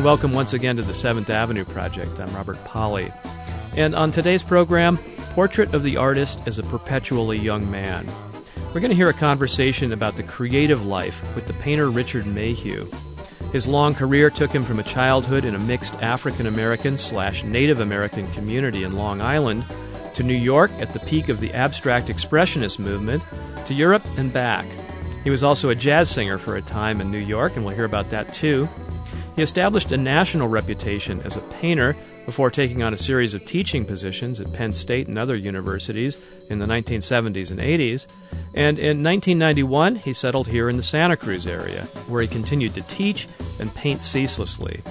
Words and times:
And 0.00 0.06
welcome 0.06 0.32
once 0.32 0.54
again 0.54 0.78
to 0.78 0.82
the 0.82 0.94
Seventh 0.94 1.28
Avenue 1.28 1.66
Project. 1.66 2.18
I'm 2.18 2.34
Robert 2.34 2.64
Pollie. 2.64 3.12
And 3.76 3.94
on 3.94 4.10
today's 4.10 4.42
program, 4.42 4.96
Portrait 5.34 5.74
of 5.74 5.82
the 5.82 5.98
Artist 5.98 6.38
as 6.46 6.58
a 6.58 6.62
Perpetually 6.62 7.36
Young 7.36 7.70
Man. 7.70 8.08
We're 8.68 8.80
going 8.80 8.92
to 8.92 8.96
hear 8.96 9.10
a 9.10 9.12
conversation 9.12 9.92
about 9.92 10.16
the 10.16 10.22
creative 10.22 10.86
life 10.86 11.22
with 11.34 11.46
the 11.46 11.52
painter 11.52 11.90
Richard 11.90 12.26
Mayhew. 12.26 12.90
His 13.52 13.66
long 13.66 13.94
career 13.94 14.30
took 14.30 14.50
him 14.50 14.62
from 14.62 14.78
a 14.78 14.84
childhood 14.84 15.44
in 15.44 15.54
a 15.54 15.58
mixed 15.58 15.92
African 15.96 16.46
American 16.46 16.96
slash 16.96 17.44
Native 17.44 17.80
American 17.80 18.26
community 18.32 18.84
in 18.84 18.96
Long 18.96 19.20
Island 19.20 19.66
to 20.14 20.22
New 20.22 20.32
York 20.32 20.70
at 20.78 20.94
the 20.94 21.00
peak 21.00 21.28
of 21.28 21.40
the 21.40 21.52
abstract 21.52 22.08
expressionist 22.08 22.78
movement 22.78 23.22
to 23.66 23.74
Europe 23.74 24.06
and 24.16 24.32
back. 24.32 24.64
He 25.24 25.28
was 25.28 25.42
also 25.42 25.68
a 25.68 25.74
jazz 25.74 26.08
singer 26.08 26.38
for 26.38 26.56
a 26.56 26.62
time 26.62 27.02
in 27.02 27.10
New 27.10 27.18
York, 27.18 27.56
and 27.56 27.66
we'll 27.66 27.74
hear 27.74 27.84
about 27.84 28.08
that 28.08 28.32
too. 28.32 28.66
He 29.40 29.44
established 29.44 29.90
a 29.90 29.96
national 29.96 30.48
reputation 30.48 31.22
as 31.22 31.34
a 31.34 31.40
painter 31.40 31.96
before 32.26 32.50
taking 32.50 32.82
on 32.82 32.92
a 32.92 32.98
series 32.98 33.32
of 33.32 33.46
teaching 33.46 33.86
positions 33.86 34.38
at 34.38 34.52
Penn 34.52 34.74
State 34.74 35.08
and 35.08 35.18
other 35.18 35.34
universities 35.34 36.18
in 36.50 36.58
the 36.58 36.66
1970s 36.66 37.50
and 37.50 37.58
80s. 37.58 38.06
And 38.52 38.78
in 38.78 39.02
1991, 39.02 39.96
he 39.96 40.12
settled 40.12 40.46
here 40.46 40.68
in 40.68 40.76
the 40.76 40.82
Santa 40.82 41.16
Cruz 41.16 41.46
area, 41.46 41.84
where 42.06 42.20
he 42.20 42.28
continued 42.28 42.74
to 42.74 42.82
teach 42.82 43.28
and 43.58 43.74
paint 43.74 44.02
ceaselessly. 44.02 44.82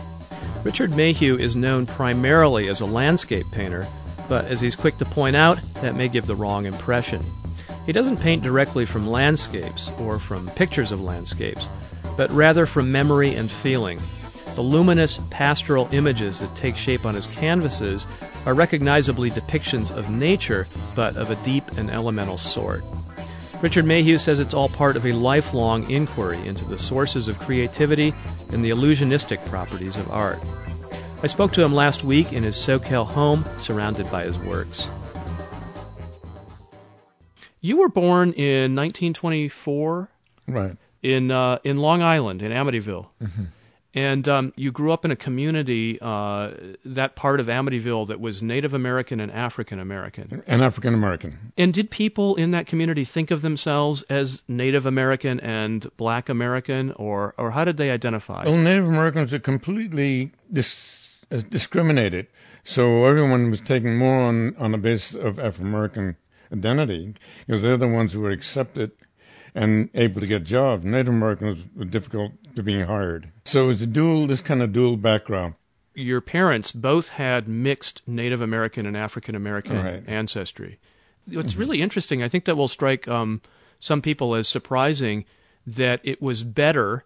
Richard 0.63 0.95
Mayhew 0.95 1.37
is 1.37 1.55
known 1.55 1.85
primarily 1.85 2.69
as 2.69 2.81
a 2.81 2.87
landscape 2.87 3.45
painter, 3.51 3.85
but 4.27 4.45
as 4.45 4.61
he's 4.61 4.75
quick 4.75 4.97
to 4.97 5.05
point 5.05 5.35
out, 5.35 5.59
that 5.75 5.93
may 5.93 6.09
give 6.09 6.25
the 6.25 6.35
wrong 6.35 6.65
impression. 6.65 7.21
He 7.85 7.91
doesn't 7.91 8.19
paint 8.19 8.41
directly 8.41 8.87
from 8.87 9.07
landscapes 9.07 9.91
or 9.99 10.17
from 10.17 10.49
pictures 10.49 10.91
of 10.91 11.01
landscapes, 11.01 11.69
but 12.17 12.31
rather 12.31 12.65
from 12.65 12.91
memory 12.91 13.35
and 13.35 13.51
feeling. 13.51 13.99
The 14.59 14.63
luminous 14.63 15.21
pastoral 15.29 15.87
images 15.93 16.41
that 16.41 16.53
take 16.53 16.75
shape 16.75 17.05
on 17.05 17.15
his 17.15 17.27
canvases 17.27 18.05
are 18.45 18.53
recognizably 18.53 19.31
depictions 19.31 19.89
of 19.89 20.09
nature, 20.09 20.67
but 20.95 21.15
of 21.15 21.31
a 21.31 21.37
deep 21.45 21.63
and 21.77 21.89
elemental 21.89 22.37
sort. 22.37 22.83
Richard 23.61 23.85
Mayhew 23.85 24.17
says 24.17 24.41
it's 24.41 24.53
all 24.53 24.67
part 24.67 24.97
of 24.97 25.05
a 25.05 25.13
lifelong 25.13 25.89
inquiry 25.89 26.45
into 26.45 26.65
the 26.65 26.77
sources 26.77 27.29
of 27.29 27.39
creativity 27.39 28.13
and 28.51 28.61
the 28.61 28.71
illusionistic 28.71 29.45
properties 29.45 29.95
of 29.95 30.11
art. 30.11 30.39
I 31.23 31.27
spoke 31.27 31.53
to 31.53 31.63
him 31.63 31.73
last 31.73 32.03
week 32.03 32.33
in 32.33 32.43
his 32.43 32.57
Soquel 32.57 33.05
home, 33.05 33.45
surrounded 33.55 34.11
by 34.11 34.25
his 34.25 34.37
works. 34.39 34.89
You 37.61 37.77
were 37.77 37.87
born 37.87 38.33
in 38.33 38.75
1924 38.75 40.09
Right. 40.49 40.75
in 41.01 41.31
uh, 41.31 41.59
in 41.63 41.77
Long 41.77 42.01
Island 42.01 42.41
in 42.41 42.51
Amityville, 42.51 43.05
Mm-hmm. 43.23 43.43
And 43.93 44.27
um, 44.27 44.53
you 44.55 44.71
grew 44.71 44.91
up 44.91 45.03
in 45.03 45.11
a 45.11 45.15
community 45.15 45.97
uh, 46.01 46.51
that 46.85 47.15
part 47.15 47.39
of 47.39 47.47
Amityville 47.47 48.07
that 48.07 48.19
was 48.19 48.43
Native 48.43 48.73
American 48.73 49.19
and 49.19 49.31
African 49.31 49.79
American. 49.79 50.43
And 50.45 50.61
African 50.61 50.93
American. 50.93 51.51
And 51.57 51.73
did 51.73 51.89
people 51.89 52.35
in 52.35 52.51
that 52.51 52.67
community 52.67 53.03
think 53.03 53.31
of 53.31 53.41
themselves 53.41 54.03
as 54.03 54.43
Native 54.47 54.85
American 54.85 55.39
and 55.39 55.89
Black 55.97 56.29
American, 56.29 56.91
or 56.93 57.33
or 57.37 57.51
how 57.51 57.65
did 57.65 57.77
they 57.77 57.89
identify? 57.89 58.43
Well, 58.45 58.57
Native 58.57 58.87
Americans 58.87 59.33
are 59.33 59.39
completely 59.39 60.31
dis- 60.51 61.19
uh, 61.31 61.41
discriminated. 61.49 62.27
So 62.63 63.05
everyone 63.05 63.49
was 63.49 63.61
taken 63.61 63.97
more 63.97 64.19
on, 64.19 64.55
on 64.57 64.71
the 64.71 64.77
basis 64.77 65.15
of 65.15 65.39
African 65.39 65.67
American 65.67 66.15
identity 66.53 67.15
because 67.47 67.63
they're 67.63 67.77
the 67.77 67.87
ones 67.87 68.13
who 68.13 68.21
were 68.21 68.31
accepted 68.31 68.91
and 69.55 69.89
able 69.95 70.21
to 70.21 70.27
get 70.27 70.43
jobs. 70.43 70.85
Native 70.85 71.13
Americans 71.13 71.63
were 71.75 71.85
difficult 71.85 72.33
to 72.59 72.63
being 72.63 72.85
hired. 72.85 73.31
So 73.45 73.63
it 73.63 73.67
was 73.67 73.81
a 73.81 73.87
dual, 73.87 74.27
this 74.27 74.41
kind 74.41 74.61
of 74.61 74.71
dual 74.71 74.97
background. 74.97 75.55
Your 75.95 76.21
parents 76.21 76.71
both 76.71 77.09
had 77.09 77.47
mixed 77.47 78.01
Native 78.05 78.41
American 78.41 78.85
and 78.85 78.95
African 78.95 79.35
American 79.35 79.77
Right. 79.77 80.03
ancestry. 80.07 80.79
What's 81.25 81.55
really 81.55 81.81
interesting, 81.81 82.21
I 82.23 82.27
think 82.27 82.45
that 82.45 82.55
will 82.55 82.67
strike 82.67 83.07
um, 83.07 83.41
some 83.79 84.01
people 84.01 84.35
as 84.35 84.47
surprising 84.47 85.25
that 85.65 86.01
it 86.03 86.21
was 86.21 86.43
better 86.43 87.05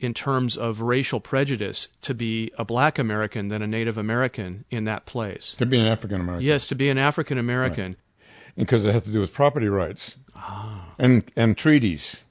in 0.00 0.12
terms 0.12 0.56
of 0.56 0.80
racial 0.80 1.20
prejudice 1.20 1.88
to 2.02 2.14
be 2.14 2.50
a 2.58 2.64
black 2.64 2.98
American 2.98 3.48
than 3.48 3.62
a 3.62 3.66
Native 3.66 3.96
American 3.96 4.64
in 4.70 4.84
that 4.84 5.06
place. 5.06 5.54
To 5.58 5.66
be 5.66 5.78
an 5.78 5.86
African 5.86 6.20
American. 6.20 6.44
Yes, 6.46 6.66
to 6.68 6.74
be 6.74 6.90
an 6.90 6.98
African 6.98 7.38
American. 7.38 7.96
because 8.56 8.84
it 8.84 8.92
has 8.92 9.02
to 9.04 9.10
do 9.10 9.20
with 9.20 9.32
property 9.32 9.68
rights 9.68 10.16
ah. 10.34 10.94
and 10.98 11.24
and 11.36 11.56
treaties. 11.56 12.24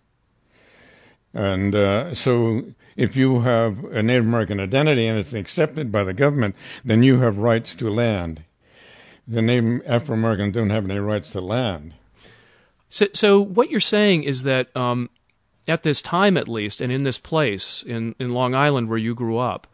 And 1.34 1.75
uh, 1.75 2.14
so, 2.14 2.64
if 2.96 3.16
you 3.16 3.42
have 3.42 3.86
a 3.86 4.03
Native 4.03 4.25
American 4.25 4.59
identity 4.59 5.08
and 5.08 5.18
it's 5.18 5.34
accepted 5.34 5.92
by 5.92 6.03
the 6.03 6.14
government, 6.14 6.56
then 6.84 7.03
you 7.03 7.19
have 7.19 7.38
rights 7.38 7.74
to 7.75 7.90
land. 7.90 8.44
The 9.28 9.41
Native 9.41 9.81
Afro 9.86 10.16
Americans 10.16 10.53
don't 10.53 10.72
have 10.72 10.90
any 10.90 11.00
rights 11.00 11.31
to 11.31 11.41
land. 11.41 11.94
So, 12.90 13.08
so 13.14 13.40
what 13.40 13.70
you're 13.70 13.80
saying 13.80 14.24
is 14.24 14.44
that 14.44 14.75
um, 14.75 15.09
at 15.68 15.84
this 15.84 16.02
time, 16.02 16.36
at 16.36 16.50
least, 16.50 16.81
and 16.81 16.91
in 16.91 17.03
this 17.03 17.18
place 17.18 17.84
in, 17.88 18.14
in 18.20 18.34
Long 18.34 18.53
Island 18.53 18.90
where 18.90 18.97
you 18.97 19.16
grew 19.16 19.38
up, 19.38 19.68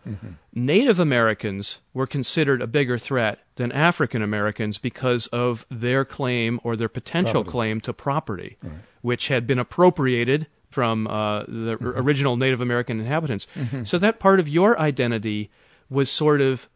Native 0.54 1.00
Americans 1.00 1.80
were 1.94 2.06
considered 2.06 2.62
a 2.62 2.68
bigger 2.68 3.00
threat 3.00 3.40
than 3.56 3.72
African 3.72 4.22
Americans 4.22 4.78
because 4.78 5.26
of 5.28 5.66
their 5.72 6.06
claim 6.06 6.60
or 6.64 6.76
their 6.76 6.90
potential 6.90 7.44
Property. 7.44 7.52
claim 7.52 7.82
to 7.82 7.94
property, 7.94 8.58
which 9.02 9.30
had 9.30 9.48
been 9.48 9.58
appropriated 9.60 10.46
from 10.70 11.08
uh, 11.08 11.42
the 11.44 11.78
Mm-hmm. 11.78 12.00
original 12.00 12.38
Native 12.38 12.62
American 12.62 13.00
inhabitants. 13.00 13.48
So 13.84 13.98
that 13.98 14.20
part 14.20 14.40
of 14.40 14.48
your 14.50 14.80
identity 14.80 15.50
was 15.90 16.10
sort 16.10 16.42
of 16.42 16.68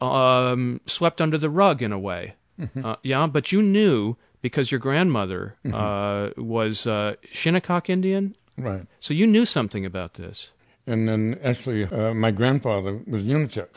um, 0.00 0.80
swept 0.86 1.20
under 1.20 1.36
the 1.38 1.50
rug 1.50 1.82
in 1.82 1.92
a 1.92 1.98
way. 1.98 2.34
Mm-hmm. 2.60 2.84
Uh, 2.84 2.96
yeah, 3.02 3.26
but 3.26 3.52
you 3.52 3.62
knew 3.62 4.16
because 4.42 4.70
your 4.70 4.78
grandmother 4.80 5.56
uh, 5.72 6.30
was 6.36 6.86
uh, 6.86 7.14
Shinnecock 7.32 7.90
Indian, 7.90 8.36
Right. 8.56 8.86
so 9.00 9.12
you 9.14 9.26
knew 9.26 9.44
something 9.46 9.84
about 9.86 10.14
this. 10.14 10.50
And 10.86 11.08
then 11.08 11.38
actually, 11.44 11.84
uh, 11.84 12.14
my 12.14 12.30
grandfather 12.30 13.00
was 13.06 13.24
Unkechaug. 13.24 13.68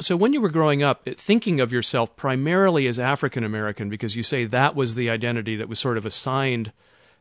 So 0.00 0.16
when 0.16 0.32
you 0.32 0.40
were 0.40 0.48
growing 0.48 0.82
up, 0.82 1.06
thinking 1.16 1.60
of 1.60 1.72
yourself 1.72 2.16
primarily 2.16 2.88
as 2.88 2.98
African 2.98 3.44
American, 3.44 3.88
because 3.88 4.16
you 4.16 4.22
say 4.24 4.46
that 4.46 4.74
was 4.74 4.94
the 4.96 5.10
identity 5.10 5.54
that 5.56 5.68
was 5.68 5.78
sort 5.78 5.96
of 5.96 6.04
assigned 6.04 6.72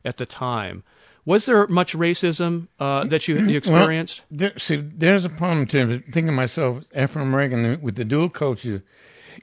at 0.03 0.17
the 0.17 0.25
time, 0.25 0.83
was 1.25 1.45
there 1.45 1.67
much 1.67 1.93
racism 1.93 2.67
uh, 2.79 3.03
that 3.05 3.27
you, 3.27 3.37
you 3.37 3.57
experienced? 3.57 4.21
Well, 4.29 4.37
there, 4.39 4.59
see, 4.59 4.77
there's 4.77 5.25
a 5.25 5.29
problem 5.29 5.65
to 5.67 5.99
thinking 5.99 6.29
of 6.29 6.35
myself 6.35 6.83
Afro 6.93 7.21
American 7.21 7.81
with 7.81 7.95
the 7.95 8.05
dual 8.05 8.29
culture. 8.29 8.83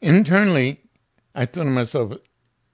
Internally, 0.02 0.80
I 1.34 1.46
thought 1.46 1.66
of 1.66 1.72
myself 1.72 2.12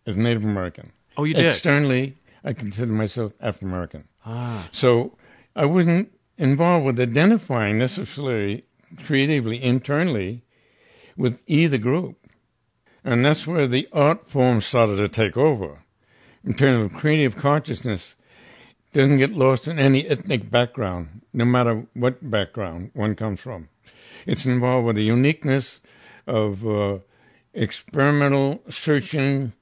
as 0.06 0.16
Native 0.16 0.44
American. 0.44 0.92
Oh, 1.16 1.24
you 1.24 1.34
did? 1.34 1.46
Externally, 1.46 2.16
I 2.42 2.52
consider 2.52 2.92
myself 2.92 3.32
Afro 3.40 3.68
American. 3.68 4.08
Ah. 4.24 4.68
So 4.72 5.16
I 5.54 5.66
wasn't 5.66 6.12
involved 6.38 6.86
with 6.86 6.98
identifying 6.98 7.78
necessarily 7.78 8.64
creatively 9.04 9.62
internally 9.62 10.42
with 11.16 11.40
either 11.46 11.78
group. 11.78 12.16
And 13.04 13.24
that's 13.24 13.46
where 13.46 13.66
the 13.66 13.88
art 13.92 14.30
form 14.30 14.60
started 14.60 14.96
to 14.96 15.08
take 15.08 15.36
over. 15.36 15.82
In 16.42 16.54
terms 16.54 16.84
of 16.92 16.98
creative 16.98 17.36
consciousness, 17.36 18.16
doesn't 18.94 19.18
get 19.18 19.32
lost 19.32 19.68
in 19.68 19.78
any 19.78 20.06
ethnic 20.06 20.50
background, 20.50 21.20
no 21.32 21.44
matter 21.44 21.86
what 21.94 22.30
background 22.30 22.90
one 22.94 23.14
comes 23.14 23.40
from. 23.40 23.68
It's 24.26 24.46
involved 24.46 24.86
with 24.86 24.96
the 24.96 25.02
uniqueness 25.04 25.80
of 26.26 26.66
uh, 26.66 26.98
experimental 27.52 28.62
searching 28.68 29.52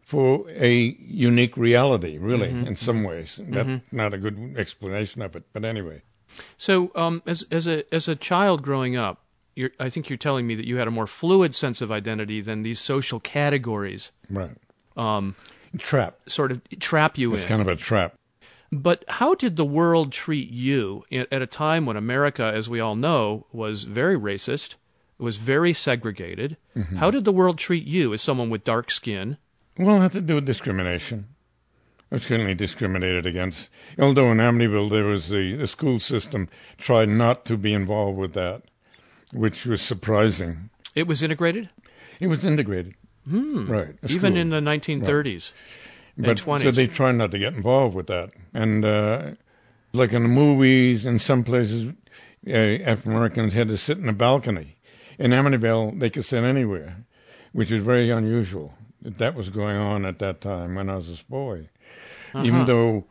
for 0.00 0.44
a 0.50 0.96
unique 1.00 1.56
reality, 1.56 2.18
really, 2.18 2.50
in 2.50 2.76
some 2.76 3.02
ways. 3.04 3.40
That's 3.42 3.82
not 3.90 4.12
a 4.12 4.18
good 4.18 4.54
explanation 4.58 5.22
of 5.22 5.34
it, 5.36 5.44
but 5.52 5.64
anyway. 5.64 6.02
So 6.56 6.90
um, 6.94 7.22
as 7.26 7.46
as 7.50 7.66
a 7.66 7.84
as 7.94 8.08
a 8.08 8.16
child 8.16 8.62
growing 8.62 8.96
up, 8.96 9.22
you're, 9.54 9.70
I 9.78 9.88
think 9.90 10.08
you're 10.10 10.16
telling 10.18 10.46
me 10.46 10.54
that 10.54 10.66
you 10.66 10.76
had 10.78 10.88
a 10.88 10.90
more 10.90 11.06
fluid 11.06 11.54
sense 11.54 11.80
of 11.80 11.90
identity 11.92 12.40
than 12.40 12.62
these 12.62 12.80
social 12.80 13.20
categories 13.20 14.10
Right. 14.30 14.56
um, 14.96 15.34
Trap. 15.78 16.16
sort 16.26 16.50
of 16.52 16.60
trap 16.80 17.16
you 17.18 17.32
It's 17.34 17.42
in. 17.42 17.48
kind 17.48 17.62
of 17.62 17.68
a 17.68 17.76
trap. 17.76 18.14
But 18.72 19.04
how 19.06 19.34
did 19.34 19.56
the 19.56 19.66
world 19.66 20.12
treat 20.12 20.50
you 20.50 21.04
at 21.12 21.42
a 21.42 21.46
time 21.46 21.84
when 21.84 21.98
America, 21.98 22.42
as 22.44 22.70
we 22.70 22.80
all 22.80 22.96
know, 22.96 23.46
was 23.52 23.84
very 23.84 24.18
racist, 24.18 24.76
was 25.18 25.36
very 25.36 25.74
segregated? 25.74 26.56
Mm-hmm. 26.74 26.96
How 26.96 27.10
did 27.10 27.26
the 27.26 27.32
world 27.32 27.58
treat 27.58 27.84
you 27.84 28.14
as 28.14 28.22
someone 28.22 28.48
with 28.48 28.64
dark 28.64 28.90
skin? 28.90 29.36
Well, 29.78 29.98
it 29.98 30.00
had 30.00 30.12
to 30.12 30.20
do 30.22 30.36
with 30.36 30.46
discrimination. 30.46 31.26
I 32.10 32.16
was 32.16 32.24
certainly 32.24 32.54
discriminated 32.54 33.26
against. 33.26 33.68
Although 33.98 34.32
in 34.32 34.38
Amityville 34.38 34.90
there 34.90 35.04
was 35.04 35.28
the, 35.28 35.54
the 35.56 35.66
school 35.66 35.98
system 35.98 36.48
tried 36.78 37.10
not 37.10 37.44
to 37.46 37.58
be 37.58 37.74
involved 37.74 38.18
with 38.18 38.32
that, 38.34 38.62
which 39.32 39.66
was 39.66 39.82
surprising. 39.82 40.70
It 40.94 41.06
was 41.06 41.22
integrated, 41.22 41.68
It 42.20 42.26
was 42.28 42.44
integrated. 42.44 42.94
Hmm. 43.28 43.70
Right. 43.70 43.94
even 44.08 44.36
in 44.36 44.48
the 44.48 44.60
1930s. 44.60 45.52
and 45.52 45.52
but 46.16 46.38
20s. 46.38 46.62
so 46.62 46.70
they 46.70 46.86
try 46.86 47.12
not 47.12 47.30
to 47.30 47.38
get 47.38 47.54
involved 47.54 47.94
with 47.94 48.06
that. 48.08 48.30
And 48.52 48.84
uh, 48.84 49.32
like 49.92 50.12
in 50.12 50.22
the 50.22 50.28
movies, 50.28 51.06
in 51.06 51.18
some 51.18 51.44
places, 51.44 51.92
uh, 52.46 52.50
African 52.50 53.12
Americans 53.12 53.52
had 53.52 53.68
to 53.68 53.76
sit 53.76 53.98
in 53.98 54.08
a 54.08 54.12
balcony. 54.12 54.76
In 55.18 55.30
Amityville, 55.30 55.98
they 56.00 56.10
could 56.10 56.24
sit 56.24 56.42
anywhere, 56.42 57.04
which 57.52 57.70
was 57.70 57.82
very 57.82 58.10
unusual. 58.10 58.74
That 59.00 59.34
was 59.34 59.50
going 59.50 59.76
on 59.76 60.04
at 60.06 60.18
that 60.20 60.40
time 60.40 60.74
when 60.74 60.88
I 60.88 60.96
was 60.96 61.08
a 61.20 61.24
boy. 61.30 61.68
Uh-huh. 62.34 62.44
Even 62.44 62.64
though 62.64 63.04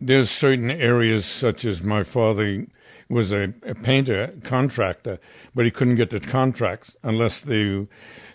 there's 0.00 0.30
certain 0.30 0.70
areas, 0.70 1.26
such 1.26 1.64
as 1.64 1.82
my 1.82 2.02
father 2.02 2.66
was 3.08 3.32
a, 3.32 3.54
a, 3.62 3.74
painter 3.74 4.34
contractor, 4.42 5.18
but 5.54 5.64
he 5.64 5.70
couldn't 5.70 5.96
get 5.96 6.10
the 6.10 6.20
contracts 6.20 6.96
unless 7.02 7.40
the 7.40 7.86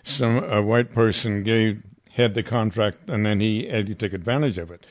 some 0.02 0.42
a 0.44 0.62
white 0.62 0.90
person 0.90 1.42
gave 1.42 1.82
had 2.12 2.34
the 2.34 2.42
contract, 2.42 3.08
and 3.08 3.24
then 3.24 3.40
he 3.40 3.66
had 3.66 3.86
to 3.86 3.94
take 3.94 4.12
advantage 4.12 4.58
of 4.58 4.70
it. 4.70 4.86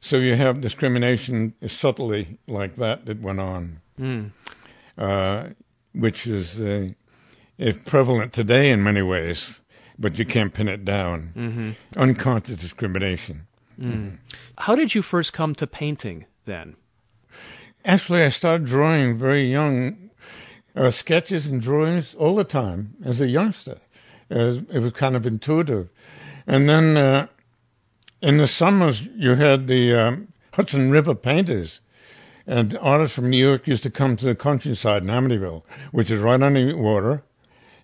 So 0.00 0.16
you 0.16 0.36
have 0.36 0.60
discrimination 0.60 1.54
subtly 1.66 2.38
like 2.46 2.76
that 2.76 3.06
that 3.06 3.20
went 3.20 3.40
on, 3.40 3.80
mm. 3.98 4.30
uh, 4.96 5.48
which 5.92 6.26
is 6.26 6.60
uh, 6.60 6.90
prevalent 7.84 8.32
today 8.32 8.70
in 8.70 8.82
many 8.82 9.02
ways, 9.02 9.60
but 9.98 10.18
you 10.18 10.24
can't 10.24 10.54
pin 10.54 10.68
it 10.68 10.84
down. 10.84 11.32
Mm-hmm. 11.36 11.70
Unconscious 11.96 12.58
discrimination. 12.58 13.46
Mm. 13.80 14.18
How 14.58 14.74
did 14.74 14.94
you 14.94 15.02
first 15.02 15.32
come 15.32 15.54
to 15.56 15.66
painting 15.66 16.26
then? 16.44 16.76
Actually, 17.84 18.22
I 18.22 18.30
started 18.30 18.66
drawing 18.66 19.18
very 19.18 19.50
young, 19.50 20.10
uh, 20.74 20.90
sketches 20.90 21.46
and 21.46 21.60
drawings 21.60 22.14
all 22.14 22.34
the 22.34 22.44
time 22.44 22.96
as 23.04 23.20
a 23.20 23.28
youngster. 23.28 23.78
It 24.28 24.36
was, 24.36 24.58
it 24.70 24.78
was 24.80 24.92
kind 24.92 25.14
of 25.14 25.26
intuitive. 25.26 25.88
And 26.46 26.68
then 26.68 26.96
uh, 26.96 27.26
in 28.22 28.36
the 28.36 28.46
summers, 28.46 29.02
you 29.16 29.34
had 29.34 29.66
the 29.66 29.94
um, 29.94 30.32
Hudson 30.52 30.90
River 30.90 31.14
painters. 31.14 31.80
And 32.46 32.78
artists 32.80 33.16
from 33.16 33.30
New 33.30 33.44
York 33.44 33.66
used 33.66 33.82
to 33.82 33.90
come 33.90 34.16
to 34.16 34.24
the 34.24 34.34
countryside 34.34 35.02
in 35.02 35.08
Amityville, 35.08 35.64
which 35.90 36.10
is 36.10 36.20
right 36.20 36.40
on 36.40 36.54
the 36.54 36.74
water. 36.74 37.22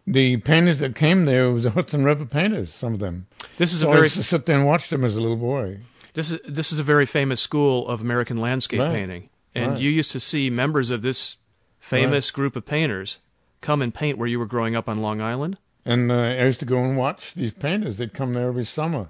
The 0.07 0.37
painters 0.39 0.79
that 0.79 0.95
came 0.95 1.25
there 1.25 1.51
was 1.51 1.65
the 1.65 1.71
Hudson 1.71 2.05
River 2.05 2.25
painters, 2.25 2.73
some 2.73 2.95
of 2.95 3.01
them. 3.01 3.27
This 3.57 3.73
is 3.73 3.81
so 3.81 3.89
a 3.89 3.93
very 3.93 4.03
I 4.03 4.05
used 4.05 4.17
to 4.17 4.23
sit 4.23 4.47
there 4.47 4.57
and 4.57 4.67
watch 4.67 4.89
them 4.89 5.05
as 5.05 5.17
a 5.17 5.21
little 5.21 5.37
boy. 5.37 5.81
This 6.15 6.31
is 6.31 6.41
this 6.47 6.73
is 6.73 6.79
a 6.79 6.83
very 6.83 7.07
famous 7.07 7.41
school 7.41 7.89
of 7.89 8.01
American 8.01 8.37
landscape 8.37 8.81
right. 8.81 8.93
painting, 8.93 9.31
and 9.55 9.73
right. 9.73 9.81
you 9.81 9.91
used 9.91 10.11
to 10.13 10.21
see 10.21 10.51
members 10.51 10.91
of 10.91 11.03
this 11.03 11.37
famous 11.79 12.31
right. 12.31 12.35
group 12.35 12.57
of 12.57 12.65
painters 12.65 13.19
come 13.61 13.81
and 13.81 13.95
paint 13.95 14.19
where 14.19 14.29
you 14.29 14.39
were 14.39 14.47
growing 14.47 14.77
up 14.77 14.89
on 14.89 15.01
Long 15.01 15.21
Island. 15.21 15.59
And 15.85 16.13
uh, 16.13 16.15
I 16.15 16.45
used 16.45 16.61
to 16.61 16.67
go 16.67 16.79
and 16.79 16.97
watch 16.97 17.35
these 17.35 17.53
painters. 17.53 17.99
They'd 17.99 18.15
come 18.15 18.35
there 18.35 18.49
every 18.49 18.65
summer, 18.65 19.09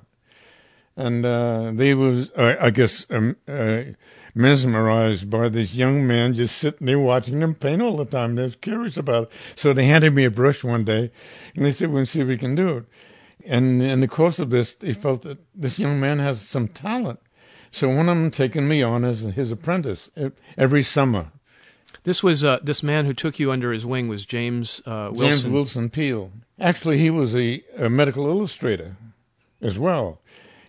and 0.96 1.24
uh, 1.24 1.72
they 1.74 1.94
was, 1.94 2.30
uh, 2.30 2.56
I 2.60 2.70
guess, 2.70 3.06
um, 3.10 3.36
uh, 3.46 3.82
mesmerized 4.34 5.28
by 5.28 5.50
this 5.50 5.74
young 5.74 6.06
man 6.06 6.32
just 6.32 6.56
sitting 6.56 6.86
there 6.86 6.98
watching 6.98 7.40
them 7.40 7.54
paint 7.54 7.82
all 7.82 7.98
the 7.98 8.06
time. 8.06 8.36
They 8.36 8.44
was 8.44 8.56
curious 8.56 8.96
about 8.96 9.24
it, 9.24 9.32
so 9.54 9.74
they 9.74 9.84
handed 9.84 10.14
me 10.14 10.24
a 10.24 10.30
brush 10.30 10.64
one 10.64 10.84
day, 10.84 11.10
and 11.54 11.64
they 11.64 11.72
said, 11.72 11.90
"We'll 11.90 12.06
see 12.06 12.20
if 12.20 12.28
we 12.28 12.38
can 12.38 12.54
do 12.54 12.78
it." 12.78 12.84
And 13.44 13.82
in 13.82 14.00
the 14.00 14.08
course 14.08 14.38
of 14.38 14.50
this, 14.50 14.74
they 14.74 14.94
felt 14.94 15.22
that 15.22 15.38
this 15.54 15.78
young 15.78 16.00
man 16.00 16.20
has 16.20 16.40
some 16.40 16.68
talent. 16.68 17.20
So 17.70 17.88
one 17.88 18.08
of 18.08 18.16
them 18.16 18.30
taken 18.30 18.68
me 18.68 18.82
on 18.82 19.04
as 19.04 19.20
his 19.20 19.50
apprentice 19.50 20.10
every 20.56 20.82
summer. 20.82 21.32
This 22.04 22.22
was 22.22 22.44
uh, 22.44 22.58
this 22.62 22.82
man 22.82 23.06
who 23.06 23.14
took 23.14 23.38
you 23.38 23.52
under 23.52 23.72
his 23.72 23.86
wing 23.86 24.08
was 24.08 24.26
James 24.26 24.82
uh, 24.86 25.10
Wilson. 25.12 25.28
James 25.28 25.46
Wilson 25.46 25.90
Peale. 25.90 26.32
Actually, 26.62 26.98
he 26.98 27.10
was 27.10 27.34
a, 27.34 27.62
a 27.76 27.90
medical 27.90 28.26
illustrator 28.26 28.96
as 29.60 29.78
well. 29.78 30.20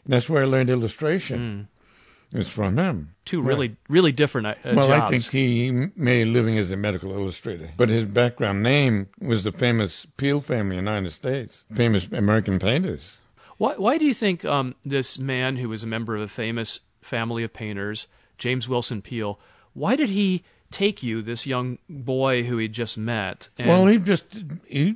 And 0.03 0.13
that's 0.13 0.27
where 0.27 0.43
I 0.43 0.45
learned 0.45 0.69
illustration. 0.69 1.69
Mm. 1.69 2.39
It's 2.39 2.49
from 2.49 2.77
him. 2.77 3.13
Two 3.25 3.41
really, 3.41 3.77
really 3.87 4.11
different 4.11 4.47
uh, 4.47 4.55
well, 4.65 4.87
jobs. 4.87 5.03
I 5.03 5.09
think 5.09 5.23
he 5.25 5.71
made 5.95 6.27
a 6.27 6.31
living 6.31 6.57
as 6.57 6.71
a 6.71 6.75
medical 6.75 7.11
illustrator, 7.11 7.69
but 7.77 7.89
his 7.89 8.09
background 8.09 8.63
name 8.63 9.07
was 9.21 9.43
the 9.43 9.51
famous 9.51 10.07
Peale 10.17 10.41
family 10.41 10.77
in 10.77 10.83
the 10.83 10.91
United 10.91 11.11
States, 11.11 11.63
famous 11.71 12.11
American 12.11 12.57
painters. 12.57 13.19
Why, 13.57 13.75
why 13.75 13.97
do 13.99 14.05
you 14.05 14.15
think 14.15 14.43
um, 14.45 14.75
this 14.83 15.19
man, 15.19 15.57
who 15.57 15.69
was 15.69 15.83
a 15.83 15.87
member 15.87 16.15
of 16.15 16.23
a 16.23 16.27
famous 16.27 16.79
family 17.01 17.43
of 17.43 17.53
painters, 17.53 18.07
James 18.39 18.67
Wilson 18.67 19.03
Peale, 19.03 19.39
why 19.73 19.95
did 19.95 20.09
he 20.09 20.43
take 20.71 21.03
you, 21.03 21.21
this 21.21 21.45
young 21.45 21.77
boy 21.87 22.43
who 22.43 22.57
he'd 22.57 22.73
just 22.73 22.97
met? 22.97 23.49
well, 23.59 23.85
he 23.85 23.99
just 23.99 24.25
he 24.67 24.95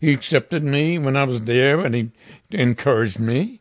he 0.00 0.12
accepted 0.12 0.62
me 0.62 0.98
when 0.98 1.16
I 1.16 1.24
was 1.24 1.44
there, 1.44 1.80
and 1.80 1.94
he 1.94 2.10
encouraged 2.50 3.18
me 3.18 3.60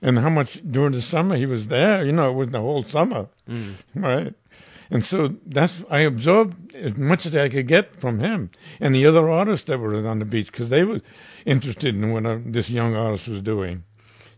and 0.00 0.18
how 0.18 0.28
much 0.28 0.60
during 0.68 0.92
the 0.92 1.02
summer 1.02 1.36
he 1.36 1.46
was 1.46 1.68
there. 1.68 2.04
You 2.04 2.12
know, 2.12 2.30
it 2.30 2.34
was 2.34 2.50
the 2.50 2.60
whole 2.60 2.82
summer, 2.82 3.28
mm. 3.48 3.74
right? 3.94 4.34
And 4.90 5.04
so 5.04 5.36
that's 5.44 5.82
I 5.90 6.00
absorbed 6.00 6.74
as 6.74 6.96
much 6.96 7.26
as 7.26 7.36
I 7.36 7.48
could 7.48 7.68
get 7.68 7.94
from 7.94 8.20
him 8.20 8.50
and 8.80 8.94
the 8.94 9.04
other 9.04 9.28
artists 9.28 9.66
that 9.66 9.78
were 9.78 10.06
on 10.06 10.18
the 10.18 10.24
beach 10.24 10.50
because 10.50 10.70
they 10.70 10.82
were 10.82 11.02
interested 11.44 11.94
in 11.94 12.12
what 12.12 12.24
uh, 12.24 12.38
this 12.44 12.70
young 12.70 12.96
artist 12.96 13.28
was 13.28 13.42
doing, 13.42 13.84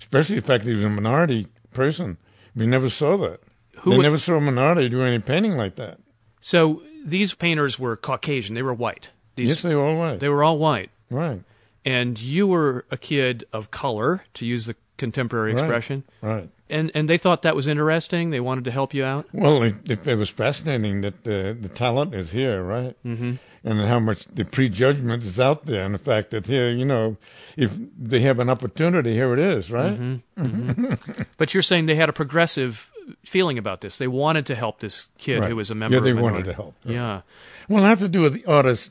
especially 0.01 0.37
the 0.37 0.47
fact 0.47 0.65
that 0.65 0.71
he 0.71 0.77
was 0.77 0.85
a 0.85 0.89
minority 0.89 1.47
person. 1.71 2.19
We 2.57 2.67
never 2.67 2.89
saw 2.89 3.17
that. 3.19 3.41
Who 3.81 3.91
they 3.91 3.97
would, 3.99 4.03
never 4.03 4.19
saw 4.19 4.35
a 4.35 4.41
minority 4.41 4.89
do 4.89 5.03
any 5.03 5.21
painting 5.21 5.57
like 5.57 5.77
that. 5.77 5.99
So 6.41 6.83
these 7.05 7.33
painters 7.33 7.79
were 7.79 7.97
Caucasian. 7.97 8.55
They 8.55 8.63
were 8.63 8.75
white. 8.75 9.11
These, 9.37 9.51
yes, 9.51 9.63
they 9.63 9.75
were 9.75 9.85
all 9.85 9.97
white. 9.97 10.19
They 10.19 10.29
were 10.29 10.43
all 10.43 10.59
white. 10.59 10.91
Right. 11.11 11.43
And 11.85 12.21
you 12.21 12.47
were 12.47 12.85
a 12.91 12.97
kid 12.97 13.45
of 13.53 13.71
color, 13.71 14.25
to 14.35 14.47
use 14.47 14.67
the 14.67 14.77
contemporary 14.99 15.55
right, 15.55 15.61
expression. 15.61 16.05
Right. 16.21 16.49
And 16.69 16.93
and 16.95 17.09
they 17.09 17.19
thought 17.19 17.43
that 17.43 17.57
was 17.57 17.67
interesting. 17.67 18.31
They 18.31 18.41
wanted 18.41 18.65
to 18.65 18.71
help 18.71 18.95
you 18.95 19.05
out. 19.05 19.27
Well, 19.33 19.63
it, 19.63 20.07
it 20.07 20.15
was 20.15 20.31
fascinating 20.31 21.01
that 21.01 21.25
the 21.25 21.57
the 21.59 21.69
talent 21.69 22.15
is 22.15 22.31
here, 22.31 22.63
right? 22.63 22.97
Mm-hmm. 23.05 23.35
And 23.63 23.81
how 23.81 23.99
much 23.99 24.25
the 24.25 24.45
prejudgment 24.45 25.23
is 25.25 25.39
out 25.39 25.67
there, 25.67 25.85
and 25.85 25.95
the 25.95 25.99
fact 25.99 26.31
that 26.31 26.47
here, 26.47 26.71
you 26.71 26.87
know, 26.87 27.19
if 27.59 27.73
they 27.99 28.21
have 28.21 28.39
an 28.39 28.49
opportunity, 28.49 29.13
here 29.13 29.35
it 29.35 29.39
is, 29.39 29.71
right? 29.71 29.93
Mm-hmm. 30.01 30.43
Mm-hmm. 30.43 31.23
but 31.37 31.53
you're 31.53 31.63
saying 31.63 31.85
they 31.87 31.97
had 31.97 32.09
a 32.09 32.15
progressive 32.15 32.91
feeling 33.25 33.59
about 33.59 33.81
this. 33.81 33.99
They 33.99 34.09
wanted 34.09 34.47
to 34.47 34.55
help 34.55 34.81
this 34.81 35.09
kid 35.19 35.41
right. 35.41 35.51
who 35.51 35.57
was 35.57 35.71
a 35.71 35.75
member. 35.75 35.97
Yeah, 35.97 36.03
they 36.03 36.11
of 36.13 36.21
wanted 36.21 36.45
to 36.47 36.55
help. 36.55 36.75
Right? 36.85 36.95
Yeah. 36.95 37.21
Well, 37.69 37.85
it 37.85 37.89
has 37.89 37.99
to 38.01 38.09
do 38.09 38.23
with 38.23 38.35
the 38.35 38.47
artists. 38.47 38.91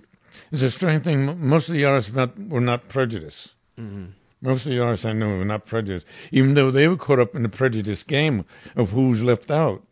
It's 0.51 0.61
a 0.61 0.71
strange 0.71 1.03
thing. 1.03 1.47
Most 1.47 1.69
of 1.69 1.75
the 1.75 1.85
artists 1.85 2.11
were 2.11 2.61
not 2.61 2.87
prejudiced. 2.87 3.53
Mm-hmm. 3.79 4.05
Most 4.41 4.65
of 4.65 4.71
the 4.71 4.79
artists 4.79 5.05
I 5.05 5.13
know 5.13 5.37
were 5.37 5.45
not 5.45 5.65
prejudiced, 5.65 6.05
even 6.31 6.53
though 6.53 6.71
they 6.71 6.87
were 6.87 6.95
caught 6.95 7.19
up 7.19 7.35
in 7.35 7.43
the 7.43 7.49
prejudice 7.49 8.03
game 8.03 8.45
of 8.75 8.91
who's 8.91 9.21
left 9.21 9.51
out 9.51 9.83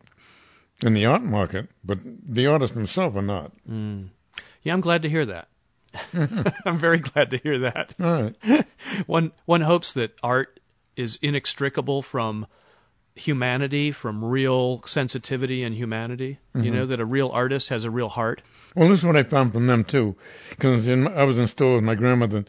in 0.83 0.93
the 0.93 1.05
art 1.05 1.23
market, 1.23 1.69
but 1.83 1.99
the 2.03 2.47
artists 2.47 2.75
themselves 2.75 3.15
are 3.15 3.21
not. 3.21 3.51
Mm. 3.69 4.09
Yeah, 4.63 4.73
I'm 4.73 4.81
glad 4.81 5.01
to 5.01 5.09
hear 5.09 5.25
that. 5.25 5.49
I'm 6.65 6.77
very 6.77 6.99
glad 6.99 7.31
to 7.31 7.37
hear 7.37 7.59
that. 7.59 7.93
All 7.99 8.21
right. 8.21 8.65
one 9.05 9.31
one 9.45 9.61
hopes 9.61 9.93
that 9.93 10.13
art 10.23 10.59
is 10.95 11.19
inextricable 11.21 12.01
from 12.01 12.47
humanity, 13.17 13.91
from 13.91 14.23
real 14.23 14.81
sensitivity 14.85 15.63
and 15.63 15.75
humanity. 15.75 16.39
Mm-hmm. 16.55 16.65
You 16.65 16.71
know 16.71 16.85
that 16.85 16.99
a 16.99 17.05
real 17.05 17.29
artist 17.29 17.69
has 17.69 17.83
a 17.83 17.91
real 17.91 18.09
heart. 18.09 18.41
Well, 18.75 18.89
this 18.89 18.99
is 18.99 19.05
what 19.05 19.15
I 19.15 19.23
found 19.23 19.53
from 19.53 19.67
them 19.67 19.83
too, 19.83 20.15
because 20.49 20.87
I 20.87 21.23
was 21.23 21.37
in 21.37 21.47
store 21.47 21.75
with 21.75 21.83
my 21.83 21.95
grandmother 21.95 22.45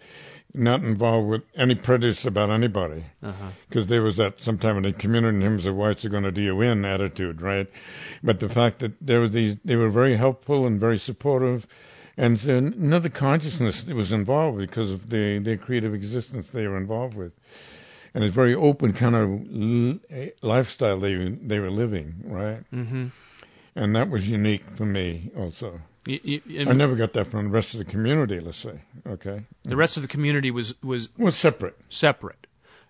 not 0.55 0.83
involved 0.83 1.29
with 1.29 1.43
any 1.57 1.75
prejudice 1.75 2.25
about 2.25 2.51
anybody. 2.51 3.05
Because 3.21 3.85
uh-huh. 3.85 3.85
there 3.85 4.03
was 4.03 4.17
that 4.17 4.41
sometime 4.41 4.77
in 4.79 4.83
the 4.83 4.93
community 4.93 5.37
in 5.37 5.43
terms 5.43 5.67
of 5.67 5.75
whites 5.75 6.05
are 6.05 6.09
going 6.09 6.23
to 6.25 6.33
do 6.33 6.43
you 6.43 6.61
in 6.61 6.85
attitude, 6.85 7.43
right? 7.43 7.69
But 8.23 8.41
the 8.41 8.49
fact 8.49 8.79
that 8.81 8.95
there 9.01 9.21
was 9.21 9.33
these, 9.33 9.57
they 9.65 9.77
were 9.77 9.91
very 9.91 10.17
helpful 10.17 10.67
and 10.67 10.81
very 10.81 10.99
supportive. 10.99 11.67
And 12.17 12.39
so 12.39 12.57
another 12.57 13.09
consciousness 13.09 13.83
that 13.85 13.95
was 13.95 14.13
involved 14.13 14.59
because 14.59 14.91
of 14.91 15.11
the, 15.11 15.39
their 15.39 15.57
creative 15.57 15.95
existence 15.95 16.51
they 16.51 16.67
were 16.67 16.77
involved 16.77 17.15
with. 17.15 17.33
And 18.15 18.25
it's 18.25 18.35
very 18.35 18.55
open 18.55 18.93
kind 18.93 19.15
of 19.15 20.43
lifestyle 20.43 20.99
they, 20.99 21.15
they 21.15 21.59
were 21.59 21.71
living, 21.71 22.23
right? 22.25 22.71
Mm-hmm. 22.73 23.09
And 23.77 23.97
that 23.97 24.11
was 24.11 24.29
unique 24.29 24.65
for 24.65 24.85
me 24.85 25.31
also. 25.37 25.81
You, 26.07 26.41
you, 26.47 26.61
I 26.67 26.73
never 26.73 26.95
got 26.95 27.13
that 27.13 27.27
from 27.27 27.45
the 27.45 27.51
rest 27.51 27.75
of 27.75 27.79
the 27.79 27.85
community. 27.85 28.41
Let's 28.41 28.59
say, 28.59 28.81
okay. 29.07 29.45
The 29.65 29.77
rest 29.77 29.97
of 29.97 30.03
the 30.03 30.09
community 30.09 30.51
was 30.51 30.75
was 30.83 31.11
was 31.19 31.37
separate. 31.37 31.77
Separate, 31.91 32.47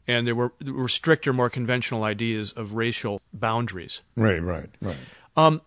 and 0.07 0.25
there 0.25 0.37
were 0.37 0.53
there 0.61 0.73
were 0.73 0.89
stricter, 0.89 1.33
more 1.33 1.51
conventional 1.51 2.05
ideas 2.05 2.53
of 2.53 2.75
racial 2.75 3.21
boundaries. 3.33 4.03
Right, 4.15 4.41
right, 4.41 4.71
right. 4.81 4.97
Um, 5.37 5.63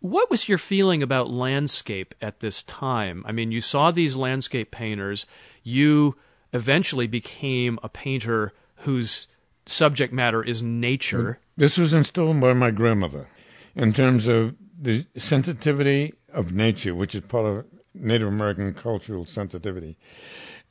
what 0.00 0.28
was 0.28 0.48
your 0.48 0.58
feeling 0.58 1.02
about 1.02 1.30
landscape 1.30 2.14
at 2.20 2.40
this 2.40 2.64
time? 2.64 3.24
I 3.26 3.32
mean, 3.32 3.52
you 3.52 3.60
saw 3.60 3.92
these 3.92 4.16
landscape 4.16 4.72
painters. 4.72 5.24
You 5.62 6.16
eventually 6.52 7.06
became 7.06 7.78
a 7.82 7.88
painter 7.88 8.52
whose 8.80 9.26
subject 9.66 10.12
matter 10.12 10.42
is 10.42 10.62
nature. 10.62 11.38
This 11.56 11.76
was 11.76 11.92
instilled 11.92 12.40
by 12.40 12.54
my 12.54 12.70
grandmother 12.70 13.28
in 13.74 13.92
terms 13.92 14.26
of 14.26 14.54
the 14.80 15.06
sensitivity 15.16 16.14
of 16.32 16.52
nature, 16.52 16.94
which 16.94 17.14
is 17.14 17.26
part 17.26 17.46
of 17.46 17.66
Native 17.94 18.28
American 18.28 18.74
cultural 18.74 19.24
sensitivity. 19.24 19.96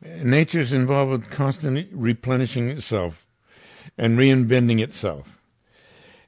Nature 0.01 0.59
is 0.59 0.73
involved 0.73 1.11
with 1.11 1.31
constantly 1.31 1.89
replenishing 1.91 2.69
itself 2.69 3.25
and 3.97 4.17
reinventing 4.17 4.81
itself. 4.81 5.39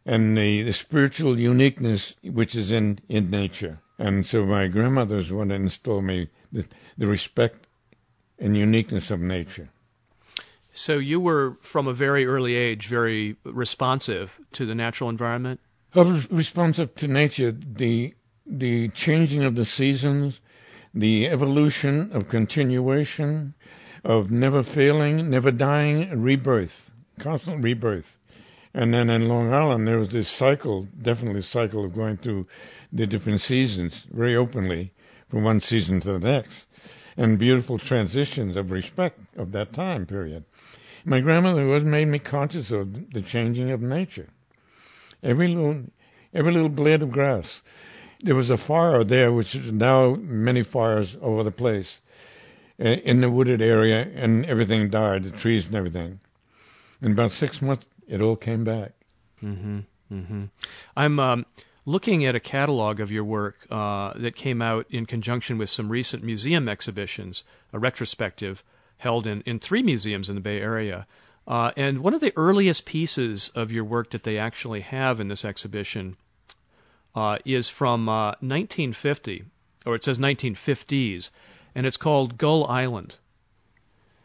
And 0.05 0.37
the, 0.37 0.63
the 0.63 0.73
spiritual 0.73 1.39
uniqueness 1.39 2.15
which 2.23 2.55
is 2.55 2.71
in, 2.71 2.99
in 3.07 3.29
nature. 3.29 3.79
And 3.99 4.25
so 4.25 4.45
my 4.45 4.67
grandmother's 4.67 5.31
one 5.31 5.49
that 5.49 5.55
installed 5.55 6.05
me 6.05 6.29
the, 6.51 6.65
the 6.97 7.05
respect 7.05 7.67
and 8.39 8.57
uniqueness 8.57 9.11
of 9.11 9.19
nature. 9.19 9.69
So 10.79 10.97
you 10.97 11.19
were 11.19 11.57
from 11.59 11.89
a 11.89 11.93
very 11.93 12.25
early 12.25 12.55
age 12.55 12.87
very 12.87 13.35
responsive 13.43 14.39
to 14.53 14.65
the 14.65 14.73
natural 14.73 15.09
environment. 15.09 15.59
I 15.93 16.03
was 16.03 16.31
responsive 16.31 16.95
to 16.95 17.07
nature, 17.09 17.51
the 17.51 18.13
the 18.45 18.87
changing 18.87 19.43
of 19.43 19.55
the 19.55 19.65
seasons, 19.65 20.39
the 20.93 21.27
evolution 21.27 22.09
of 22.13 22.29
continuation, 22.29 23.55
of 24.05 24.31
never 24.31 24.63
failing, 24.63 25.29
never 25.29 25.51
dying, 25.51 26.21
rebirth, 26.21 26.91
constant 27.19 27.61
rebirth. 27.61 28.17
And 28.73 28.93
then 28.93 29.09
in 29.09 29.27
Long 29.27 29.53
Island, 29.53 29.85
there 29.85 29.99
was 29.99 30.13
this 30.13 30.29
cycle, 30.29 30.87
definitely 30.97 31.41
cycle 31.41 31.83
of 31.83 31.93
going 31.93 32.15
through 32.15 32.47
the 32.89 33.05
different 33.05 33.41
seasons 33.41 34.05
very 34.09 34.33
openly 34.33 34.93
from 35.27 35.43
one 35.43 35.59
season 35.59 35.99
to 35.99 36.13
the 36.13 36.19
next, 36.19 36.67
and 37.17 37.37
beautiful 37.37 37.77
transitions 37.77 38.55
of 38.55 38.71
respect 38.71 39.19
of 39.35 39.51
that 39.51 39.73
time 39.73 40.05
period. 40.05 40.45
My 41.05 41.19
grandmother 41.19 41.65
was 41.65 41.83
made 41.83 42.07
me 42.07 42.19
conscious 42.19 42.71
of 42.71 43.13
the 43.13 43.21
changing 43.21 43.71
of 43.71 43.81
nature. 43.81 44.29
Every 45.23 45.47
little, 45.47 45.85
every 46.33 46.51
little 46.51 46.69
blade 46.69 47.01
of 47.01 47.11
grass. 47.11 47.61
There 48.21 48.35
was 48.35 48.49
a 48.49 48.57
fire 48.57 49.03
there, 49.03 49.31
which 49.31 49.55
is 49.55 49.71
now 49.71 50.15
many 50.15 50.63
fires 50.63 51.17
over 51.21 51.43
the 51.43 51.51
place, 51.51 52.01
eh, 52.77 52.95
in 53.05 53.21
the 53.21 53.31
wooded 53.31 53.61
area, 53.61 54.09
and 54.13 54.45
everything 54.45 54.89
died, 54.89 55.23
the 55.23 55.37
trees 55.37 55.67
and 55.67 55.75
everything. 55.75 56.19
In 57.01 57.13
about 57.13 57.31
six 57.31 57.61
months, 57.61 57.87
it 58.07 58.21
all 58.21 58.35
came 58.35 58.65
back. 58.65 58.91
Mm-hmm. 59.41 59.79
Mm-hmm. 60.11 60.45
I'm 60.97 61.19
um, 61.19 61.45
looking 61.85 62.25
at 62.25 62.35
a 62.35 62.39
catalog 62.39 62.99
of 62.99 63.11
your 63.11 63.23
work 63.23 63.65
uh, 63.69 64.13
that 64.15 64.35
came 64.35 64.61
out 64.61 64.85
in 64.89 65.05
conjunction 65.05 65.57
with 65.57 65.69
some 65.69 65.89
recent 65.89 66.23
museum 66.23 66.67
exhibitions, 66.67 67.43
a 67.71 67.79
retrospective 67.79 68.63
held 68.99 69.27
in, 69.27 69.41
in 69.41 69.59
three 69.59 69.83
museums 69.83 70.29
in 70.29 70.35
the 70.35 70.41
Bay 70.41 70.61
Area. 70.61 71.07
Uh, 71.47 71.71
and 71.75 72.01
one 72.01 72.13
of 72.13 72.21
the 72.21 72.33
earliest 72.35 72.85
pieces 72.85 73.49
of 73.55 73.71
your 73.71 73.83
work 73.83 74.11
that 74.11 74.23
they 74.23 74.37
actually 74.37 74.81
have 74.81 75.19
in 75.19 75.29
this 75.29 75.43
exhibition 75.43 76.15
uh, 77.15 77.39
is 77.43 77.69
from 77.69 78.05
1950, 78.05 79.41
uh, 79.41 79.89
or 79.89 79.95
it 79.95 80.03
says 80.03 80.19
1950s, 80.19 81.31
and 81.73 81.87
it's 81.87 81.97
called 81.97 82.37
Gull 82.37 82.67
Island. 82.67 83.15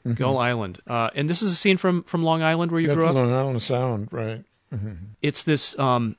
Mm-hmm. 0.06 0.14
Gull 0.14 0.36
Island, 0.36 0.82
uh, 0.86 1.08
and 1.14 1.30
this 1.30 1.40
is 1.40 1.50
a 1.50 1.56
scene 1.56 1.78
from, 1.78 2.02
from 2.02 2.22
Long 2.22 2.42
Island 2.42 2.70
where 2.70 2.80
you 2.80 2.88
That's 2.88 2.96
grew 2.98 3.06
up. 3.06 3.14
Long 3.14 3.32
Island 3.32 3.62
Sound, 3.62 4.08
right? 4.12 4.44
Mm-hmm. 4.70 4.92
It's 5.22 5.42
this 5.42 5.78
um, 5.78 6.16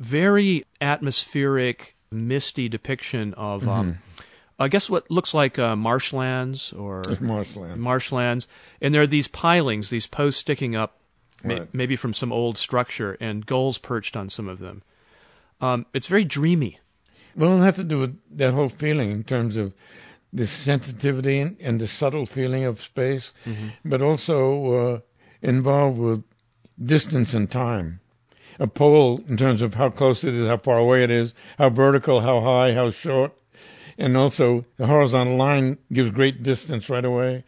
very 0.00 0.64
atmospheric, 0.80 1.94
misty 2.10 2.68
depiction 2.68 3.34
of 3.34 3.68
um, 3.68 3.92
mm-hmm. 3.92 4.00
I 4.60 4.68
guess 4.68 4.90
what 4.90 5.10
looks 5.10 5.32
like 5.32 5.58
uh, 5.58 5.74
marshlands 5.74 6.74
or 6.74 7.02
marshland. 7.18 7.80
marshlands, 7.80 8.46
and 8.82 8.94
there 8.94 9.00
are 9.00 9.06
these 9.06 9.26
pilings, 9.26 9.88
these 9.88 10.06
posts 10.06 10.40
sticking 10.40 10.76
up, 10.76 10.98
right. 11.42 11.60
may, 11.60 11.66
maybe 11.72 11.96
from 11.96 12.12
some 12.12 12.30
old 12.30 12.58
structure, 12.58 13.16
and 13.20 13.46
gulls 13.46 13.78
perched 13.78 14.16
on 14.16 14.28
some 14.28 14.48
of 14.48 14.58
them. 14.58 14.82
Um, 15.62 15.86
it's 15.94 16.08
very 16.08 16.24
dreamy. 16.24 16.78
Well, 17.34 17.62
it 17.62 17.64
has 17.64 17.76
to 17.76 17.84
do 17.84 18.00
with 18.00 18.18
that 18.36 18.52
whole 18.52 18.68
feeling 18.68 19.10
in 19.10 19.24
terms 19.24 19.56
of 19.56 19.72
the 20.30 20.46
sensitivity 20.46 21.40
and, 21.40 21.56
and 21.58 21.80
the 21.80 21.86
subtle 21.86 22.26
feeling 22.26 22.64
of 22.64 22.82
space, 22.82 23.32
mm-hmm. 23.46 23.68
but 23.84 24.02
also 24.02 24.74
uh, 24.74 25.00
involved 25.40 25.98
with 25.98 26.22
distance 26.82 27.32
and 27.32 27.50
time. 27.50 28.00
A 28.58 28.66
pole 28.66 29.24
in 29.26 29.38
terms 29.38 29.62
of 29.62 29.74
how 29.74 29.88
close 29.88 30.22
it 30.22 30.34
is, 30.34 30.46
how 30.46 30.58
far 30.58 30.76
away 30.76 31.02
it 31.02 31.10
is, 31.10 31.32
how 31.56 31.70
vertical, 31.70 32.20
how 32.20 32.40
high, 32.42 32.74
how 32.74 32.90
short, 32.90 33.32
and 34.00 34.16
also 34.16 34.64
the 34.78 34.86
horizontal 34.86 35.36
line 35.36 35.78
gives 35.92 36.10
great 36.10 36.42
distance 36.42 36.88
right 36.88 37.04
away. 37.04 37.44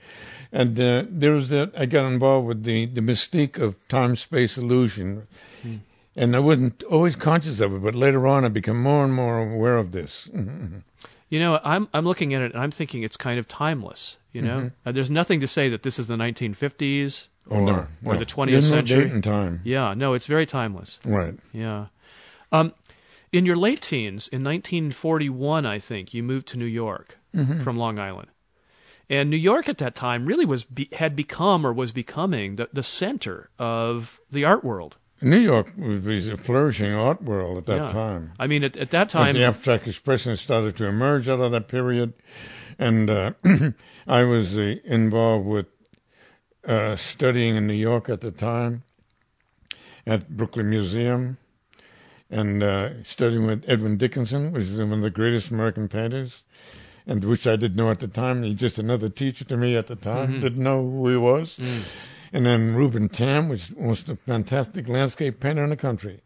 And 0.52 0.78
uh, 0.78 1.04
there 1.08 1.32
was 1.32 1.48
that 1.48 1.72
I 1.76 1.86
got 1.86 2.04
involved 2.04 2.46
with 2.46 2.64
the, 2.64 2.84
the 2.84 3.00
mystique 3.00 3.58
of 3.58 3.76
time 3.88 4.16
space 4.16 4.58
illusion. 4.58 5.26
Hmm. 5.62 5.76
And 6.14 6.36
I 6.36 6.40
wasn't 6.40 6.82
always 6.84 7.16
conscious 7.16 7.60
of 7.60 7.74
it, 7.74 7.82
but 7.82 7.94
later 7.94 8.26
on 8.26 8.44
I 8.44 8.48
became 8.48 8.80
more 8.80 9.02
and 9.02 9.14
more 9.14 9.38
aware 9.38 9.78
of 9.78 9.92
this. 9.92 10.28
you 11.30 11.40
know, 11.40 11.58
I'm 11.64 11.88
I'm 11.94 12.04
looking 12.04 12.34
at 12.34 12.42
it 12.42 12.52
and 12.52 12.62
I'm 12.62 12.70
thinking 12.70 13.02
it's 13.02 13.16
kind 13.16 13.38
of 13.38 13.48
timeless. 13.48 14.18
You 14.32 14.42
know, 14.42 14.58
mm-hmm. 14.58 14.88
uh, 14.88 14.92
there's 14.92 15.10
nothing 15.10 15.40
to 15.40 15.48
say 15.48 15.70
that 15.70 15.82
this 15.82 15.98
is 15.98 16.06
the 16.06 16.16
1950s 16.16 17.28
or, 17.48 17.60
oh, 17.60 17.64
no, 17.64 17.86
or 18.04 18.14
no. 18.14 18.18
the 18.18 18.26
20th 18.26 18.50
There's 18.50 18.68
century. 18.68 18.98
No 18.98 19.04
date 19.04 19.12
and 19.12 19.24
time. 19.24 19.60
Yeah, 19.64 19.94
no, 19.94 20.12
it's 20.12 20.26
very 20.26 20.46
timeless. 20.46 20.98
Right. 21.04 21.34
Yeah. 21.52 21.86
Um, 22.50 22.74
in 23.32 23.46
your 23.46 23.56
late 23.56 23.80
teens, 23.80 24.28
in 24.28 24.44
1941, 24.44 25.66
I 25.66 25.78
think, 25.78 26.12
you 26.12 26.22
moved 26.22 26.46
to 26.48 26.58
New 26.58 26.66
York 26.66 27.18
mm-hmm. 27.34 27.60
from 27.60 27.76
Long 27.76 27.98
Island. 27.98 28.28
And 29.08 29.30
New 29.30 29.36
York 29.36 29.68
at 29.68 29.78
that 29.78 29.94
time 29.94 30.26
really 30.26 30.44
was 30.44 30.64
be, 30.64 30.88
had 30.92 31.16
become 31.16 31.66
or 31.66 31.72
was 31.72 31.92
becoming 31.92 32.56
the, 32.56 32.68
the 32.72 32.82
center 32.82 33.50
of 33.58 34.20
the 34.30 34.44
art 34.44 34.64
world. 34.64 34.96
New 35.20 35.38
York 35.38 35.72
was 35.76 36.28
a 36.28 36.36
flourishing 36.36 36.92
art 36.92 37.22
world 37.22 37.58
at 37.58 37.66
that 37.66 37.82
yeah. 37.82 37.88
time. 37.88 38.32
I 38.38 38.46
mean, 38.46 38.64
at, 38.64 38.76
at 38.76 38.90
that 38.90 39.08
time, 39.08 39.34
the 39.34 39.44
abstract 39.44 39.86
expression 39.86 40.36
started 40.36 40.76
to 40.78 40.86
emerge 40.86 41.28
out 41.28 41.40
of 41.40 41.52
that 41.52 41.68
period, 41.68 42.12
and 42.78 43.08
uh, 43.08 43.32
I 44.06 44.24
was 44.24 44.58
uh, 44.58 44.76
involved 44.84 45.46
with 45.46 45.66
uh, 46.66 46.96
studying 46.96 47.56
in 47.56 47.66
New 47.68 47.74
York 47.74 48.08
at 48.08 48.20
the 48.20 48.32
time 48.32 48.82
at 50.06 50.36
Brooklyn 50.36 50.70
Museum, 50.70 51.38
and 52.32 52.62
uh, 52.62 53.02
studying 53.04 53.46
with 53.46 53.62
Edwin 53.68 53.98
Dickinson, 53.98 54.52
which 54.52 54.64
is 54.64 54.78
one 54.78 54.92
of 54.92 55.02
the 55.02 55.10
greatest 55.10 55.50
American 55.50 55.86
painters, 55.86 56.44
and 57.06 57.22
which 57.24 57.46
I 57.46 57.56
didn't 57.56 57.76
know 57.76 57.90
at 57.90 58.00
the 58.00 58.08
time. 58.08 58.42
He's 58.42 58.56
just 58.58 58.78
another 58.78 59.10
teacher 59.10 59.44
to 59.44 59.56
me 59.56 59.76
at 59.76 59.86
the 59.86 59.96
time. 59.96 60.28
Mm-hmm. 60.28 60.40
Didn't 60.40 60.62
know 60.62 60.82
who 60.82 61.08
he 61.08 61.16
was. 61.16 61.58
Mm. 61.58 61.82
And 62.32 62.46
then 62.46 62.74
Reuben 62.74 63.10
Tam, 63.10 63.50
which 63.50 63.70
was 63.72 64.08
a 64.08 64.16
fantastic 64.16 64.88
landscape 64.88 65.38
painter 65.38 65.62
in 65.62 65.68
the 65.68 65.76
country. 65.76 66.22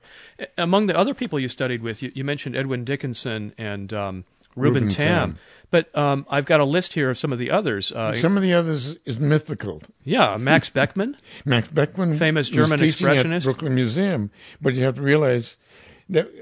Among 0.56 0.86
the 0.86 0.96
other 0.96 1.14
people 1.14 1.40
you 1.40 1.48
studied 1.48 1.82
with, 1.82 2.00
you, 2.00 2.12
you 2.14 2.22
mentioned 2.22 2.54
Edwin 2.54 2.84
Dickinson 2.84 3.52
and 3.58 3.92
um, 3.92 4.24
Reuben, 4.54 4.84
Reuben 4.84 4.88
Tam. 4.94 5.06
Tam. 5.06 5.38
But 5.72 5.98
um, 5.98 6.24
I've 6.30 6.44
got 6.44 6.60
a 6.60 6.64
list 6.64 6.92
here 6.92 7.10
of 7.10 7.18
some 7.18 7.32
of 7.32 7.40
the 7.40 7.50
others. 7.50 7.90
Uh, 7.90 8.14
some 8.14 8.36
of 8.36 8.44
the 8.44 8.54
others 8.54 8.96
is 9.04 9.18
mythical. 9.18 9.82
Yeah, 10.04 10.36
Max 10.36 10.70
Beckmann. 10.70 11.16
Max 11.44 11.68
Beckmann, 11.68 12.16
famous 12.16 12.48
German 12.48 12.78
expressionist, 12.78 13.38
at 13.38 13.42
Brooklyn 13.42 13.74
Museum. 13.74 14.30
But 14.62 14.74
you 14.74 14.84
have 14.84 14.94
to 14.94 15.02
realize 15.02 15.56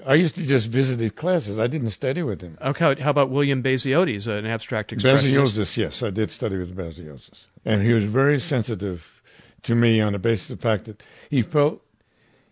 I 0.07 0.15
used 0.15 0.35
to 0.35 0.45
just 0.47 0.69
visit 0.69 1.01
his 1.01 1.13
classes. 1.13 1.59
I 1.59 1.67
didn't 1.69 1.91
study 1.91 2.23
with 2.23 2.43
him. 2.43 2.59
Okay, 2.61 3.01
how 3.01 3.11
about 3.11 3.31
William 3.31 3.63
Baziotes, 3.63 4.27
an 4.27 4.45
abstract 4.45 4.91
expressionist? 4.91 5.33
Baziotes, 5.33 5.77
yes, 5.79 6.03
I 6.03 6.11
did 6.11 6.31
study 6.31 6.59
with 6.59 6.77
Baziotes, 6.77 7.47
and 7.65 7.83
he 7.83 7.93
was 7.95 8.05
very 8.05 8.39
sensitive 8.39 9.23
to 9.63 9.75
me 9.75 10.01
on 10.03 10.13
the 10.13 10.19
basis 10.19 10.51
of 10.51 10.59
the 10.59 10.63
fact 10.63 10.85
that 10.85 11.03
he 11.31 11.41
felt 11.41 11.81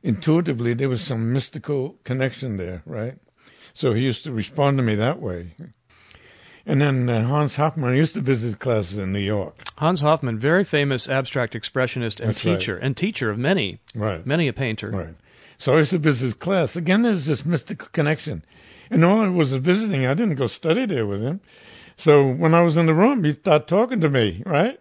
intuitively 0.02 0.73
there 0.75 0.88
was 0.88 1.02
some 1.02 1.33
mystical 1.33 1.99
connection 2.04 2.57
there, 2.57 2.83
right? 2.87 3.19
So 3.75 3.92
he 3.92 4.02
used 4.02 4.25
to 4.25 4.33
respond 4.33 4.78
to 4.78 4.83
me 4.83 4.95
that 4.95 5.21
way. 5.21 5.54
And 6.64 6.81
then 6.81 7.09
uh, 7.09 7.25
Hans 7.26 7.57
Hofmann 7.57 7.92
I 7.92 7.97
used 7.97 8.14
to 8.14 8.21
visit 8.21 8.59
classes 8.59 8.97
in 8.97 9.12
New 9.12 9.19
York. 9.19 9.57
Hans 9.78 10.00
Hofmann, 10.00 10.38
very 10.38 10.64
famous 10.64 11.09
abstract 11.09 11.54
expressionist 11.54 12.21
and 12.21 12.31
That's 12.31 12.40
teacher, 12.40 12.75
right. 12.76 12.83
and 12.85 12.97
teacher 12.97 13.31
of 13.31 13.38
many, 13.38 13.81
Right. 13.95 14.25
many 14.25 14.49
a 14.49 14.52
painter. 14.52 14.90
Right. 14.90 15.14
So 15.62 15.75
I 15.75 15.78
used 15.78 15.92
to 15.92 15.99
visit 15.99 16.25
his 16.25 16.35
class. 16.35 16.75
Again, 16.75 17.02
there's 17.02 17.26
this 17.26 17.45
mystical 17.45 17.87
connection. 17.92 18.45
And 18.90 19.04
all 19.04 19.21
I 19.21 19.28
was 19.28 19.54
visiting, 19.54 20.04
I 20.04 20.12
didn't 20.12 20.35
go 20.35 20.49
study 20.49 20.87
there 20.87 21.07
with 21.07 21.23
him. 21.23 21.40
So 21.97 22.26
when 22.33 22.52
I 22.52 22.62
was 22.62 22.76
in 22.76 22.87
the 22.87 22.95
room, 22.95 23.23
he 23.23 23.35
started 23.35 23.69
talking 23.69 24.00
to 24.00 24.11
me, 24.11 24.42
right? 24.45 24.81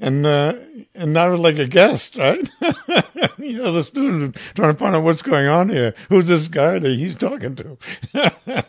And 0.00 0.26
uh, 0.26 0.54
and 0.92 1.16
I 1.16 1.28
was 1.28 1.38
like 1.38 1.60
a 1.60 1.68
guest, 1.68 2.16
right? 2.16 2.50
you 3.38 3.58
know, 3.62 3.70
the 3.70 3.84
student 3.84 4.36
trying 4.56 4.72
to 4.72 4.78
find 4.78 4.96
out 4.96 5.04
what's 5.04 5.22
going 5.22 5.46
on 5.46 5.68
here. 5.68 5.94
Who's 6.08 6.26
this 6.26 6.48
guy 6.48 6.80
that 6.80 6.96
he's 6.96 7.14
talking 7.14 7.54
to? 7.54 7.78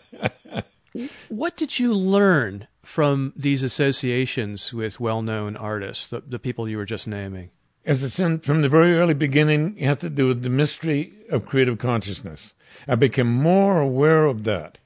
What 1.30 1.56
did 1.56 1.80
you 1.80 1.94
learn 1.94 2.68
from 2.84 3.32
these 3.36 3.64
associations 3.64 4.74
with 4.74 5.00
well-known 5.00 5.56
artists, 5.56 6.08
the, 6.08 6.22
the 6.22 6.40
people 6.40 6.68
you 6.68 6.78
were 6.78 6.86
just 6.86 7.08
naming? 7.08 7.52
As 7.86 8.04
I 8.04 8.08
said 8.10 8.44
from 8.44 8.62
the 8.62 8.70
very 8.70 8.96
early 8.96 9.14
beginning, 9.14 9.78
it 9.78 9.86
has 9.86 9.98
to 9.98 10.10
do 10.10 10.28
with 10.28 10.44
the 10.44 10.50
mystery 10.50 11.14
of 11.30 11.48
creative 11.48 11.80
consciousness. 11.80 12.54
I 12.88 12.96
became 12.96 13.32
more 13.32 13.80
aware 13.80 14.26
of 14.26 14.44
that. 14.44 14.78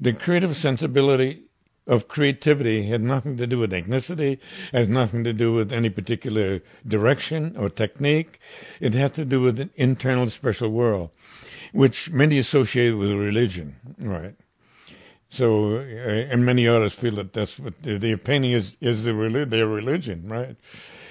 The 0.00 0.12
creative 0.12 0.56
sensibility 0.56 1.44
of 1.86 2.08
creativity 2.08 2.86
had 2.86 3.02
nothing 3.02 3.36
to 3.36 3.46
do 3.46 3.58
with 3.58 3.72
ethnicity, 3.72 4.38
has 4.72 4.88
nothing 4.88 5.24
to 5.24 5.32
do 5.32 5.52
with 5.52 5.72
any 5.72 5.90
particular 5.90 6.62
direction 6.86 7.56
or 7.58 7.68
technique. 7.68 8.38
It 8.80 8.94
has 8.94 9.10
to 9.12 9.24
do 9.24 9.40
with 9.40 9.60
an 9.60 9.70
internal 9.76 10.30
special 10.30 10.70
world, 10.70 11.10
which 11.72 12.10
many 12.10 12.38
associate 12.38 12.92
with 12.92 13.10
religion, 13.10 13.76
right? 13.98 14.34
So, 15.28 15.76
uh, 15.76 15.80
and 16.30 16.46
many 16.46 16.68
artists 16.68 16.98
feel 16.98 17.16
that 17.16 17.32
that's 17.32 17.58
what 17.58 17.82
their, 17.82 18.16
painting 18.16 18.52
is 18.52 18.76
is 18.80 19.04
the 19.04 19.12
their 19.48 19.66
religion, 19.66 20.28
right? 20.28 20.56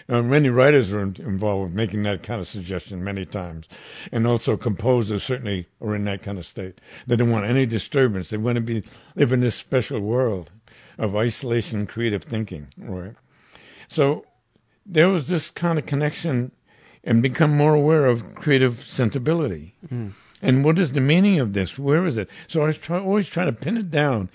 Uh, 0.10 0.22
many 0.22 0.50
writers 0.50 0.92
in- 0.92 1.16
involved 1.20 1.64
with 1.64 1.74
making 1.74 2.04
that 2.04 2.24
kind 2.24 2.42
of 2.42 2.48
suggestion 2.48 3.04
many 3.04 3.26
times, 3.26 3.68
and 4.12 4.28
also 4.28 4.58
composers 4.58 5.24
certainly 5.24 5.68
are 5.82 5.96
in 5.96 6.04
that 6.06 6.22
kind 6.22 6.38
of 6.38 6.46
state. 6.46 6.80
They 7.08 7.16
don't 7.16 7.30
want 7.32 7.46
any 7.46 7.66
disturbance. 7.66 8.30
They 8.30 8.38
want 8.38 8.58
to 8.58 8.62
be 8.62 8.84
live 9.16 9.32
in 9.32 9.40
this 9.40 9.56
special 9.56 10.02
world 10.02 10.52
of 10.98 11.16
isolation 11.16 11.80
and 11.80 11.90
creative 11.90 12.24
thinking, 12.24 12.68
right? 12.78 13.16
So 13.88 14.26
there 14.86 15.08
was 15.10 15.28
this 15.28 15.50
kind 15.50 15.80
of 15.80 15.86
connection 15.86 16.52
and 17.04 17.22
become 17.22 17.56
more 17.56 17.74
aware 17.74 18.06
of 18.06 18.36
creative 18.36 18.86
sensibility. 18.86 19.76
And 20.42 20.66
what 20.66 20.78
is 20.80 20.92
the 20.92 21.02
meaning 21.02 21.40
of 21.40 21.54
this? 21.54 21.80
Where 21.80 22.06
is 22.06 22.18
it? 22.18 22.30
So 22.48 22.62
I 22.62 22.68
was 22.68 22.78
try, 22.78 23.00
always 23.00 23.28
trying 23.28 23.48
to 23.48 23.54
pin 23.54 23.78
it 23.78 23.90
down. 23.90 24.30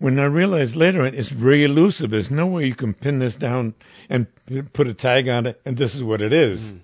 When 0.00 0.18
I 0.18 0.24
realized 0.24 0.76
later 0.76 1.04
it's 1.04 1.28
very 1.28 1.62
elusive. 1.62 2.10
There's 2.10 2.30
no 2.30 2.46
way 2.46 2.66
you 2.66 2.74
can 2.74 2.94
pin 2.94 3.18
this 3.18 3.36
down 3.36 3.74
and 4.08 4.26
put 4.72 4.86
a 4.86 4.94
tag 4.94 5.28
on 5.28 5.44
it, 5.44 5.60
and 5.66 5.76
this 5.76 5.94
is 5.94 6.02
what 6.02 6.22
it 6.22 6.32
is. 6.32 6.74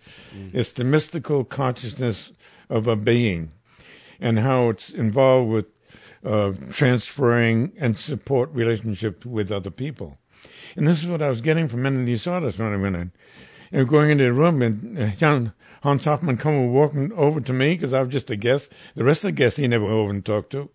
It's 0.52 0.73
the 0.73 0.85
mystical 0.85 1.42
consciousness 1.42 2.32
of 2.68 2.87
a 2.87 2.94
being 2.94 3.52
and 4.20 4.38
how 4.40 4.68
it's 4.68 4.90
involved 4.90 5.50
with 5.50 5.66
uh, 6.26 6.52
transferring 6.70 7.73
and 7.78 7.96
support 7.96 8.50
relationships 8.52 9.25
with 9.25 9.50
other 9.50 9.70
people. 9.70 10.18
And 10.76 10.87
this 10.87 11.02
is 11.02 11.08
what 11.08 11.23
I 11.23 11.30
was 11.30 11.40
getting 11.40 11.68
from 11.68 11.82
many 11.82 12.00
of 12.00 12.06
these 12.06 12.26
artists 12.26 12.61
when 12.61 12.75
I 12.75 12.76
went 12.76 12.96
in. 12.96 13.12
And 13.73 13.88
going 13.88 14.11
into 14.11 14.25
the 14.25 14.35
room, 14.35 14.61
and 14.61 14.99
uh, 14.99 15.11
Jan, 15.12 15.54
Hans 15.82 16.04
Hofmann 16.04 16.37
come 16.37 16.70
walking 16.70 17.12
over 17.14 17.40
to 17.40 17.52
me 17.54 17.76
because 17.76 17.94
I 17.94 18.02
was 18.02 18.12
just 18.12 18.30
a 18.30 18.37
guest. 18.37 18.70
The 18.94 19.04
rest 19.04 19.25
of 19.25 19.28
the 19.28 19.32
guests 19.32 19.58
he 19.58 19.66
never 19.66 19.87
over 19.87 20.11
and 20.11 20.23
talked 20.23 20.50
to, 20.50 20.68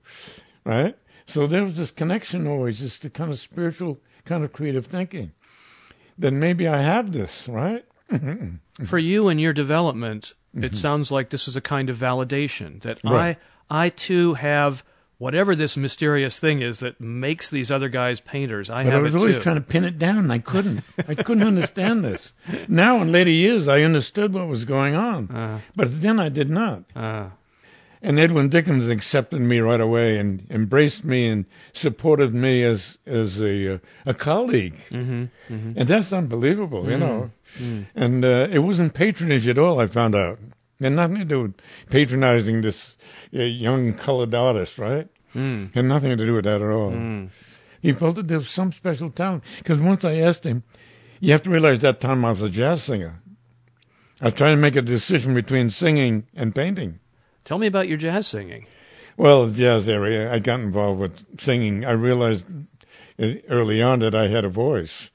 right? 0.65 0.95
So 1.31 1.47
there 1.47 1.63
was 1.63 1.77
this 1.77 1.91
connection 1.91 2.47
always, 2.47 2.79
just 2.79 3.01
the 3.01 3.09
kind 3.09 3.31
of 3.31 3.39
spiritual, 3.39 3.99
kind 4.25 4.43
of 4.43 4.51
creative 4.53 4.85
thinking. 4.85 5.31
Then 6.17 6.39
maybe 6.39 6.67
I 6.67 6.81
have 6.81 7.11
this, 7.11 7.47
right? 7.47 7.85
For 8.85 8.97
you 8.99 9.27
and 9.29 9.39
your 9.39 9.53
development, 9.53 10.33
it 10.53 10.75
sounds 10.75 11.11
like 11.11 11.29
this 11.29 11.47
is 11.47 11.55
a 11.55 11.61
kind 11.61 11.89
of 11.89 11.97
validation 11.97 12.81
that 12.83 12.97
Mm-hmm. 12.99 13.09
Right. 13.15 13.37
I 13.69 13.85
I 13.85 13.89
too 13.89 14.33
have 14.33 14.83
whatever 15.17 15.55
this 15.55 15.77
mysterious 15.77 16.37
thing 16.39 16.61
is 16.61 16.79
that 16.79 16.99
makes 16.99 17.49
these 17.49 17.71
other 17.71 17.87
guys 17.87 18.19
painters. 18.19 18.69
I 18.69 18.83
But 18.83 18.93
I 18.93 18.99
was 18.99 19.15
always 19.15 19.35
too. 19.37 19.41
trying 19.41 19.55
to 19.55 19.61
pin 19.61 19.85
it 19.85 19.97
down, 19.97 20.17
and 20.17 20.33
I 20.33 20.39
couldn't. 20.39 20.81
I 21.07 21.15
couldn't 21.15 21.43
understand 21.47 22.03
this. 22.09 22.33
Now, 22.67 23.01
in 23.01 23.11
later 23.13 23.29
years, 23.29 23.67
I 23.69 23.81
understood 23.83 24.33
what 24.33 24.47
was 24.49 24.65
going 24.65 24.93
on, 24.95 25.29
Uh, 25.29 25.59
but 25.75 26.01
then 26.01 26.19
I 26.19 26.27
did 26.27 26.49
not. 26.49 26.83
uh, 26.95 27.29
And 28.03 28.19
Edwin 28.19 28.49
Dickinson 28.49 28.89
accepted 28.91 29.41
me 29.41 29.59
right 29.59 29.79
away 29.79 30.17
and 30.17 30.47
embraced 30.49 31.03
me 31.03 31.27
and 31.27 31.45
supported 31.71 32.33
me 32.33 32.63
as 32.63 32.97
as 33.05 33.39
a 33.39 33.75
uh, 33.75 33.77
a 34.07 34.13
colleague, 34.15 34.73
mm-hmm, 34.89 35.25
and 35.77 35.87
that's 35.87 36.11
unbelievable, 36.11 36.89
you 36.89 36.97
know. 36.97 37.29
And 37.95 38.25
uh, 38.25 38.47
it 38.51 38.59
wasn't 38.59 38.95
patronage 38.95 39.47
at 39.47 39.59
all. 39.59 39.79
I 39.79 39.85
found 39.85 40.15
out, 40.15 40.39
and 40.79 40.95
nothing 40.95 41.17
to 41.19 41.25
do 41.25 41.41
with 41.43 41.53
patronizing 41.91 42.61
this 42.61 42.97
uh, 43.35 43.43
young 43.43 43.93
colored 43.93 44.33
artist, 44.33 44.79
right? 44.79 45.07
mm, 45.35 45.71
Had 45.75 45.85
nothing 45.85 46.17
to 46.17 46.25
do 46.25 46.33
with 46.33 46.45
that 46.45 46.61
at 46.61 46.71
all. 46.71 46.91
mm. 46.91 47.29
He 47.83 47.93
felt 47.93 48.15
that 48.15 48.27
there 48.27 48.39
was 48.39 48.49
some 48.49 48.71
special 48.71 49.09
talent. 49.11 49.43
Because 49.59 49.79
once 49.79 50.03
I 50.05 50.15
asked 50.15 50.43
him, 50.45 50.63
you 51.19 51.31
have 51.33 51.43
to 51.43 51.49
realize 51.51 51.79
that 51.81 51.99
time 51.99 52.25
I 52.25 52.31
was 52.31 52.41
a 52.41 52.49
jazz 52.49 52.83
singer. 52.83 53.21
I 54.21 54.25
was 54.25 54.35
trying 54.35 54.55
to 54.55 54.61
make 54.61 54.75
a 54.75 54.81
decision 54.81 55.33
between 55.35 55.69
singing 55.69 56.25
and 56.35 56.53
painting. 56.55 56.99
Tell 57.43 57.57
me 57.57 57.67
about 57.67 57.87
your 57.87 57.97
jazz 57.97 58.27
singing. 58.27 58.67
Well, 59.17 59.47
the 59.47 59.53
jazz 59.53 59.89
area, 59.89 60.31
I 60.31 60.39
got 60.39 60.59
involved 60.59 60.99
with 60.99 61.41
singing. 61.41 61.85
I 61.85 61.91
realized 61.91 62.49
uh, 63.21 63.33
early 63.49 63.81
on 63.81 63.99
that 63.99 64.15
I 64.15 64.27
had 64.27 64.45
a 64.45 64.49
voice. 64.49 65.09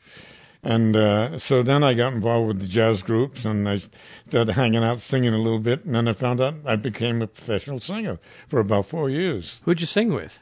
And 0.62 0.96
uh, 0.96 1.38
so 1.38 1.62
then 1.62 1.84
I 1.84 1.94
got 1.94 2.12
involved 2.12 2.48
with 2.48 2.60
the 2.60 2.66
jazz 2.66 3.02
groups 3.02 3.44
and 3.44 3.68
I 3.68 3.80
started 4.28 4.52
hanging 4.54 4.82
out 4.82 4.98
singing 4.98 5.32
a 5.32 5.38
little 5.38 5.60
bit. 5.60 5.84
And 5.84 5.94
then 5.94 6.08
I 6.08 6.12
found 6.12 6.40
out 6.40 6.54
I 6.64 6.76
became 6.76 7.22
a 7.22 7.26
professional 7.26 7.78
singer 7.78 8.18
for 8.48 8.58
about 8.60 8.86
four 8.86 9.08
years. 9.08 9.60
Who'd 9.64 9.80
you 9.80 9.86
sing 9.86 10.12
with? 10.12 10.40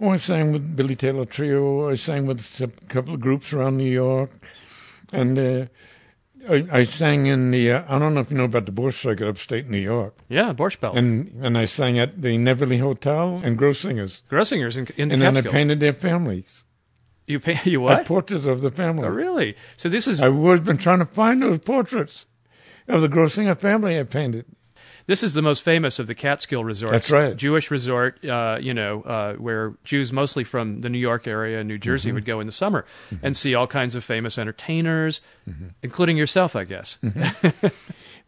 Oh, 0.00 0.10
I 0.10 0.16
sang 0.16 0.52
with 0.52 0.76
Billy 0.76 0.94
Taylor 0.94 1.24
Trio. 1.24 1.88
I 1.88 1.94
sang 1.94 2.26
with 2.26 2.60
a 2.60 2.68
couple 2.88 3.14
of 3.14 3.20
groups 3.20 3.52
around 3.52 3.78
New 3.78 3.90
York, 3.90 4.30
and 5.10 5.38
uh, 5.38 5.66
I, 6.48 6.66
I 6.80 6.84
sang 6.84 7.26
in 7.26 7.50
the. 7.50 7.72
Uh, 7.72 7.84
I 7.88 7.98
don't 7.98 8.14
know 8.14 8.20
if 8.20 8.30
you 8.30 8.36
know 8.36 8.44
about 8.44 8.66
the 8.66 8.72
Borscht 8.72 9.00
Circuit 9.00 9.28
upstate 9.28 9.68
New 9.68 9.78
York, 9.78 10.16
Yeah, 10.28 10.52
Borscht 10.52 10.80
Belt. 10.80 10.96
and 10.96 11.32
and 11.44 11.56
I 11.58 11.64
sang 11.64 11.98
at 11.98 12.20
the 12.22 12.36
Nevele 12.38 12.78
Hotel 12.80 13.40
and 13.44 13.56
Gross 13.58 13.80
Singers, 13.80 14.22
Grossinger's 14.30 14.76
in, 14.76 14.86
in 14.96 15.12
and 15.12 15.20
then 15.22 15.36
I 15.36 15.40
painted 15.42 15.80
their 15.80 15.92
families. 15.92 16.64
you 17.26 17.40
paint 17.40 17.66
you 17.66 17.84
I 17.86 17.94
what? 17.96 18.06
portraits 18.06 18.46
of 18.46 18.60
the 18.62 18.70
family. 18.70 19.04
Oh, 19.06 19.10
really? 19.10 19.56
So 19.76 19.88
this 19.88 20.06
is 20.06 20.22
I've 20.22 20.34
always 20.36 20.60
been 20.60 20.78
trying 20.78 21.00
to 21.00 21.06
find 21.06 21.42
those 21.42 21.58
portraits 21.58 22.26
of 22.88 23.00
the 23.02 23.08
Grossinger 23.08 23.58
family 23.58 23.98
I 23.98 24.04
painted. 24.04 24.44
This 25.06 25.22
is 25.22 25.34
the 25.34 25.42
most 25.42 25.62
famous 25.62 25.98
of 25.98 26.06
the 26.06 26.14
Catskill 26.14 26.64
resorts. 26.64 26.92
That's 26.92 27.10
right. 27.10 27.36
Jewish 27.36 27.70
resort, 27.70 28.24
uh, 28.24 28.58
you 28.60 28.74
know, 28.74 29.02
uh, 29.02 29.34
where 29.34 29.74
Jews 29.84 30.12
mostly 30.12 30.44
from 30.44 30.80
the 30.80 30.88
New 30.88 30.98
York 30.98 31.26
area 31.26 31.58
and 31.60 31.68
New 31.68 31.78
Jersey 31.78 32.08
Mm-hmm. 32.08 32.14
would 32.16 32.24
go 32.24 32.40
in 32.40 32.46
the 32.46 32.52
summer 32.52 32.84
and 33.22 33.36
see 33.36 33.54
all 33.54 33.66
kinds 33.66 33.94
of 33.94 34.04
famous 34.04 34.38
entertainers, 34.38 35.20
Mm-hmm. 35.48 35.68
including 35.82 36.16
yourself, 36.16 36.56
I 36.56 36.64
guess. 36.64 36.98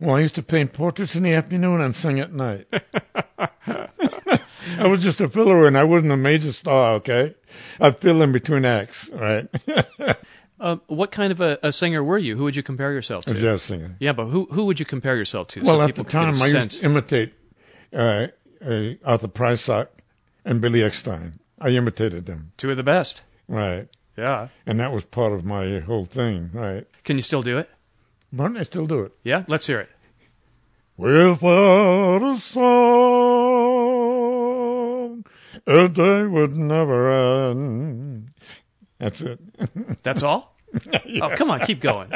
Well, 0.00 0.14
I 0.14 0.20
used 0.20 0.36
to 0.36 0.42
paint 0.44 0.72
portraits 0.72 1.16
in 1.16 1.24
the 1.24 1.34
afternoon 1.34 1.80
and 1.80 1.92
sing 1.92 2.20
at 2.20 2.32
night. 2.32 2.68
I 3.66 4.86
was 4.86 5.02
just 5.02 5.20
a 5.20 5.28
filler 5.28 5.66
and 5.66 5.76
I 5.76 5.84
wasn't 5.84 6.12
a 6.12 6.16
major 6.16 6.52
star, 6.52 6.94
okay? 6.94 7.34
I'd 7.80 7.98
fill 7.98 8.22
in 8.22 8.30
between 8.32 8.64
acts, 8.64 9.10
right? 9.12 9.48
Um, 10.60 10.80
what 10.88 11.12
kind 11.12 11.30
of 11.30 11.40
a, 11.40 11.58
a 11.62 11.72
singer 11.72 12.02
were 12.02 12.18
you? 12.18 12.36
Who 12.36 12.42
would 12.44 12.56
you 12.56 12.62
compare 12.64 12.92
yourself 12.92 13.24
to? 13.26 13.30
a 13.30 13.34
jazz 13.34 13.62
singer. 13.62 13.96
Yeah, 14.00 14.12
but 14.12 14.26
who 14.26 14.46
who 14.50 14.64
would 14.64 14.80
you 14.80 14.86
compare 14.86 15.16
yourself 15.16 15.48
to? 15.48 15.60
Well, 15.62 15.76
so 15.76 15.82
at 15.82 15.94
the 15.94 16.02
time, 16.04 16.30
I 16.30 16.48
sense. 16.48 16.72
used 16.74 16.80
to 16.80 16.86
imitate 16.86 17.32
uh, 17.92 18.26
uh, 18.64 18.94
Arthur 19.04 19.28
Prysock 19.28 19.88
and 20.44 20.60
Billy 20.60 20.80
Eckstine. 20.80 21.38
I 21.60 21.70
imitated 21.70 22.26
them, 22.26 22.52
Two 22.56 22.70
of 22.70 22.76
the 22.76 22.82
best. 22.82 23.22
right? 23.48 23.88
Yeah. 24.16 24.48
And 24.66 24.80
that 24.80 24.92
was 24.92 25.04
part 25.04 25.32
of 25.32 25.44
my 25.44 25.78
whole 25.80 26.04
thing, 26.04 26.50
right? 26.52 26.86
Can 27.04 27.16
you 27.16 27.22
still 27.22 27.42
do 27.42 27.56
it? 27.58 27.68
But 28.32 28.56
I 28.56 28.62
still 28.62 28.86
do 28.86 29.02
it. 29.02 29.12
Yeah. 29.24 29.44
Let's 29.48 29.66
hear 29.68 29.78
it. 29.80 29.88
Without 30.96 32.22
a 32.22 32.36
song, 34.28 35.24
a 35.66 35.88
day 35.88 36.26
would 36.26 36.56
never 36.56 37.12
end. 37.50 38.30
That's 38.98 39.20
it. 39.20 39.40
That's 40.02 40.22
all? 40.22 40.54
Oh, 41.22 41.30
come 41.34 41.50
on, 41.50 41.61
keep 41.61 41.80
going. 41.80 42.12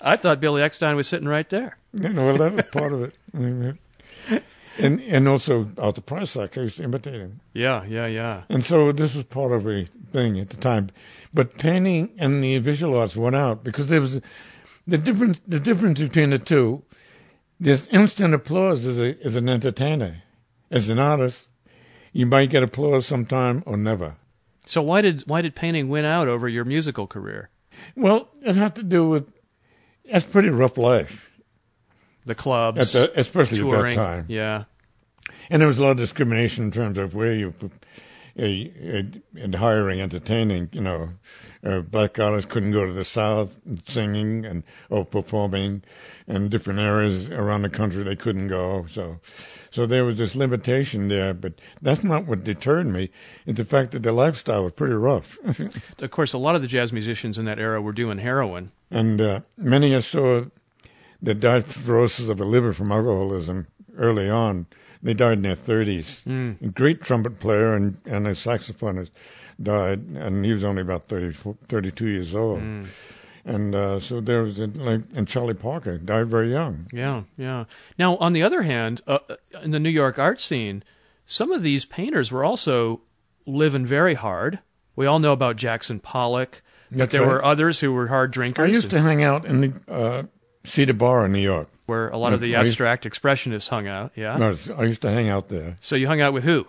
I 0.00 0.16
thought 0.16 0.40
Billy 0.40 0.62
Eckstine 0.62 0.94
was 0.94 1.08
sitting 1.08 1.26
right 1.26 1.48
there. 1.50 1.76
You 1.92 2.10
know, 2.10 2.26
well, 2.26 2.36
that 2.36 2.52
was 2.52 2.64
part 2.70 2.92
of 2.92 3.02
it. 3.02 3.76
And 4.76 5.00
and 5.02 5.28
also 5.28 5.70
Arthur 5.78 6.00
Prysock, 6.00 6.58
I 6.58 6.62
used 6.62 6.78
to 6.78 6.84
imitate 6.84 7.14
him. 7.14 7.40
Yeah, 7.52 7.84
yeah, 7.84 8.06
yeah. 8.06 8.42
And 8.48 8.64
so 8.64 8.90
this 8.90 9.14
was 9.14 9.24
part 9.24 9.52
of 9.52 9.68
a 9.68 9.84
thing 10.12 10.38
at 10.40 10.50
the 10.50 10.56
time. 10.56 10.90
But 11.32 11.56
painting 11.58 12.10
and 12.18 12.42
the 12.42 12.58
visual 12.58 12.98
arts 12.98 13.14
went 13.14 13.36
out 13.36 13.62
because 13.62 13.86
there 13.86 14.00
was 14.00 14.20
the 14.84 14.98
difference. 14.98 15.40
The 15.46 15.60
difference 15.60 16.00
between 16.00 16.30
the 16.30 16.40
two. 16.40 16.82
There's 17.60 17.86
instant 17.88 18.34
applause 18.34 18.84
as 18.84 19.00
a 19.00 19.16
as 19.24 19.36
an 19.36 19.48
entertainer, 19.48 20.24
as 20.72 20.88
an 20.88 20.98
artist. 20.98 21.50
You 22.12 22.26
might 22.26 22.50
get 22.50 22.64
applause 22.64 23.06
sometime 23.06 23.62
or 23.66 23.76
never. 23.76 24.16
So 24.66 24.82
why 24.82 25.02
did 25.02 25.22
why 25.26 25.42
did 25.42 25.54
painting 25.54 25.88
win 25.88 26.04
out 26.04 26.28
over 26.28 26.48
your 26.48 26.64
musical 26.64 27.06
career? 27.06 27.50
Well, 27.96 28.28
it 28.42 28.56
had 28.56 28.74
to 28.76 28.82
do 28.82 29.08
with 29.08 29.28
that's 30.10 30.24
pretty 30.24 30.50
rough 30.50 30.76
life, 30.78 31.30
The 32.26 32.34
clubs, 32.34 32.94
at 32.94 33.12
the, 33.14 33.20
especially 33.20 33.58
touring. 33.58 33.92
at 33.92 33.96
that 33.96 33.96
time. 33.96 34.24
Yeah. 34.28 34.64
And 35.50 35.60
there 35.60 35.68
was 35.68 35.78
a 35.78 35.82
lot 35.82 35.90
of 35.92 35.96
discrimination 35.98 36.64
in 36.64 36.70
terms 36.70 36.98
of 36.98 37.14
where 37.14 37.34
you, 37.34 37.52
uh, 38.38 38.42
in 38.44 39.52
hiring, 39.58 40.00
entertaining. 40.00 40.68
You 40.72 40.80
know, 40.80 41.08
uh, 41.64 41.80
black 41.80 42.18
artists 42.18 42.50
couldn't 42.50 42.72
go 42.72 42.84
to 42.86 42.92
the 42.92 43.04
South 43.04 43.56
singing 43.86 44.44
and 44.44 44.64
or 44.90 45.04
performing, 45.04 45.82
and 46.26 46.50
different 46.50 46.80
areas 46.80 47.28
around 47.30 47.62
the 47.62 47.70
country 47.70 48.02
they 48.02 48.16
couldn't 48.16 48.48
go. 48.48 48.86
So, 48.90 49.20
so 49.70 49.86
there 49.86 50.04
was 50.04 50.18
this 50.18 50.34
limitation 50.34 51.08
there. 51.08 51.34
But 51.34 51.54
that's 51.80 52.02
not 52.02 52.26
what 52.26 52.44
deterred 52.44 52.86
me. 52.86 53.10
It's 53.46 53.58
the 53.58 53.64
fact 53.64 53.92
that 53.92 54.02
the 54.02 54.12
lifestyle 54.12 54.64
was 54.64 54.72
pretty 54.72 54.94
rough, 54.94 55.38
Of 56.00 56.10
course, 56.10 56.32
a 56.32 56.38
lot 56.38 56.56
of 56.56 56.62
the 56.62 56.68
jazz 56.68 56.92
musicians 56.92 57.38
in 57.38 57.44
that 57.44 57.58
era 57.58 57.80
were 57.80 57.92
doing 57.92 58.18
heroin. 58.18 58.72
and 58.90 59.20
uh, 59.20 59.40
many 59.56 59.94
I 59.94 60.00
saw 60.00 60.44
that 61.22 61.40
died 61.40 61.66
cirrhosis 61.70 62.28
of 62.28 62.38
the 62.38 62.44
liver 62.44 62.72
from 62.74 62.92
alcoholism 62.92 63.66
early 63.96 64.28
on. 64.28 64.66
They 65.04 65.12
died 65.12 65.34
in 65.34 65.42
their 65.42 65.54
30s. 65.54 66.24
Mm. 66.24 66.62
A 66.62 66.68
great 66.70 67.02
trumpet 67.02 67.38
player 67.38 67.74
and, 67.74 67.98
and 68.06 68.26
a 68.26 68.30
saxophonist 68.30 69.10
died, 69.62 70.00
and 70.16 70.44
he 70.44 70.52
was 70.52 70.64
only 70.64 70.80
about 70.80 71.06
30, 71.06 71.36
32 71.68 72.06
years 72.06 72.34
old. 72.34 72.60
Mm. 72.60 72.86
And 73.44 73.74
uh, 73.74 74.00
so 74.00 74.22
there 74.22 74.42
was, 74.42 74.58
a, 74.58 74.66
like, 74.66 75.02
and 75.14 75.28
Charlie 75.28 75.52
Parker 75.52 75.98
died 75.98 76.28
very 76.28 76.50
young. 76.50 76.88
Yeah, 76.90 77.24
yeah. 77.36 77.64
Now, 77.98 78.16
on 78.16 78.32
the 78.32 78.42
other 78.42 78.62
hand, 78.62 79.02
uh, 79.06 79.18
in 79.62 79.70
the 79.72 79.78
New 79.78 79.90
York 79.90 80.18
art 80.18 80.40
scene, 80.40 80.82
some 81.26 81.52
of 81.52 81.62
these 81.62 81.84
painters 81.84 82.32
were 82.32 82.42
also 82.42 83.02
living 83.44 83.84
very 83.84 84.14
hard. 84.14 84.60
We 84.96 85.04
all 85.04 85.18
know 85.18 85.32
about 85.32 85.56
Jackson 85.56 86.00
Pollock, 86.00 86.62
but 86.90 86.98
That's 86.98 87.12
there 87.12 87.20
right. 87.20 87.28
were 87.28 87.44
others 87.44 87.80
who 87.80 87.92
were 87.92 88.06
hard 88.06 88.30
drinkers. 88.30 88.70
I 88.70 88.72
used 88.72 88.88
to 88.90 89.02
hang 89.02 89.22
out 89.22 89.44
in 89.44 89.60
the 89.60 89.80
uh, 89.86 90.22
Cedar 90.64 90.94
Bar 90.94 91.26
in 91.26 91.32
New 91.32 91.40
York. 91.40 91.68
Where 91.86 92.08
a 92.08 92.16
lot 92.16 92.32
of 92.32 92.40
mm, 92.40 92.42
the 92.44 92.56
I 92.56 92.62
used- 92.62 92.72
abstract 92.72 93.04
expressionists 93.04 93.68
hung 93.68 93.86
out. 93.86 94.12
Yeah. 94.16 94.36
No, 94.36 94.54
I 94.76 94.84
used 94.84 95.02
to 95.02 95.10
hang 95.10 95.28
out 95.28 95.48
there. 95.48 95.76
So 95.80 95.96
you 95.96 96.06
hung 96.06 96.20
out 96.20 96.32
with 96.32 96.44
who? 96.44 96.66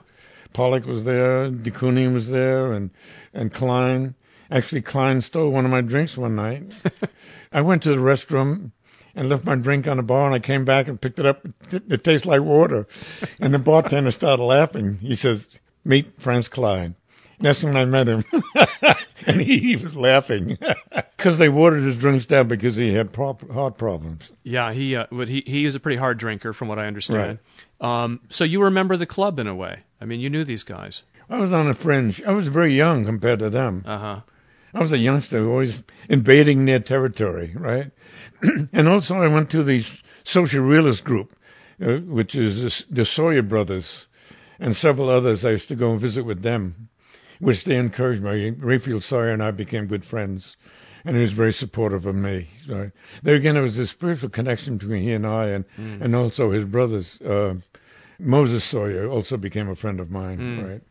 Pollock 0.53 0.85
was 0.85 1.03
there, 1.03 1.49
de 1.49 1.69
Kooning 1.71 2.13
was 2.13 2.29
there, 2.29 2.71
and 2.71 2.91
and 3.33 3.51
Kline. 3.53 4.15
Actually, 4.51 4.81
Kline 4.81 5.21
stole 5.21 5.49
one 5.49 5.65
of 5.65 5.71
my 5.71 5.81
drinks 5.81 6.17
one 6.17 6.35
night. 6.35 6.63
I 7.51 7.61
went 7.61 7.83
to 7.83 7.89
the 7.89 7.95
restroom 7.97 8.71
and 9.15 9.27
left 9.27 9.43
my 9.45 9.55
drink 9.55 9.87
on 9.87 9.97
the 9.97 10.03
bar, 10.03 10.25
and 10.27 10.35
I 10.35 10.39
came 10.39 10.63
back 10.65 10.87
and 10.87 10.99
picked 11.01 11.19
it 11.19 11.25
up. 11.25 11.45
It, 11.71 11.83
it 11.89 12.03
tastes 12.03 12.25
like 12.25 12.41
water, 12.41 12.87
and 13.39 13.53
the 13.53 13.59
bartender 13.59 14.11
started 14.11 14.43
laughing. 14.43 14.97
He 15.01 15.15
says, 15.15 15.49
"Meet 15.83 16.19
Franz 16.21 16.47
Kline." 16.47 16.95
That's 17.39 17.63
when 17.63 17.75
I 17.75 17.85
met 17.85 18.07
him, 18.07 18.23
and 19.25 19.41
he, 19.41 19.59
he 19.59 19.75
was 19.75 19.95
laughing 19.95 20.57
because 21.17 21.37
they 21.37 21.49
watered 21.49 21.83
his 21.83 21.97
drinks 21.97 22.25
down 22.25 22.47
because 22.47 22.77
he 22.77 22.93
had 22.93 23.11
prop, 23.11 23.49
heart 23.51 23.77
problems. 23.77 24.31
Yeah, 24.43 24.71
he 24.71 24.95
uh, 24.95 25.07
but 25.11 25.27
he 25.27 25.43
he 25.45 25.65
is 25.65 25.75
a 25.75 25.79
pretty 25.79 25.97
hard 25.97 26.17
drinker, 26.17 26.53
from 26.53 26.67
what 26.69 26.79
I 26.79 26.87
understand. 26.87 27.39
Um, 27.81 28.21
so 28.29 28.43
you 28.43 28.63
remember 28.63 28.95
the 28.95 29.05
club 29.05 29.37
in 29.39 29.47
a 29.47 29.55
way. 29.55 29.81
I 29.99 30.05
mean, 30.05 30.19
you 30.19 30.29
knew 30.29 30.43
these 30.43 30.63
guys. 30.63 31.03
I 31.29 31.39
was 31.39 31.51
on 31.51 31.67
the 31.67 31.73
fringe. 31.73 32.23
I 32.23 32.31
was 32.31 32.47
very 32.47 32.73
young 32.73 33.05
compared 33.05 33.39
to 33.39 33.49
them. 33.49 33.83
Uh 33.85 33.97
huh. 33.97 34.19
I 34.73 34.81
was 34.81 34.91
a 34.91 34.97
youngster, 34.97 35.39
who 35.39 35.51
always 35.51 35.83
invading 36.09 36.65
their 36.65 36.79
territory, 36.79 37.53
right? 37.55 37.91
and 38.73 38.87
also, 38.87 39.15
I 39.15 39.27
went 39.27 39.49
to 39.51 39.63
the 39.63 39.85
social 40.23 40.63
realist 40.63 41.03
group, 41.05 41.33
uh, 41.81 41.97
which 41.99 42.35
is 42.35 42.85
the 42.89 43.05
Soyer 43.05 43.41
brothers, 43.41 44.07
and 44.59 44.75
several 44.75 45.09
others. 45.09 45.45
I 45.45 45.51
used 45.51 45.69
to 45.69 45.75
go 45.75 45.91
and 45.91 45.99
visit 45.99 46.25
with 46.25 46.41
them, 46.41 46.89
which 47.39 47.63
they 47.63 47.77
encouraged 47.77 48.21
me. 48.23 48.51
Raphael 48.51 48.99
Soyer 48.99 49.33
and 49.33 49.43
I 49.43 49.51
became 49.51 49.87
good 49.87 50.03
friends, 50.03 50.57
and 51.03 51.15
he 51.15 51.21
was 51.21 51.31
very 51.33 51.53
supportive 51.53 52.05
of 52.05 52.15
me. 52.15 52.47
So 52.65 52.91
there 53.23 53.35
again, 53.35 53.55
there 53.55 53.63
was 53.63 53.77
a 53.77 53.87
spiritual 53.87 54.29
connection 54.29 54.77
between 54.77 55.03
he 55.03 55.11
and 55.13 55.25
I, 55.27 55.47
and 55.47 55.65
and 55.77 56.15
also 56.15 56.51
his 56.51 56.65
brothers. 56.65 57.19
Uh, 57.21 57.55
Moses 58.19 58.63
Soyer 58.63 59.09
also 59.09 59.35
became 59.37 59.69
a 59.69 59.75
friend 59.75 59.99
of 59.99 60.09
mine, 60.09 60.37
right? 60.63 60.81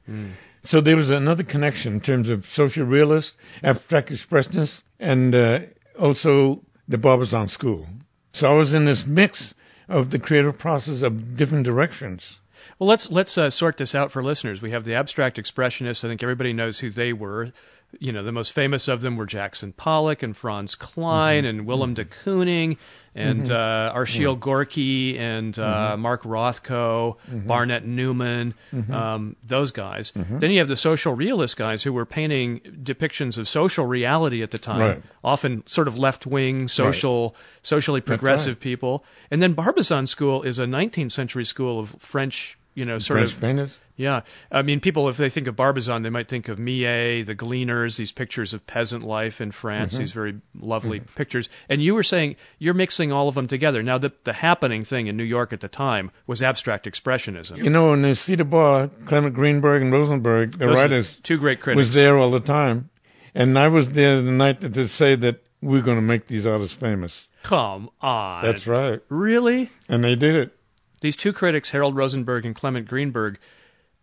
So 0.62 0.80
there 0.80 0.96
was 0.96 1.10
another 1.10 1.42
connection 1.42 1.94
in 1.94 2.00
terms 2.00 2.28
of 2.30 2.46
social 2.46 2.86
realist, 2.86 3.36
abstract 3.62 4.10
expressionists, 4.10 4.82
and 4.98 5.34
uh, 5.34 5.60
also 5.98 6.62
the 6.88 6.98
Barbizon 6.98 7.48
School. 7.48 7.86
So 8.32 8.50
I 8.50 8.54
was 8.54 8.72
in 8.74 8.84
this 8.84 9.06
mix 9.06 9.54
of 9.88 10.10
the 10.10 10.18
creative 10.18 10.58
process 10.58 11.02
of 11.02 11.36
different 11.36 11.64
directions. 11.64 12.38
Well, 12.78 12.88
let's 12.88 13.10
let's 13.10 13.36
uh, 13.38 13.50
sort 13.50 13.76
this 13.76 13.94
out 13.94 14.10
for 14.12 14.22
listeners. 14.22 14.60
We 14.62 14.70
have 14.72 14.84
the 14.84 14.94
abstract 14.94 15.36
expressionists. 15.38 16.04
I 16.04 16.08
think 16.08 16.22
everybody 16.22 16.52
knows 16.52 16.80
who 16.80 16.90
they 16.90 17.12
were. 17.12 17.52
You 18.00 18.10
know, 18.10 18.24
the 18.24 18.32
most 18.32 18.50
famous 18.52 18.88
of 18.88 19.02
them 19.02 19.14
were 19.14 19.24
Jackson 19.26 19.72
Pollock 19.72 20.24
and 20.24 20.36
Franz 20.36 20.74
Kline 20.74 21.44
and 21.44 21.64
Willem 21.64 21.94
de 21.94 22.04
Kooning 22.04 22.76
and 23.14 23.48
uh, 23.48 23.92
Arshile 23.94 24.36
Gorky 24.40 25.16
and 25.16 25.56
uh, 25.56 25.96
Mark 25.96 26.24
Rothko, 26.24 27.18
Barnett 27.46 27.84
Newman, 27.86 28.54
um, 28.90 29.36
those 29.44 29.70
guys. 29.70 30.10
Then 30.16 30.50
you 30.50 30.58
have 30.58 30.66
the 30.66 30.76
social 30.76 31.14
realist 31.14 31.56
guys 31.56 31.84
who 31.84 31.92
were 31.92 32.04
painting 32.04 32.58
depictions 32.82 33.38
of 33.38 33.46
social 33.46 33.86
reality 33.86 34.42
at 34.42 34.50
the 34.50 34.58
time, 34.58 34.80
Right. 34.80 35.02
often 35.22 35.64
sort 35.68 35.86
of 35.86 35.96
left 35.96 36.26
wing, 36.26 36.66
social, 36.66 37.36
socially 37.62 38.00
progressive 38.00 38.58
people. 38.58 39.04
And 39.30 39.40
then 39.40 39.52
Barbizon 39.52 40.08
School 40.08 40.42
is 40.42 40.58
a 40.58 40.64
19th 40.66 41.12
century 41.12 41.44
school 41.44 41.78
of 41.78 41.90
French, 42.00 42.58
you 42.74 42.84
know, 42.84 42.98
sort 42.98 43.20
French 43.20 43.32
of 43.34 43.40
painters. 43.40 43.80
yeah, 43.96 44.22
I 44.50 44.62
mean, 44.62 44.80
people 44.80 45.08
if 45.08 45.16
they 45.16 45.30
think 45.30 45.46
of 45.46 45.54
Barbizon, 45.56 46.02
they 46.02 46.10
might 46.10 46.28
think 46.28 46.48
of 46.48 46.58
Millet, 46.58 47.26
the 47.26 47.34
Gleaners, 47.34 47.96
these 47.96 48.10
pictures 48.12 48.52
of 48.52 48.66
peasant 48.66 49.04
life 49.04 49.40
in 49.40 49.52
France, 49.52 49.94
Mm-hmm. 49.94 50.00
these 50.02 50.12
very 50.12 50.34
lovely 50.58 51.00
pictures. 51.00 51.48
And 51.68 51.80
you 51.82 51.94
were 51.94 52.02
saying 52.02 52.36
you're 52.58 52.74
mixing 52.74 53.12
all 53.12 53.28
of 53.28 53.34
them 53.36 53.46
together. 53.46 53.82
Now, 53.82 53.98
the 53.98 54.12
the 54.24 54.32
happening 54.32 54.84
thing 54.84 55.06
in 55.06 55.16
New 55.16 55.24
York 55.24 55.52
at 55.52 55.60
the 55.60 55.68
time 55.68 56.10
was 56.26 56.42
abstract 56.42 56.86
expressionism. 56.86 57.58
You 57.62 57.70
know, 57.70 57.92
in 57.92 58.02
the 58.02 58.14
Cedar 58.14 58.44
Bar, 58.44 58.90
Clement 59.06 59.34
Greenberg 59.34 59.82
and 59.82 59.92
Rosenberg, 59.92 60.52
the 60.58 60.66
Those 60.66 60.76
writers, 60.76 61.20
two 61.22 61.38
great 61.38 61.60
critics. 61.60 61.78
was 61.78 61.94
there 61.94 62.18
all 62.18 62.30
the 62.30 62.40
time. 62.40 62.90
And 63.36 63.58
I 63.58 63.68
was 63.68 63.88
there 63.90 64.20
the 64.22 64.30
night 64.30 64.60
that 64.60 64.74
they 64.74 64.86
say 64.86 65.16
that 65.16 65.40
we're 65.60 65.82
going 65.82 65.96
to 65.96 66.02
make 66.02 66.26
these 66.28 66.46
artists 66.46 66.76
famous. 66.76 67.28
Come 67.42 67.90
on, 68.00 68.44
That's 68.44 68.66
right. 68.66 69.00
really. 69.08 69.70
And 69.88 70.04
they 70.04 70.14
did 70.14 70.34
it. 70.36 70.56
These 71.04 71.16
two 71.16 71.34
critics, 71.34 71.68
Harold 71.68 71.94
Rosenberg 71.94 72.46
and 72.46 72.54
Clement 72.54 72.88
Greenberg, 72.88 73.38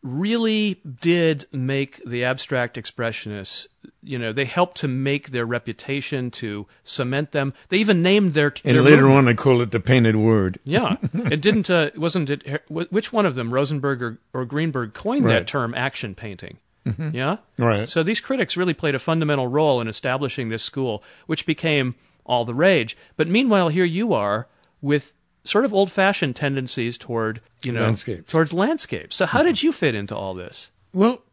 really 0.04 0.80
did 1.02 1.48
make 1.52 2.00
the 2.06 2.24
abstract 2.24 2.78
expressionists. 2.78 3.66
You 4.04 4.20
know, 4.20 4.32
they 4.32 4.46
helped 4.46 4.78
to 4.78 4.88
make 4.88 5.32
their 5.32 5.48
reputation, 5.48 6.30
to 6.30 6.68
cement 6.84 7.32
them. 7.32 7.56
They 7.70 7.78
even 7.78 8.04
named 8.04 8.36
their 8.36 8.54
And 8.64 8.76
their 8.76 8.84
later 8.84 8.98
movement. 9.02 9.18
on, 9.18 9.26
they 9.26 9.34
call 9.34 9.62
it 9.62 9.72
the 9.72 9.80
painted 9.80 10.16
word. 10.16 10.60
Yeah, 10.64 10.98
it 11.14 11.42
didn't. 11.42 11.72
Uh, 11.72 11.90
wasn't 11.96 12.30
it? 12.30 12.62
Which 12.70 13.12
one 13.12 13.26
of 13.26 13.34
them, 13.34 13.52
Rosenberg 13.52 14.04
or, 14.04 14.20
or 14.32 14.46
Greenberg, 14.46 14.94
coined 14.94 15.28
that 15.28 15.48
term 15.48 15.74
"action 15.74 16.14
painting"? 16.14 16.60
Yeah, 16.86 17.38
Right. 17.58 17.90
So 17.90 18.04
these 18.04 18.20
critics 18.20 18.56
really 18.56 18.76
played 18.76 18.94
a 18.94 19.00
fundamental 19.00 19.48
role 19.48 19.82
in 19.82 19.88
establishing 19.88 20.50
this 20.50 20.62
school, 20.62 21.04
which 21.26 21.48
became 21.48 21.96
all 22.28 22.46
the 22.46 22.54
rage. 22.54 22.96
But 23.18 23.28
meanwhile, 23.28 23.70
here 23.70 23.86
you 23.86 24.14
are 24.14 24.48
with 24.82 25.14
sort 25.44 25.66
of 25.66 25.74
old-fashioned 25.74 26.36
tendencies 26.36 26.98
toward 26.98 27.42
you 27.64 27.72
know 27.72 27.82
Landscapes. 27.82 28.32
towards 28.32 28.54
landscapes. 28.54 29.16
So 29.16 29.26
how 29.26 29.44
did 29.44 29.64
you 29.64 29.72
fit 29.72 29.96
into 29.96 30.16
all 30.16 30.34
this? 30.34 30.70
Well, 30.94 31.24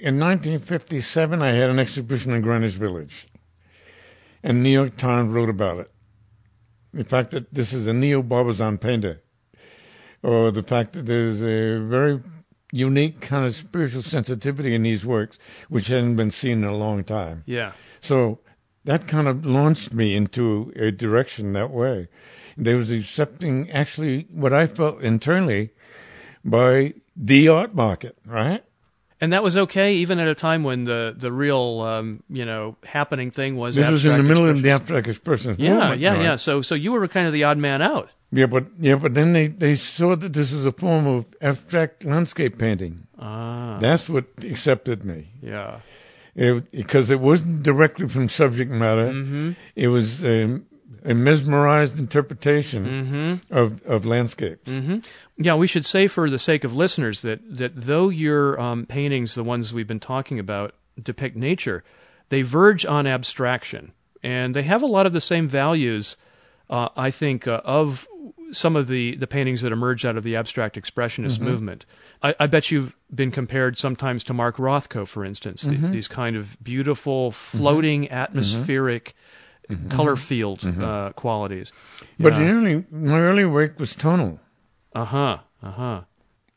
in 0.00 0.18
1957, 0.18 1.42
I 1.42 1.50
had 1.50 1.68
an 1.70 1.78
exhibition 1.78 2.32
in 2.32 2.40
Greenwich 2.40 2.74
Village, 2.74 3.26
and 4.42 4.62
New 4.62 4.70
York 4.70 4.96
Times 4.96 5.28
wrote 5.28 5.50
about 5.50 5.78
it. 5.78 5.90
The 6.94 7.04
fact 7.04 7.30
that 7.32 7.52
this 7.52 7.72
is 7.72 7.86
a 7.86 7.92
neo 7.92 8.22
Barbizon 8.22 8.78
painter, 8.78 9.22
or 10.22 10.50
the 10.50 10.62
fact 10.62 10.94
that 10.94 11.06
there's 11.06 11.42
a 11.42 11.78
very 11.78 12.20
unique 12.72 13.20
kind 13.20 13.46
of 13.46 13.54
spiritual 13.54 14.02
sensitivity 14.02 14.74
in 14.74 14.82
these 14.82 15.04
works, 15.04 15.38
which 15.68 15.88
hadn't 15.88 16.16
been 16.16 16.30
seen 16.30 16.62
in 16.62 16.64
a 16.64 16.76
long 16.76 17.04
time. 17.04 17.42
Yeah, 17.46 17.72
So 18.00 18.38
that 18.84 19.06
kind 19.06 19.28
of 19.28 19.44
launched 19.44 19.92
me 19.92 20.14
into 20.16 20.72
a 20.76 20.90
direction 20.90 21.52
that 21.52 21.70
way. 21.70 22.08
They 22.62 22.74
was 22.74 22.90
accepting 22.90 23.70
actually 23.70 24.26
what 24.30 24.52
I 24.52 24.66
felt 24.66 25.00
internally 25.02 25.70
by 26.44 26.94
the 27.16 27.48
art 27.48 27.74
market, 27.74 28.16
right? 28.26 28.62
and 29.22 29.32
that 29.34 29.42
was 29.42 29.56
okay, 29.56 29.94
even 29.94 30.18
at 30.18 30.28
a 30.28 30.34
time 30.34 30.62
when 30.62 30.84
the 30.84 31.14
the 31.16 31.30
real 31.30 31.80
um, 31.82 32.22
you 32.28 32.44
know 32.44 32.76
happening 32.84 33.30
thing 33.30 33.56
was 33.56 33.76
This 33.76 33.90
was 33.90 34.04
in 34.04 34.16
the 34.16 34.22
middle 34.22 34.48
of 34.48 34.62
the 34.62 34.70
abstract 34.70 35.08
expression. 35.08 35.56
Yeah, 35.58 35.74
movement, 35.74 36.00
yeah, 36.00 36.12
right? 36.12 36.22
yeah. 36.22 36.36
So, 36.36 36.62
so 36.62 36.74
you 36.74 36.92
were 36.92 37.06
kind 37.08 37.26
of 37.26 37.32
the 37.32 37.44
odd 37.44 37.58
man 37.58 37.82
out. 37.82 38.10
Yeah, 38.32 38.46
but 38.46 38.66
yeah, 38.78 38.94
but 38.96 39.14
then 39.14 39.32
they, 39.32 39.48
they 39.48 39.74
saw 39.74 40.14
that 40.16 40.32
this 40.32 40.52
was 40.52 40.64
a 40.64 40.72
form 40.72 41.06
of 41.06 41.26
abstract 41.40 42.04
landscape 42.04 42.58
painting. 42.58 43.06
Ah, 43.18 43.78
That's 43.80 44.08
what 44.08 44.26
accepted 44.42 45.04
me. 45.04 45.28
yeah. 45.42 45.80
It, 46.36 46.70
because 46.70 47.10
it 47.10 47.18
wasn't 47.18 47.64
directly 47.64 48.06
from 48.06 48.28
subject 48.28 48.70
matter. 48.70 49.10
Mm-hmm. 49.10 49.50
It 49.74 49.88
was 49.88 50.24
um, 50.24 50.64
a 51.04 51.14
mesmerized 51.14 51.98
interpretation 51.98 52.84
Mm-hmm. 52.86 53.54
of, 53.56 53.82
of 53.86 54.04
landscapes. 54.04 54.70
Mm-hmm. 54.70 54.98
Yeah, 55.36 55.54
we 55.54 55.66
should 55.66 55.86
say 55.86 56.08
for 56.08 56.28
the 56.28 56.38
sake 56.38 56.64
of 56.64 56.74
listeners 56.74 57.22
that 57.22 57.40
that 57.58 57.72
though 57.74 58.08
your 58.08 58.60
um, 58.60 58.86
paintings, 58.86 59.34
the 59.34 59.44
ones 59.44 59.72
we've 59.72 59.86
been 59.86 60.00
talking 60.00 60.38
about, 60.38 60.74
depict 61.02 61.36
nature, 61.36 61.82
they 62.28 62.42
verge 62.42 62.84
on 62.84 63.06
abstraction, 63.06 63.92
and 64.22 64.54
they 64.54 64.62
have 64.64 64.82
a 64.82 64.86
lot 64.86 65.06
of 65.06 65.12
the 65.12 65.20
same 65.20 65.48
values. 65.48 66.16
Uh, 66.68 66.88
I 66.96 67.10
think 67.10 67.46
uh, 67.48 67.60
of 67.64 68.06
some 68.52 68.74
of 68.76 68.88
the, 68.88 69.14
the 69.16 69.26
paintings 69.28 69.62
that 69.62 69.70
emerged 69.72 70.04
out 70.04 70.16
of 70.16 70.24
the 70.24 70.34
abstract 70.36 70.74
expressionist 70.76 71.38
movement. 71.40 71.86
I, 72.22 72.34
I 72.40 72.46
bet 72.48 72.70
you've 72.72 72.96
been 73.14 73.30
compared 73.30 73.78
sometimes 73.78 74.24
to 74.24 74.34
Mark 74.34 74.56
Rothko, 74.56 75.06
for 75.06 75.24
instance. 75.24 75.62
The- 75.62 75.76
these 75.76 76.08
kind 76.08 76.34
of 76.36 76.56
beautiful, 76.62 77.30
floating, 77.30 78.10
atmospheric, 78.10 79.14
color 79.88 80.16
field 80.16 80.64
uh, 80.64 81.10
qualities. 81.12 81.72
But 82.18 82.34
the 82.34 82.46
early, 82.48 82.84
my 82.90 83.18
early 83.20 83.44
work 83.44 83.78
was 83.78 83.94
tonal. 83.94 84.40
uh 84.94 85.04
huh, 85.04 85.38
uh 85.62 85.70
huh. 85.70 86.00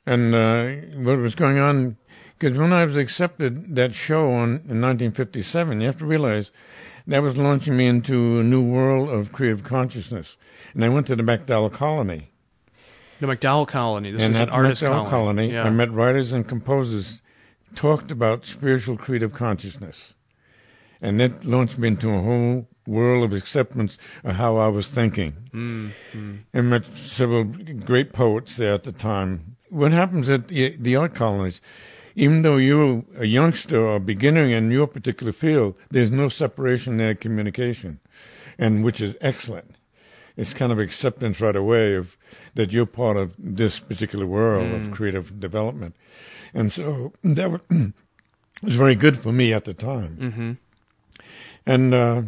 And 0.06 0.36
uh, 0.36 0.66
what 1.02 1.18
was 1.20 1.34
going 1.36 1.60
on, 1.60 1.96
because 2.38 2.58
when 2.58 2.74
I 2.74 2.86
was 2.86 2.98
accepted 2.98 3.76
that 3.76 3.96
show 3.96 4.34
on, 4.34 4.50
in 4.68 4.82
1957, 4.82 5.80
you 5.80 5.88
have 5.88 6.00
to 6.00 6.06
realize 6.06 6.52
that 7.08 7.22
was 7.22 7.38
launching 7.38 7.78
me 7.78 7.86
into 7.88 8.40
a 8.40 8.44
new 8.44 8.62
world 8.62 9.10
of 9.10 9.32
creative 9.32 9.64
consciousness. 9.64 10.36
And 10.74 10.84
I 10.84 10.90
went 10.90 11.08
to 11.08 11.16
the 11.16 11.24
MacDowell 11.24 11.72
Colony. 11.72 12.32
The 13.20 13.28
MacDowell 13.28 13.68
Colony. 13.68 14.12
This 14.12 14.24
and 14.24 14.36
is 14.36 14.42
at 14.42 14.50
an 14.50 14.54
artist 14.54 14.82
MacDowell 14.82 15.10
colony. 15.10 15.10
Colony, 15.10 15.54
Yeah. 15.54 15.64
I 15.64 15.70
met 15.70 15.92
writers 15.92 16.34
and 16.34 16.46
composers, 16.48 17.22
talked 17.76 18.12
about 18.12 18.46
spiritual 18.46 18.98
creative 18.98 19.32
consciousness. 19.34 20.14
And 21.02 21.20
that 21.20 21.46
launched 21.46 21.78
me 21.78 21.90
into 21.90 22.10
a 22.10 22.22
whole 22.22 22.68
world 22.86 23.24
of 23.24 23.34
acceptance 23.34 23.98
of 24.24 24.36
how 24.36 24.58
I 24.58 24.68
was 24.68 24.90
thinking. 24.90 25.50
Mm, 25.54 25.92
mm. 26.14 26.40
and 26.54 26.70
met 26.70 26.86
several 26.86 27.44
great 27.44 28.14
poets 28.14 28.58
there 28.58 28.74
at 28.74 28.84
the 28.84 28.92
time 28.92 29.54
what 29.74 29.92
happens 29.92 30.30
at 30.30 30.48
the, 30.50 30.76
the 30.78 30.96
art 30.96 31.16
colonies, 31.16 31.60
even 32.16 32.44
though 32.44 32.58
you're 32.58 33.04
a 33.18 33.26
youngster 33.26 33.80
or 33.80 33.96
a 33.96 34.00
beginner 34.00 34.44
in 34.44 34.70
your 34.70 34.88
particular 34.88 35.34
field, 35.34 35.76
there's 35.90 36.12
no 36.12 36.30
separation 36.30 36.98
there, 36.98 37.16
communication, 37.16 38.00
and 38.60 38.84
which 38.84 39.02
is 39.02 39.18
excellent. 39.20 39.76
It's 40.38 40.54
kind 40.54 40.72
of 40.72 40.80
acceptance 40.80 41.42
right 41.42 41.56
away 41.56 41.96
of 41.96 42.18
that 42.54 42.72
you're 42.72 42.86
part 42.86 43.18
of 43.18 43.34
this 43.38 43.80
particular 43.80 44.26
world 44.26 44.72
of 44.72 44.92
creative 44.92 45.40
development, 45.40 45.96
and 46.54 46.72
so 46.72 47.14
that 47.24 47.50
was 48.64 48.76
very 48.76 48.96
good 48.96 49.20
for 49.20 49.32
me 49.32 49.54
at 49.54 49.66
the 49.66 49.74
time. 49.74 50.18
Mm-hmm. 50.20 50.52
And 51.66 51.94
uh, 51.94 52.22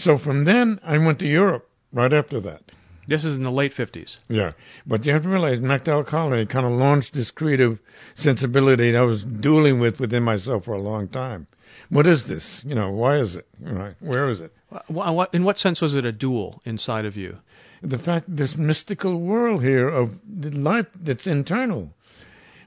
so 0.00 0.18
from 0.18 0.44
then, 0.44 0.80
I 0.82 0.98
went 0.98 1.18
to 1.20 1.26
Europe 1.26 1.68
right 1.92 2.12
after 2.12 2.40
that. 2.40 2.72
This 3.06 3.24
is 3.24 3.34
in 3.34 3.42
the 3.42 3.50
late 3.50 3.74
50s. 3.74 4.18
Yeah, 4.28 4.52
but 4.86 5.04
you 5.04 5.12
have 5.12 5.24
to 5.24 5.28
realize 5.28 5.58
MacDowell 5.58 6.06
Colony 6.06 6.46
kind 6.46 6.64
of 6.64 6.72
launched 6.72 7.14
this 7.14 7.30
creative 7.30 7.80
sensibility 8.14 8.92
that 8.92 8.98
I 8.98 9.02
was 9.02 9.24
dueling 9.24 9.80
with 9.80 9.98
within 9.98 10.22
myself 10.22 10.64
for 10.64 10.74
a 10.74 10.80
long 10.80 11.08
time. 11.08 11.48
What 11.88 12.06
is 12.06 12.26
this? 12.26 12.62
You 12.64 12.74
know, 12.74 12.90
why 12.90 13.16
is 13.16 13.34
it? 13.36 13.46
Know, 13.58 13.94
where 14.00 14.30
is 14.30 14.40
it? 14.40 14.54
In 15.32 15.44
what 15.44 15.58
sense 15.58 15.80
was 15.80 15.94
it 15.94 16.04
a 16.04 16.12
duel 16.12 16.62
inside 16.64 17.04
of 17.04 17.16
you? 17.16 17.38
The 17.82 17.98
fact 17.98 18.36
this 18.36 18.56
mystical 18.56 19.18
world 19.18 19.62
here 19.62 19.88
of 19.88 20.18
the 20.24 20.50
life 20.50 20.86
that's 20.94 21.26
internal, 21.26 21.94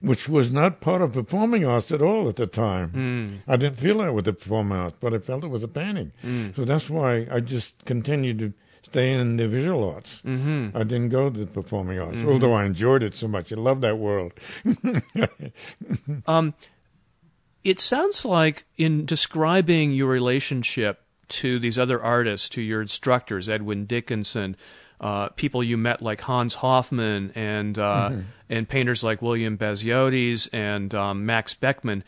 which 0.03 0.27
was 0.27 0.51
not 0.51 0.81
part 0.81 1.01
of 1.01 1.13
performing 1.13 1.65
arts 1.65 1.89
at 1.89 2.01
all 2.01 2.27
at 2.27 2.35
the 2.35 2.45
time. 2.45 2.89
Hmm. 2.89 3.35
I 3.47 3.55
didn't 3.55 3.79
feel 3.79 3.99
that 3.99 4.13
with 4.13 4.25
the 4.25 4.33
performing 4.33 4.77
arts, 4.77 4.97
but 4.99 5.13
I 5.13 5.19
felt 5.19 5.45
it 5.45 5.47
with 5.47 5.61
the 5.61 5.67
painting. 5.69 6.11
Hmm. 6.21 6.49
So 6.55 6.65
that's 6.65 6.89
why 6.89 7.25
I 7.31 7.39
just 7.39 7.85
continued 7.85 8.39
to 8.39 8.53
stay 8.81 9.13
in 9.13 9.37
the 9.37 9.47
visual 9.47 9.89
arts. 9.89 10.21
Mm-hmm. 10.25 10.75
I 10.75 10.83
didn't 10.83 11.07
go 11.07 11.29
to 11.29 11.39
the 11.39 11.45
performing 11.45 11.99
arts, 11.99 12.17
mm-hmm. 12.17 12.29
although 12.29 12.53
I 12.53 12.65
enjoyed 12.65 13.01
it 13.01 13.15
so 13.15 13.29
much. 13.29 13.53
I 13.53 13.55
love 13.55 13.81
that 13.81 13.97
world. 13.97 14.33
Um, 16.27 16.53
it 17.63 17.79
sounds 17.79 18.25
like 18.25 18.65
in 18.77 19.05
describing 19.05 19.93
your 19.93 20.09
relationship 20.09 21.01
to 21.29 21.59
these 21.59 21.79
other 21.79 22.01
artists, 22.01 22.49
to 22.49 22.61
your 22.61 22.81
instructors, 22.81 23.47
Edwin 23.47 23.85
Dickinson, 23.85 24.57
uh, 25.03 25.27
people 25.35 25.61
you 25.61 25.75
met 25.75 26.01
like 26.01 26.21
Hans 26.21 26.55
Hofmann, 26.55 27.33
and 27.35 27.77
uh, 27.77 28.11
and 28.49 28.69
painters 28.69 29.03
like 29.03 29.21
William 29.21 29.57
Baziotes 29.57 30.47
and 30.53 30.95
um, 30.95 31.25
Max 31.25 31.53
Beckmann, 31.53 32.03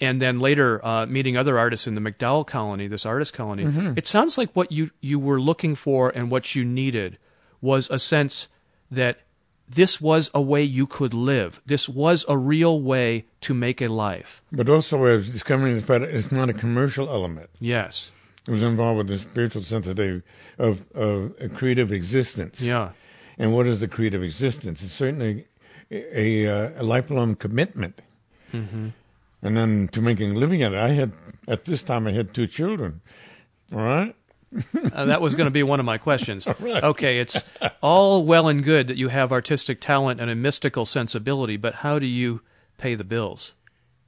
and 0.00 0.20
then 0.20 0.40
later 0.40 0.84
uh, 0.84 1.06
meeting 1.06 1.36
other 1.36 1.56
artists 1.56 1.86
in 1.86 1.94
the 1.94 2.00
MacDowell 2.00 2.44
colony, 2.44 2.88
this 2.88 3.06
artist 3.06 3.32
colony. 3.34 3.94
It 3.96 4.06
sounds 4.08 4.36
like 4.36 4.50
what 4.54 4.72
you 4.72 4.90
you 5.00 5.20
were 5.20 5.40
looking 5.40 5.76
for 5.76 6.10
and 6.10 6.28
what 6.28 6.56
you 6.56 6.64
needed 6.64 7.18
was 7.60 7.88
a 7.88 8.00
sense 8.00 8.48
that 8.90 9.20
this 9.68 10.00
was 10.00 10.28
a 10.34 10.42
way 10.42 10.64
you 10.64 10.88
could 10.88 11.14
live. 11.14 11.60
This 11.64 11.88
was 11.88 12.24
a 12.28 12.36
real 12.36 12.80
way 12.80 13.26
to 13.42 13.54
make 13.54 13.80
a 13.80 13.86
life. 13.86 14.42
But 14.50 14.68
also, 14.68 14.96
I 15.04 15.14
was 15.14 15.30
discovering 15.30 15.76
the 15.76 15.82
fact 15.82 16.02
it's 16.02 16.32
not 16.32 16.48
a 16.48 16.52
commercial 16.52 17.08
element. 17.08 17.50
Yes. 17.60 18.10
It 18.46 18.50
was 18.50 18.62
involved 18.62 18.98
with 18.98 19.08
the 19.08 19.18
spiritual 19.18 19.62
sensitivity 19.62 20.22
of, 20.58 20.90
of 20.92 21.34
a 21.40 21.48
creative 21.48 21.92
existence. 21.92 22.60
Yeah. 22.60 22.90
And 23.38 23.54
what 23.54 23.66
is 23.66 23.80
the 23.80 23.88
creative 23.88 24.22
existence? 24.22 24.82
It's 24.82 24.92
certainly 24.92 25.46
a, 25.90 26.44
a, 26.46 26.80
a 26.80 26.82
lifelong 26.82 27.36
commitment. 27.36 28.00
Mm-hmm. 28.52 28.88
And 29.42 29.56
then 29.56 29.88
to 29.88 30.02
making 30.02 30.32
a 30.32 30.38
living 30.38 30.62
at 30.62 30.72
it, 30.72 30.78
I 30.78 30.90
had, 30.90 31.12
at 31.48 31.64
this 31.64 31.82
time, 31.82 32.06
I 32.06 32.12
had 32.12 32.34
two 32.34 32.46
children. 32.46 33.00
All 33.72 33.78
right? 33.78 34.16
Uh, 34.92 35.04
that 35.04 35.20
was 35.20 35.36
going 35.36 35.46
to 35.46 35.52
be 35.52 35.62
one 35.62 35.78
of 35.78 35.86
my 35.86 35.96
questions. 35.96 36.48
right. 36.58 36.82
Okay, 36.82 37.20
it's 37.20 37.44
all 37.80 38.24
well 38.24 38.48
and 38.48 38.64
good 38.64 38.88
that 38.88 38.96
you 38.96 39.06
have 39.06 39.30
artistic 39.30 39.80
talent 39.80 40.20
and 40.20 40.28
a 40.28 40.34
mystical 40.34 40.84
sensibility, 40.84 41.56
but 41.56 41.76
how 41.76 42.00
do 42.00 42.06
you 42.06 42.40
pay 42.76 42.96
the 42.96 43.04
bills? 43.04 43.52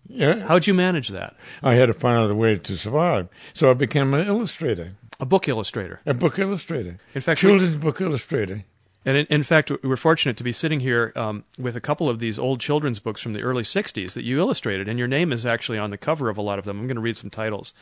Yeah. 0.09 0.41
How'd 0.41 0.67
you 0.67 0.75
manage 0.75 1.09
that? 1.09 1.35
I 1.63 1.75
had 1.75 1.87
to 1.87 1.95
find 1.95 2.19
out 2.19 2.31
a 2.31 2.35
way 2.35 2.57
to 2.57 2.77
survive. 2.77 3.29
So 3.55 3.71
I 3.71 3.75
became 3.75 4.13
an 4.15 4.27
illustrator, 4.27 4.93
A 5.21 5.25
book 5.27 5.49
illustrator. 5.49 6.01
a 6.05 6.13
book 6.15 6.39
illustrator, 6.39 6.99
In 7.15 7.21
fact, 7.23 7.43
we- 7.43 7.49
children's 7.51 7.77
book 7.77 8.01
illustrator. 8.01 8.65
And 9.05 9.17
in, 9.17 9.27
in 9.31 9.43
fact, 9.43 9.73
we're 9.83 9.97
fortunate 9.97 10.37
to 10.37 10.45
be 10.45 10.53
sitting 10.53 10.79
here 10.79 11.13
um, 11.17 11.43
with 11.59 11.75
a 11.75 11.81
couple 11.81 12.09
of 12.09 12.21
these 12.21 12.39
old 12.39 12.61
children's 12.61 13.01
books 13.01 13.21
from 13.21 13.33
the 13.33 13.41
early 13.43 13.65
60s 13.65 14.13
that 14.15 14.23
you 14.23 14.39
illustrated, 14.39 14.87
and 14.89 14.97
your 14.97 15.09
name 15.09 15.33
is 15.33 15.45
actually 15.45 15.77
on 15.79 15.91
the 15.91 15.99
cover 15.99 16.29
of 16.29 16.39
a 16.39 16.43
lot 16.43 16.59
of 16.61 16.65
them. 16.65 16.79
I'm 16.79 16.87
going 16.87 16.95
to 16.95 17.01
read 17.03 17.17
some 17.17 17.29
titles 17.31 17.73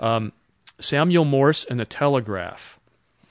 um, 0.00 0.32
Samuel 0.78 1.24
Morse 1.26 1.64
and 1.64 1.78
the 1.78 1.84
Telegraph, 1.84 2.78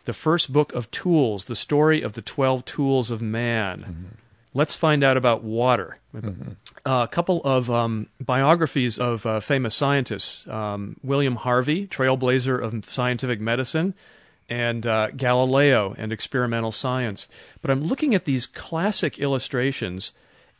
the 0.05 0.13
first 0.13 0.53
book 0.53 0.71
of 0.73 0.91
tools, 0.91 1.45
the 1.45 1.55
story 1.55 2.01
of 2.03 2.13
the 2.13 2.21
12 2.21 2.63
tools 2.65 3.09
of 3.09 3.21
man. 3.23 4.17
Let's 4.55 4.73
find 4.73 5.03
out 5.03 5.17
about 5.17 5.43
water. 5.43 5.99
Uh, 6.85 7.01
a 7.03 7.07
couple 7.07 7.41
of 7.43 7.69
um, 7.69 8.07
biographies 8.21 8.97
of 8.97 9.25
uh, 9.25 9.41
famous 9.41 9.75
scientists 9.75 10.47
um, 10.47 10.95
William 11.03 11.35
Harvey, 11.35 11.87
trailblazer 11.87 12.63
of 12.63 12.85
scientific 12.85 13.41
medicine, 13.41 13.93
and 14.47 14.87
uh, 14.87 15.09
Galileo 15.11 15.93
and 15.97 16.13
experimental 16.13 16.71
science. 16.71 17.27
But 17.61 17.69
I'm 17.69 17.83
looking 17.83 18.15
at 18.15 18.23
these 18.23 18.47
classic 18.47 19.19
illustrations, 19.19 20.13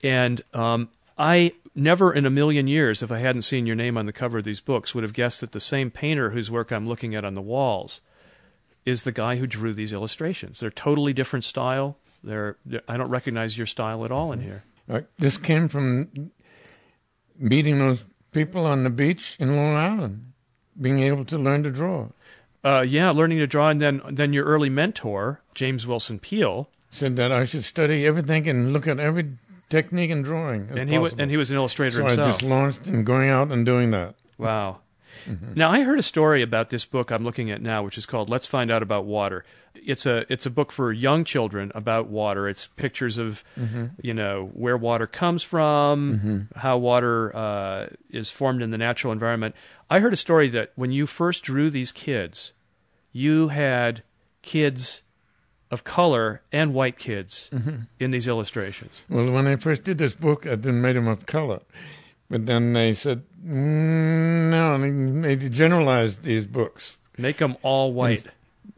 and 0.04 0.42
um, 0.54 0.90
I 1.18 1.54
never 1.74 2.12
in 2.14 2.26
a 2.26 2.30
million 2.30 2.68
years, 2.68 3.02
if 3.02 3.14
I 3.14 3.20
hadn't 3.20 3.44
seen 3.44 3.66
your 3.66 3.78
name 3.78 3.98
on 3.98 4.08
the 4.08 4.14
cover 4.14 4.40
of 4.40 4.44
these 4.44 4.62
books, 4.62 4.94
would 4.94 5.04
have 5.04 5.14
guessed 5.14 5.40
that 5.40 5.54
the 5.54 5.60
same 5.62 5.90
painter 5.90 6.32
whose 6.32 6.52
work 6.52 6.72
I'm 6.72 6.88
looking 6.88 7.16
at 7.16 7.24
on 7.24 7.36
the 7.36 7.42
walls 7.42 8.02
is 8.86 9.04
the 9.04 9.12
guy 9.14 9.38
who 9.38 9.48
drew 9.48 9.74
these 9.74 9.94
illustrations. 9.94 10.60
They're 10.60 10.70
totally 10.70 11.14
different 11.14 11.46
style. 11.46 11.98
They're, 12.26 12.58
they're 12.66 12.82
I 12.88 12.98
don't 12.98 13.10
recognize 13.10 13.58
your 13.58 13.68
style 13.68 14.04
at 14.06 14.12
all 14.12 14.32
in 14.32 14.42
here. 14.42 14.64
Uh, 14.90 15.02
this 15.18 15.38
came 15.38 15.68
from 15.68 16.32
meeting 17.38 17.80
those 17.80 18.04
people 18.32 18.66
on 18.66 18.84
the 18.84 18.90
beach 18.90 19.36
in 19.40 19.56
Long 19.56 19.76
Island, 19.76 20.34
being 20.80 21.00
able 21.00 21.26
to 21.26 21.38
learn 21.38 21.64
to 21.64 21.72
draw. 21.72 22.08
Uh, 22.64 22.82
yeah, 22.82 23.12
learning 23.12 23.38
to 23.38 23.48
draw, 23.48 23.70
and 23.70 23.80
then 23.80 24.02
then 24.10 24.34
your 24.34 24.46
early 24.46 24.70
mentor, 24.70 25.42
James 25.54 25.86
Wilson 25.86 26.20
Peale, 26.20 26.70
Said 26.90 27.16
that 27.18 27.32
I 27.32 27.46
should 27.46 27.66
study 27.66 28.06
everything 28.08 28.48
and 28.48 28.72
look 28.72 28.88
at 28.88 29.00
every 29.00 29.38
technique 29.70 30.10
in 30.12 30.22
drawing. 30.22 30.70
as 30.72 30.78
and 30.78 30.90
he 30.90 30.98
was 30.98 31.14
and 31.18 31.30
he 31.30 31.38
was 31.38 31.52
an 31.52 31.58
illustrator 31.58 31.98
so 31.98 32.06
I 32.06 32.16
just 32.16 32.42
launched 32.42 32.88
and 32.88 33.06
going 33.06 33.30
out 33.30 33.52
and 33.52 33.66
doing 33.66 33.92
that. 33.92 34.16
Wow. 34.38 34.80
Mm-hmm. 35.26 35.54
Now 35.56 35.72
I 35.72 35.82
heard 35.82 36.00
a 36.00 36.04
story 36.04 36.42
about 36.42 36.70
this 36.70 36.86
book 36.86 37.12
I'm 37.12 37.24
looking 37.24 37.52
at 37.52 37.62
now, 37.62 37.84
which 37.84 37.98
is 37.98 38.06
called 38.06 38.30
"Let's 38.30 38.48
Find 38.48 38.72
Out 38.72 38.84
About 38.84 39.06
Water." 39.06 39.46
It's 39.76 40.06
a 40.06 40.32
it's 40.32 40.46
a 40.46 40.50
book 40.50 40.72
for 40.72 40.92
young 40.92 41.24
children 41.24 41.72
about 41.76 42.08
water. 42.08 42.48
It's 42.48 42.68
pictures 42.68 43.18
of 43.18 43.44
mm-hmm. 43.60 43.88
you 44.02 44.14
know 44.14 44.50
where 44.54 44.78
water 44.78 45.08
comes 45.08 45.44
from, 45.44 46.20
mm-hmm. 46.20 46.60
how 46.60 46.78
water 46.78 47.36
uh, 47.36 47.88
is 48.10 48.30
formed 48.30 48.62
in 48.62 48.72
the 48.72 48.78
natural 48.78 49.12
environment. 49.12 49.56
I 49.90 50.00
heard 50.00 50.14
a 50.14 50.18
story 50.18 50.50
that 50.50 50.72
when 50.76 50.92
you 50.92 51.06
first 51.06 51.44
drew 51.44 51.70
these 51.70 51.92
kids, 51.92 52.54
you 53.12 53.50
had 53.50 54.04
kids 54.42 55.02
of 55.72 55.84
color 55.84 56.42
and 56.52 56.74
white 56.74 56.98
kids 56.98 57.50
in 58.00 58.12
these 58.12 58.28
illustrations. 58.28 59.02
Well, 59.10 59.32
when 59.32 59.48
I 59.48 59.56
first 59.56 59.84
did 59.84 59.98
this 59.98 60.14
book, 60.14 60.46
I 60.46 60.56
didn't 60.56 60.82
make 60.82 60.96
them 60.96 61.08
of 61.08 61.26
color. 61.26 61.62
But 62.30 62.46
then 62.46 62.74
they 62.74 62.94
said, 62.94 63.24
no, 63.46 64.78
they, 64.78 65.36
they 65.36 65.50
generalized 65.50 66.24
these 66.24 66.46
books. 66.46 66.98
Make 67.18 67.38
them 67.38 67.58
all 67.62 67.94
white. 67.94 68.26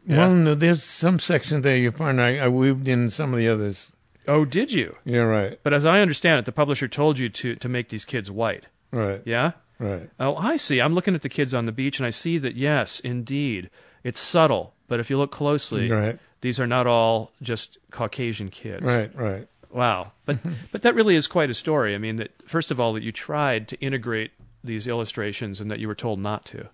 Yeah. 0.06 0.18
Well, 0.18 0.34
no, 0.34 0.54
there's 0.54 0.82
some 0.82 1.18
sections 1.18 1.62
there 1.62 1.76
you 1.76 1.90
find 1.90 2.20
I, 2.20 2.38
I 2.38 2.48
weaved 2.48 2.86
in 2.88 3.10
some 3.10 3.32
of 3.32 3.38
the 3.38 3.48
others. 3.48 3.92
Oh, 4.26 4.44
did 4.44 4.72
you? 4.72 4.96
Yeah, 5.04 5.20
right, 5.22 5.58
But 5.62 5.72
as 5.72 5.84
I 5.86 6.00
understand 6.00 6.38
it, 6.40 6.44
the 6.44 6.52
publisher 6.52 6.86
told 6.86 7.18
you 7.18 7.30
to, 7.30 7.54
to 7.56 7.68
make 7.68 7.88
these 7.88 8.04
kids 8.04 8.30
white. 8.30 8.64
right, 8.92 9.22
Yeah? 9.24 9.52
right. 9.78 10.10
Oh, 10.20 10.36
I 10.36 10.56
see. 10.56 10.80
I'm 10.80 10.92
looking 10.94 11.14
at 11.14 11.22
the 11.22 11.28
kids 11.30 11.54
on 11.54 11.64
the 11.64 11.72
beach 11.72 11.98
and 11.98 12.06
I 12.06 12.10
see 12.10 12.36
that, 12.38 12.54
yes, 12.54 13.00
indeed, 13.00 13.70
it's 14.04 14.20
subtle. 14.20 14.74
But 14.86 15.00
if 15.00 15.08
you 15.08 15.16
look 15.16 15.30
closely, 15.30 15.90
Right. 15.90 16.18
these 16.42 16.60
are 16.60 16.66
not 16.66 16.86
all 16.86 17.32
just 17.42 17.78
Caucasian 17.90 18.50
kids. 18.50 18.84
Right, 18.84 19.10
right. 19.16 19.48
Wow. 19.70 20.12
But, 20.26 20.38
but 20.72 20.82
that 20.82 20.94
really 20.94 21.16
is 21.16 21.26
quite 21.26 21.48
a 21.50 21.54
story. 21.54 21.94
I 21.94 21.98
mean, 21.98 22.16
that 22.16 22.30
first 22.46 22.70
of 22.70 22.78
all, 22.78 22.92
that 22.94 23.02
you 23.02 23.12
tried 23.12 23.68
to 23.68 23.80
integrate 23.80 24.30
these 24.68 24.86
illustrations 24.86 25.60
and 25.60 25.68
that 25.70 25.80
you 25.80 25.88
were 25.88 25.96
told 25.96 26.20
not 26.20 26.44
to 26.46 26.68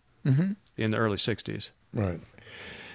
in 0.77 0.91
the 0.91 0.97
early 0.99 1.17
60s. 1.17 1.71
Right. 1.95 2.21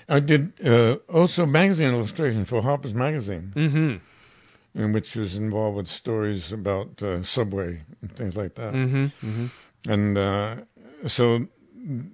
I 0.07 0.19
did 0.19 0.53
uh, 0.65 0.95
also 1.07 1.45
magazine 1.45 1.93
illustrations 1.93 2.47
for 2.49 2.61
Harper's 2.61 2.93
Magazine, 2.95 3.53
Mm-hmm. 3.55 4.79
in 4.81 4.91
which 4.93 5.15
was 5.15 5.35
involved 5.35 5.77
with 5.77 5.87
stories 5.87 6.51
about 6.51 7.01
uh, 7.03 7.23
Subway 7.23 7.81
and 8.01 8.11
things 8.15 8.35
like 8.35 8.55
that. 8.55 8.73
Mm-hmm. 8.73 9.05
Mm-hmm. 9.27 9.91
And 9.91 10.17
uh, 10.17 10.55
so 11.07 11.47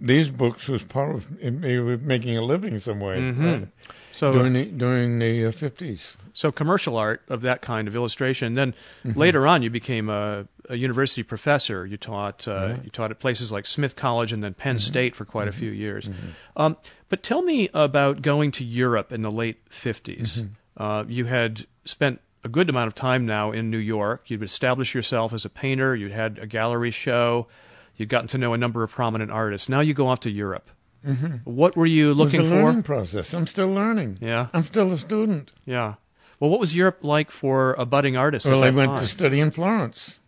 these 0.02 0.30
books 0.30 0.68
was 0.68 0.84
part 0.84 1.16
of 1.16 1.28
they 1.42 1.80
were 1.80 1.98
making 1.98 2.38
a 2.38 2.42
living 2.42 2.78
some 2.80 3.00
way 3.00 3.18
Mhm. 3.20 3.44
right, 3.52 3.68
So, 4.16 4.32
during 4.32 4.54
the 4.54 4.66
during 4.66 5.20
the 5.20 5.48
uh, 5.48 5.52
fifties. 5.52 6.16
so 6.32 6.50
commercial 6.50 6.96
art 6.96 7.22
of 7.28 7.42
that 7.42 7.62
kind 7.62 7.88
of 7.90 7.96
illustration. 7.96 8.54
Then 8.54 8.74
later 9.04 9.46
on, 9.46 9.62
you 9.62 9.70
became 9.70 10.10
a, 10.10 10.48
a 10.70 10.76
university 10.76 11.22
professor. 11.22 11.86
You 11.86 11.98
taught 11.98 12.48
uh, 12.48 12.76
you 12.84 12.90
taught 12.90 13.12
at 13.12 13.20
places 13.20 13.52
like 13.52 13.66
Smith 13.66 13.98
College 13.98 14.32
and 14.32 14.42
then 14.42 14.54
Penn 14.54 14.80
State 14.80 15.16
for 15.16 15.26
quite 15.26 15.50
a 15.50 15.52
few 15.52 15.70
years. 15.70 16.10
Um, 16.56 16.78
but 17.10 17.24
tell 17.24 17.42
me 17.42 17.70
about 17.74 18.22
going 18.22 18.52
to 18.54 18.64
Europe 18.64 19.12
in 19.12 19.22
the 19.22 19.32
late 19.32 19.70
50s. 19.70 20.48
Uh, 20.78 21.04
you 21.08 21.26
had 21.26 21.66
spent 21.84 22.22
a 22.44 22.48
good 22.50 22.70
amount 22.70 22.88
of 22.88 22.96
time 22.96 23.26
now 23.26 23.52
in 23.52 23.70
New 23.70 23.78
York. 23.78 24.30
You'd 24.30 24.44
established 24.44 24.94
yourself 24.94 25.34
as 25.34 25.44
a 25.46 25.50
painter. 25.50 25.94
You'd 25.96 26.12
had 26.14 26.40
a 26.40 26.48
gallery 26.48 26.92
show. 26.92 27.48
You'd 27.98 28.10
gotten 28.10 28.28
to 28.30 28.38
know 28.38 28.54
a 28.54 28.58
number 28.58 28.82
of 28.84 28.92
prominent 28.92 29.32
artists. 29.32 29.68
Now 29.68 29.82
you 29.82 29.94
go 29.94 30.08
off 30.08 30.22
to 30.22 30.30
Europe. 30.32 30.70
Mm-hmm. 31.06 31.36
What 31.46 31.76
were 31.76 31.86
you 31.86 32.14
looking 32.14 32.40
it 32.40 32.44
was 32.44 32.52
a 32.52 32.56
for? 32.56 32.64
learning 32.64 32.84
process. 32.84 33.34
I'm 33.34 33.48
still 33.48 33.70
learning. 33.70 34.18
Yeah, 34.22 34.48
I'm 34.54 34.64
still 34.64 34.92
a 34.92 34.98
student. 34.98 35.52
yeah. 35.66 35.96
Well, 36.40 36.50
what 36.50 36.60
was 36.60 36.76
Europe 36.76 37.00
like 37.02 37.32
for 37.32 37.74
a 37.78 37.86
budding 37.86 38.18
artist? 38.18 38.46
Well, 38.46 38.64
I 38.64 38.70
went 38.70 38.90
time? 38.90 39.00
to 39.00 39.08
study 39.08 39.40
in 39.40 39.52
Florence, 39.52 40.20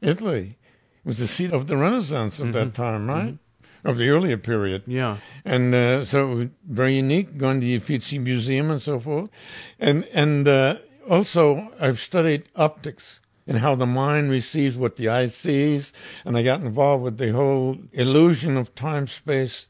Italy. 0.00 0.56
It 1.04 1.06
was 1.08 1.18
the 1.18 1.26
seat 1.26 1.52
of 1.52 1.66
the 1.66 1.76
Renaissance 1.76 2.38
at 2.40 2.44
Mm-hmm. 2.46 2.52
that 2.52 2.74
time, 2.74 3.08
right? 3.08 3.38
Of 3.84 3.96
the 3.96 4.08
earlier 4.10 4.36
period. 4.36 4.82
Yeah. 4.86 5.18
and 5.44 5.74
uh, 5.74 6.04
so 6.04 6.30
it 6.32 6.34
was 6.34 6.48
very 6.68 6.96
unique 6.96 7.38
going 7.38 7.60
to 7.60 7.66
the 7.66 7.74
Uffizi 7.76 8.18
Museum 8.18 8.70
and 8.70 8.82
so 8.82 8.98
forth, 9.00 9.30
and 9.78 10.04
and 10.12 10.46
uh, 10.46 10.78
also 11.08 11.72
I've 11.80 12.00
studied 12.00 12.48
optics 12.56 13.20
and 13.46 13.58
how 13.58 13.74
the 13.76 13.86
mind 13.86 14.30
receives 14.30 14.76
what 14.76 14.96
the 14.96 15.08
eye 15.08 15.28
sees, 15.28 15.92
and 16.24 16.36
I 16.36 16.42
got 16.42 16.60
involved 16.60 17.02
with 17.04 17.18
the 17.18 17.32
whole 17.32 17.78
illusion 17.92 18.56
of 18.56 18.74
time 18.74 19.06
space, 19.06 19.66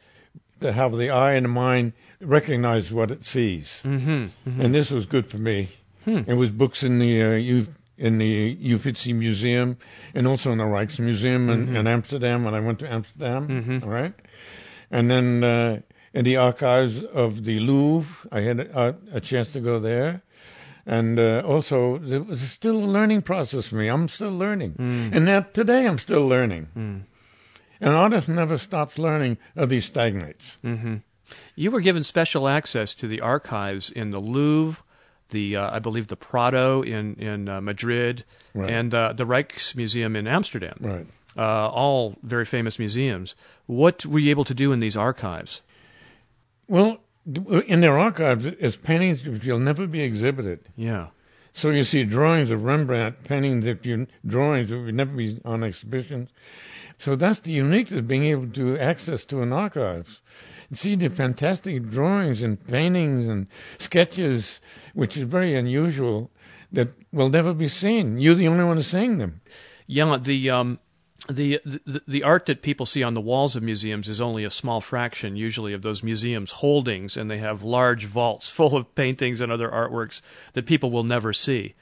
to 0.61 0.73
have 0.73 0.97
the 0.97 1.11
eye 1.11 1.35
and 1.35 1.45
the 1.45 1.49
mind 1.51 1.93
recognize 2.21 2.93
what 2.93 3.11
it 3.11 3.25
sees, 3.25 3.83
mm-hmm, 3.85 4.61
and 4.61 4.75
this 4.75 4.91
was 4.91 5.07
good 5.07 5.31
for 5.31 5.39
me. 5.39 5.69
It 6.07 6.35
was 6.35 6.51
books 6.51 6.83
in 6.83 6.99
the 7.01 7.23
uh, 7.23 7.33
U- 7.35 7.75
in 7.99 8.19
the 8.19 8.57
Uffizi 8.75 9.13
Museum 9.13 9.77
and 10.15 10.27
also 10.27 10.53
in 10.53 10.59
the 10.59 10.65
Rijksmuseum 10.65 11.51
in, 11.51 11.77
in 11.77 11.87
Amsterdam 11.87 12.45
when 12.45 12.55
I 12.55 12.61
went 12.61 12.79
to 12.79 12.91
Amsterdam, 12.91 13.81
all 13.85 13.91
right? 13.91 14.15
And 14.91 15.11
then 15.11 15.45
uh, 15.45 15.81
in 16.15 16.25
the 16.25 16.37
archives 16.37 17.05
of 17.05 17.45
the 17.45 17.59
Louvre, 17.61 18.29
I 18.33 18.41
had 18.41 18.61
a, 18.61 18.97
a 19.13 19.21
chance 19.21 19.53
to 19.53 19.61
go 19.61 19.79
there. 19.81 20.23
And 20.87 21.19
uh, 21.19 21.43
also, 21.45 21.97
it 22.03 22.27
was 22.27 22.41
still 22.41 22.79
a 22.79 22.87
learning 22.87 23.21
process 23.23 23.67
for 23.69 23.77
me. 23.77 23.89
I'm 23.89 24.09
still 24.09 24.33
learning. 24.33 24.77
And 25.13 25.29
that 25.29 25.53
today 25.53 25.87
I'm 25.87 25.99
still 25.99 26.27
learning. 26.27 27.05
An 27.81 27.93
artist 27.93 28.29
never 28.29 28.59
stops 28.59 28.99
learning 28.99 29.39
or 29.57 29.67
he 29.69 29.81
stagnates. 29.81 30.59
You 31.55 31.71
were 31.71 31.81
given 31.81 32.03
special 32.03 32.49
access 32.49 32.95
to 32.95 33.07
the 33.07 33.21
archives 33.21 33.91
in 33.91 34.11
the 34.11 34.21
Louvre, 34.21 34.83
the 35.31 35.57
uh, 35.57 35.77
I 35.77 35.79
believe 35.79 36.07
the 36.09 36.17
Prado 36.17 36.83
in 36.83 37.15
in 37.17 37.49
uh, 37.49 37.61
Madrid, 37.61 38.25
Right. 38.55 38.71
and 38.71 38.95
uh, 38.95 39.13
the 39.13 39.25
Rijksmuseum 39.27 40.17
in 40.17 40.27
Amsterdam. 40.27 40.77
Right. 40.81 41.07
Uh, 41.37 41.69
all 41.69 42.17
very 42.23 42.45
famous 42.47 42.79
museums. 42.79 43.35
What 43.67 44.05
were 44.07 44.19
you 44.19 44.31
able 44.31 44.45
to 44.45 44.55
do 44.55 44.73
in 44.73 44.81
these 44.81 44.97
archives? 44.97 45.61
Well, 46.67 46.99
in 47.67 47.81
their 47.81 47.99
archives 47.99 48.47
is 48.47 48.77
paintings 48.77 49.25
which 49.25 49.45
will 49.45 49.59
never 49.59 49.87
be 49.87 50.03
exhibited. 50.03 50.61
Yeah. 50.77 51.09
So 51.53 51.71
you 51.71 51.85
see 51.85 52.05
drawings 52.05 52.51
of 52.51 52.65
Rembrandt, 52.65 53.25
paintings 53.25 53.65
that 53.65 53.85
you 53.85 54.07
drawings 54.27 54.71
that 54.71 54.79
would 54.79 54.95
never 54.95 55.13
be 55.13 55.39
on 55.45 55.63
exhibitions. 55.63 56.31
So 56.99 57.15
that's 57.15 57.41
the 57.41 57.53
uniqueness 57.53 57.99
of 57.99 58.09
being 58.09 58.25
able 58.25 58.49
to 58.49 58.79
access 58.79 59.25
to 59.27 59.43
an 59.43 59.53
archives. 59.53 60.21
And 60.69 60.77
see 60.77 60.97
the 60.97 61.09
fantastic 61.09 61.89
drawings 61.89 62.43
and 62.43 62.65
paintings 62.67 63.27
and 63.27 63.47
sketches, 63.79 64.61
which 64.95 65.17
is 65.17 65.23
very 65.23 65.55
unusual, 65.55 66.31
that 66.73 66.89
will 67.13 67.31
never 67.31 67.55
be 67.55 67.69
seen. 67.69 68.19
You're 68.19 68.35
the 68.35 68.49
only 68.49 68.65
one 68.65 68.83
seeing 68.83 69.19
them. 69.19 69.41
Yeah, 69.87 70.19
the 70.21 70.51
um, 70.51 70.81
the, 71.29 71.61
the 71.65 72.03
the 72.07 72.23
art 72.23 72.47
that 72.47 72.63
people 72.63 72.87
see 72.87 73.03
on 73.03 73.15
the 73.15 73.21
walls 73.21 73.57
of 73.57 73.63
museums 73.63 74.09
is 74.09 74.21
only 74.21 74.45
a 74.45 74.51
small 74.51 74.81
fraction, 74.81 75.37
usually, 75.37 75.73
of 75.73 75.83
those 75.83 76.03
museums' 76.03 76.53
holdings, 76.53 77.17
and 77.17 77.31
they 77.31 77.39
have 77.39 77.63
large 77.63 78.05
vaults 78.05 78.49
full 78.51 78.77
of 78.77 78.95
paintings 78.95 79.41
and 79.41 79.51
other 79.51 79.71
artworks 79.71 80.21
that 80.53 80.67
people 80.67 80.91
will 80.91 81.05
never 81.05 81.33
see. 81.33 81.75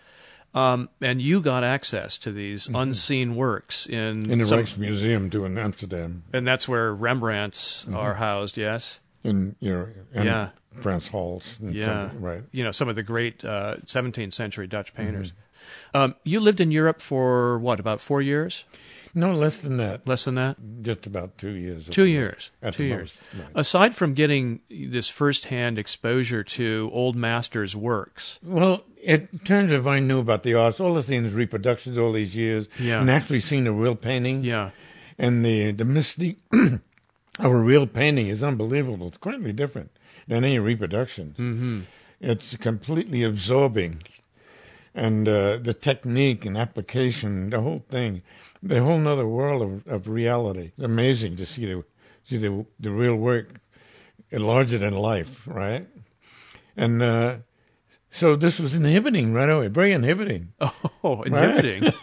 Um, 0.57 0.89
and 1.03 1.21
you 1.21 1.41
got 1.43 1.63
access 1.65 2.17
to 2.19 2.33
these 2.33 2.69
unseen 2.75 3.37
works 3.37 3.87
in, 3.87 4.23
Mm-hmm. 4.23 4.33
In 4.33 4.39
the 4.39 4.47
some- 4.47 4.61
Rijksmuseum 4.61 5.31
too 5.31 5.45
in 5.45 5.59
Amsterdam. 5.59 6.23
and 6.33 6.47
that's 6.47 6.67
where 6.67 6.95
Rembrandts 6.95 7.87
are 7.95 8.15
housed. 8.15 8.57
Yes, 8.57 8.99
In 9.23 9.55
you 9.61 9.73
know 9.73 9.89
and 10.15 10.25
Yeah. 10.25 10.49
Frans 10.75 11.09
Hals. 11.09 11.57
Yeah. 11.61 11.87
something, 12.09 12.21
Right. 12.23 12.43
you 12.53 12.65
know 12.65 12.71
some 12.73 12.89
of 12.89 12.97
the 12.97 13.03
great 13.03 13.45
uh, 13.45 13.77
17th 13.85 14.33
century 14.33 14.67
Dutch 14.67 14.95
painters. 14.95 15.33
Mm-hmm. 15.33 15.97
Um, 15.97 16.15
you 16.25 16.41
lived 16.41 16.61
in 16.61 16.71
Europe 16.71 17.01
for 17.03 17.59
what, 17.59 17.79
about 17.81 18.01
four 18.01 18.23
years? 18.23 18.65
No 19.17 19.33
less 19.33 19.61
than 19.61 19.79
that. 19.79 20.07
Less 20.07 20.25
than 20.27 20.35
that? 20.35 20.57
Just 20.83 21.07
about 21.07 21.39
two 21.39 21.53
years. 21.53 21.89
Two 21.89 22.05
years. 22.05 22.51
Two 22.71 22.85
years. 22.85 23.19
most, 23.33 23.43
right. 23.45 23.53
Aside 23.61 23.95
from 23.95 24.13
getting 24.13 24.61
this 24.71 25.09
firsthand 25.09 25.79
exposure 25.79 26.45
to 26.45 26.91
old 26.93 27.17
masters' 27.17 27.75
works, 27.75 28.39
Well, 28.43 28.85
in 29.03 29.27
terms 29.45 29.73
of 29.73 29.87
I 29.87 30.01
knew 30.01 30.19
about 30.21 30.43
the 30.43 30.53
arts, 30.55 30.81
all 30.81 30.99
I've 30.99 31.07
seen 31.07 31.25
is 31.25 31.33
reproductions 31.33 31.97
all 31.97 32.13
these 32.13 32.37
years, 32.37 32.69
Yeah. 32.79 33.01
and 33.01 33.11
actually 33.11 33.41
seen 33.41 33.67
a 33.67 33.73
real 33.73 33.97
painting. 33.97 34.45
yeah, 34.45 34.71
And 35.19 35.43
the 35.45 35.73
the 35.73 35.85
mystique 35.85 36.37
of 37.39 37.51
a 37.53 37.57
real 37.57 37.87
painting 37.87 38.29
is 38.29 38.43
unbelievable. 38.43 39.09
It's 39.09 39.17
quite 39.17 39.43
different 39.57 39.91
than 40.29 40.45
any 40.45 40.59
reproduction. 40.59 41.35
Mm-hmm. 41.39 41.81
It's 42.21 42.57
completely 42.59 43.23
absorbing, 43.23 44.03
and 44.95 45.29
uh, 45.29 45.57
the 45.59 45.75
technique 45.75 46.45
and 46.45 46.57
application, 46.59 47.51
the 47.51 47.61
whole 47.61 47.85
thing, 47.91 48.23
the 48.69 48.83
whole 48.83 48.99
nother 48.99 49.27
world 49.27 49.63
of, 49.63 49.87
of 49.87 50.09
reality. 50.09 50.73
Amazing 50.79 51.37
to 51.37 51.47
see 51.47 51.67
the 51.67 51.85
see 52.25 52.39
the 52.39 52.67
the 52.81 52.91
real 52.91 53.17
work, 53.17 53.61
larger 54.33 54.79
than 54.79 54.95
life, 54.95 55.43
right? 55.47 55.87
And 56.77 57.03
uh, 57.03 57.37
so 58.11 58.37
this 58.37 58.59
was 58.59 58.75
inhibiting 58.75 59.33
right 59.33 59.49
away, 59.49 59.69
very 59.69 59.93
inhibiting. 59.93 60.53
oh, 61.05 61.23
inhibiting. 61.23 61.93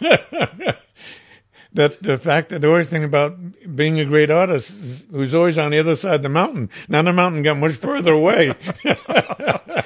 that 1.74 2.02
the 2.02 2.18
fact 2.18 2.50
that 2.50 2.60
the 2.60 2.70
worst 2.70 2.90
thing 2.90 3.04
about 3.04 3.36
being 3.74 3.98
a 3.98 4.04
great 4.04 4.30
artist 4.30 4.70
is 4.70 5.06
who's 5.10 5.34
always 5.34 5.58
on 5.58 5.72
the 5.72 5.78
other 5.78 5.96
side 5.96 6.16
of 6.16 6.22
the 6.22 6.28
mountain. 6.28 6.70
Now 6.88 7.02
the 7.02 7.12
mountain 7.12 7.42
got 7.42 7.56
much 7.56 7.74
further 7.74 8.12
away. 8.12 8.54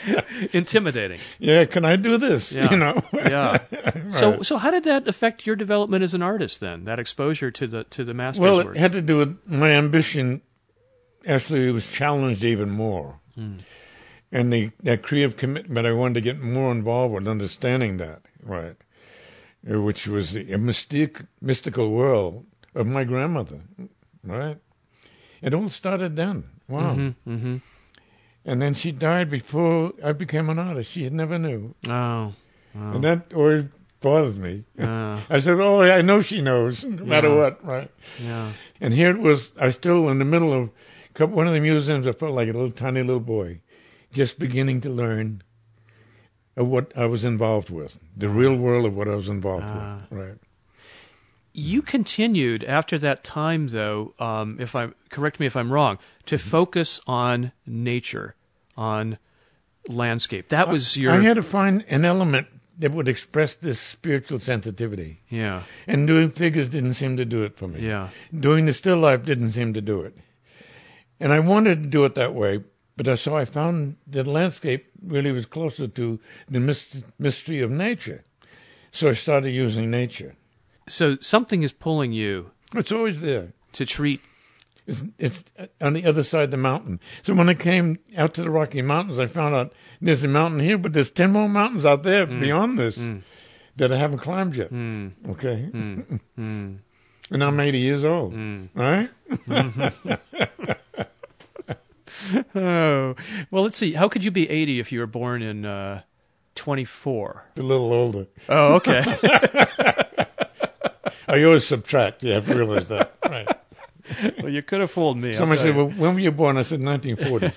intimidating. 0.53 1.21
yeah, 1.39 1.65
can 1.65 1.85
I 1.85 1.97
do 1.97 2.17
this? 2.19 2.53
Yeah. 2.53 2.71
You 2.71 2.77
know. 2.77 3.03
Yeah. 3.13 3.59
So, 4.09 4.31
Right. 4.31 4.47
so 4.47 4.57
how 4.59 4.71
did 4.71 4.85
that 4.85 5.07
affect 5.09 5.47
your 5.47 5.57
development 5.57 6.03
as 6.03 6.15
an 6.15 6.23
artist 6.23 6.61
then? 6.61 6.85
That 6.85 6.99
exposure 6.99 7.51
to 7.51 7.67
the 7.67 7.85
to 7.85 8.05
the 8.05 8.15
masters' 8.15 8.41
well, 8.41 8.57
work. 8.65 8.77
it 8.77 8.81
had 8.81 8.93
to 8.93 9.03
do 9.03 9.19
with 9.19 9.39
my 9.47 9.71
ambition. 9.71 10.41
Actually, 11.27 11.69
it 11.69 11.73
was 11.73 11.91
challenged 11.91 12.43
even 12.45 12.71
more, 12.71 13.21
and 14.33 14.53
the 14.53 14.71
that 14.83 15.03
creative 15.03 15.37
commitment. 15.37 15.87
I 15.87 15.93
wanted 15.93 16.15
to 16.15 16.21
get 16.21 16.41
more 16.41 16.73
involved 16.73 17.15
with 17.15 17.29
understanding 17.29 17.99
that, 17.99 18.23
right? 18.43 18.77
Uh, 19.69 19.83
Which 19.83 20.07
was 20.07 20.33
the 20.33 20.53
a 20.53 20.59
mystic, 20.59 21.23
mystical 21.41 21.91
world 21.91 22.47
of 22.75 22.87
my 22.87 23.05
grandmother, 23.05 23.61
right? 24.25 24.57
It 25.43 25.53
all 25.55 25.69
started 25.69 26.17
then. 26.17 26.45
Wow. 26.69 26.95
mm-hmm. 27.27 27.57
And 28.45 28.63
then 28.63 28.75
she 28.75 28.93
died 28.93 29.31
before 29.31 29.93
I 30.03 30.13
became 30.13 30.49
an 30.49 30.59
artist. 30.59 30.91
She 30.91 31.05
had 31.05 31.13
never 31.13 31.39
knew. 31.39 31.75
Oh, 31.87 32.35
And 32.75 33.05
that 33.05 33.33
always 33.35 33.65
bothered 34.01 34.39
me. 34.39 34.65
uh, 34.79 35.21
I 35.31 35.41
said, 35.41 35.59
Oh, 35.61 35.81
I 35.83 36.01
know 36.03 36.23
she 36.23 36.41
knows, 36.41 36.85
no 36.85 37.05
matter 37.05 37.35
what, 37.35 37.65
right? 37.65 37.91
yeah. 38.23 38.53
And 38.81 38.95
here 38.95 39.11
it 39.11 39.19
was, 39.21 39.53
I 39.61 39.67
was 39.67 39.75
still 39.75 40.09
in 40.09 40.19
the 40.19 40.25
middle 40.25 40.53
of 40.55 40.71
one 41.33 41.49
of 41.49 41.53
the 41.55 41.61
museums. 41.61 42.07
I 42.07 42.13
felt 42.13 42.33
like 42.33 42.49
a 42.49 42.53
little 42.53 42.71
tiny 42.71 43.03
little 43.03 43.21
boy, 43.21 43.61
just 44.13 44.39
beginning 44.39 44.81
to 44.83 44.89
learn 44.91 45.43
of 46.57 46.69
what 46.69 46.93
I 46.97 47.07
was 47.07 47.25
involved 47.25 47.71
with, 47.71 47.99
the 48.17 48.29
real 48.29 48.55
world 48.57 48.87
of 48.87 48.97
what 48.97 49.09
I 49.09 49.15
was 49.15 49.29
involved 49.29 49.65
Ah. 49.67 50.03
with, 50.11 50.19
right? 50.19 50.39
You 51.53 51.83
continued 51.83 52.63
after 52.65 52.99
that 52.99 53.25
time, 53.25 53.69
though. 53.69 54.15
Um, 54.19 54.59
if 54.61 54.75
I 54.77 54.91
correct 55.11 55.41
me 55.41 55.47
if 55.47 55.57
I'm 55.57 55.73
wrong, 55.73 55.99
to 56.27 56.39
focus 56.39 57.01
on 57.07 57.53
nature, 57.67 58.35
on 58.77 59.19
landscape. 59.89 60.51
That 60.51 60.69
was 60.69 60.97
your 60.97 61.13
I 61.13 61.21
had 61.21 61.35
to 61.37 61.43
find 61.43 61.85
an 61.89 62.05
element 62.05 62.47
that 62.79 62.93
would 62.93 63.09
express 63.09 63.57
this 63.57 63.81
spiritual 63.81 64.39
sensitivity. 64.39 65.21
yeah, 65.29 65.63
And 65.89 66.07
doing 66.07 66.31
figures 66.31 66.69
didn't 66.69 66.95
seem 66.95 67.17
to 67.17 67.25
do 67.25 67.43
it 67.43 67.57
for 67.57 67.67
me. 67.67 67.81
yeah, 67.81 68.11
Doing 68.33 68.67
the 68.67 68.73
still 68.73 68.99
life 68.99 69.25
didn't 69.25 69.51
seem 69.53 69.73
to 69.75 69.81
do 69.81 70.03
it. 70.03 70.17
And 71.19 71.33
I 71.33 71.41
wanted 71.41 71.81
to 71.81 71.87
do 71.89 72.05
it 72.05 72.15
that 72.15 72.35
way, 72.35 72.63
but 72.97 73.09
I, 73.09 73.17
so 73.17 73.37
I 73.37 73.47
found 73.47 73.97
that 74.07 74.29
landscape 74.29 74.87
really 75.05 75.33
was 75.33 75.45
closer 75.47 75.89
to 75.89 76.21
the 76.49 76.61
mystery 77.19 77.61
of 77.61 77.71
nature. 77.73 78.23
So 78.93 79.09
I 79.09 79.15
started 79.15 79.51
using 79.51 79.91
nature. 79.91 80.37
So 80.89 81.17
something 81.21 81.63
is 81.63 81.73
pulling 81.73 82.13
you 82.13 82.51
It's 82.75 82.93
always 82.93 83.21
there. 83.21 83.53
to 83.73 83.87
treat. 83.87 84.21
It's, 84.87 85.05
it's 85.19 85.45
on 85.81 85.93
the 85.93 86.07
other 86.07 86.25
side 86.25 86.45
of 86.45 86.51
the 86.51 86.57
mountain. 86.57 87.01
So 87.23 87.35
when 87.35 87.49
I 87.49 87.55
came 87.55 87.99
out 88.17 88.33
to 88.35 88.43
the 88.43 88.51
Rocky 88.51 88.81
Mountains, 88.81 89.19
I 89.19 89.27
found 89.27 89.55
out 89.55 89.73
there's 90.01 90.25
a 90.25 90.29
mountain 90.29 90.61
here, 90.61 90.79
but 90.79 90.95
there's 90.95 91.11
10 91.11 91.31
more 91.31 91.49
mountains 91.49 91.85
out 91.85 92.05
there 92.05 92.27
mm. 92.27 92.41
beyond 92.41 92.79
this 92.79 92.97
mm. 92.97 93.23
that 93.77 93.93
I 93.93 93.99
haven't 93.99 94.19
climbed 94.19 94.57
yet. 94.57 94.73
Mm. 94.73 95.13
Okay? 95.29 95.69
and 96.37 96.81
I'm 97.31 97.61
80 97.61 97.79
years 97.79 98.05
old. 98.05 98.35
Right? 98.75 99.11
Oh 102.55 103.15
well, 103.51 103.63
let's 103.63 103.79
see. 103.79 103.93
How 103.93 104.09
could 104.09 104.25
you 104.25 104.31
be 104.31 104.51
80 104.51 104.81
if 104.81 104.93
you 104.93 104.99
were 104.99 105.07
born 105.07 105.41
in 105.41 105.65
uh, 105.65 106.03
24. 106.59 107.45
A 107.57 107.63
little 107.63 107.93
older. 107.93 108.27
Oh, 108.49 108.75
okay. 108.75 109.03
I 111.29 111.45
always 111.45 111.67
subtract. 111.67 112.23
You 112.23 112.33
have 112.33 112.47
to 112.47 112.55
realize 112.55 112.89
that. 112.89 113.15
Right. 113.29 113.47
well, 114.43 114.51
you 114.51 114.63
could 114.63 114.81
have 114.81 114.91
fooled 114.91 115.19
me. 115.19 115.35
Somebody 115.35 115.61
said, 115.61 115.77
well, 115.77 115.91
when 115.91 116.15
were 116.15 116.21
you 116.21 116.33
born? 116.33 116.57
I 116.57 116.63
said, 116.63 116.81
1940. 116.81 117.53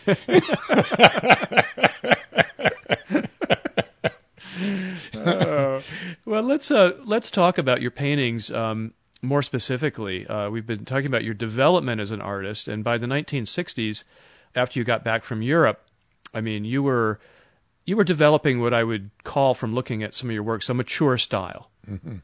Uh, 5.15 5.81
well, 6.25 6.43
let's 6.43 6.69
uh, 6.69 6.97
let's 7.05 7.31
talk 7.31 7.57
about 7.57 7.81
your 7.81 7.91
paintings 7.91 8.51
um, 8.51 8.93
more 9.21 9.41
specifically. 9.41 10.27
Uh, 10.27 10.49
we've 10.49 10.67
been 10.67 10.83
talking 10.83 11.05
about 11.05 11.23
your 11.23 11.33
development 11.33 12.01
as 12.01 12.11
an 12.11 12.19
artist, 12.19 12.67
and 12.67 12.83
by 12.83 12.97
the 12.97 13.07
1960s, 13.07 14.03
after 14.53 14.77
you 14.77 14.83
got 14.83 15.05
back 15.05 15.23
from 15.23 15.41
Europe, 15.41 15.87
I 16.33 16.41
mean, 16.41 16.65
you 16.65 16.83
were 16.83 17.19
you 17.85 17.95
were 17.95 18.03
developing 18.03 18.59
what 18.59 18.73
I 18.73 18.83
would 18.83 19.09
call, 19.23 19.53
from 19.53 19.73
looking 19.73 20.03
at 20.03 20.13
some 20.13 20.29
of 20.29 20.33
your 20.33 20.43
works, 20.43 20.69
a 20.69 20.73
mature 20.73 21.17
style. 21.17 21.70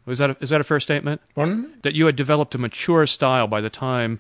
Was 0.06 0.20
that 0.20 0.32
a, 0.32 0.38
is 0.40 0.50
that 0.52 0.62
a 0.62 0.64
fair 0.64 0.80
statement? 0.80 1.22
Pardon? 1.36 1.74
That 1.84 1.94
you 1.94 2.06
had 2.06 2.16
developed 2.16 2.56
a 2.56 2.58
mature 2.58 3.08
style 3.08 3.48
by 3.48 3.62
the 3.62 3.70
time 3.70 4.20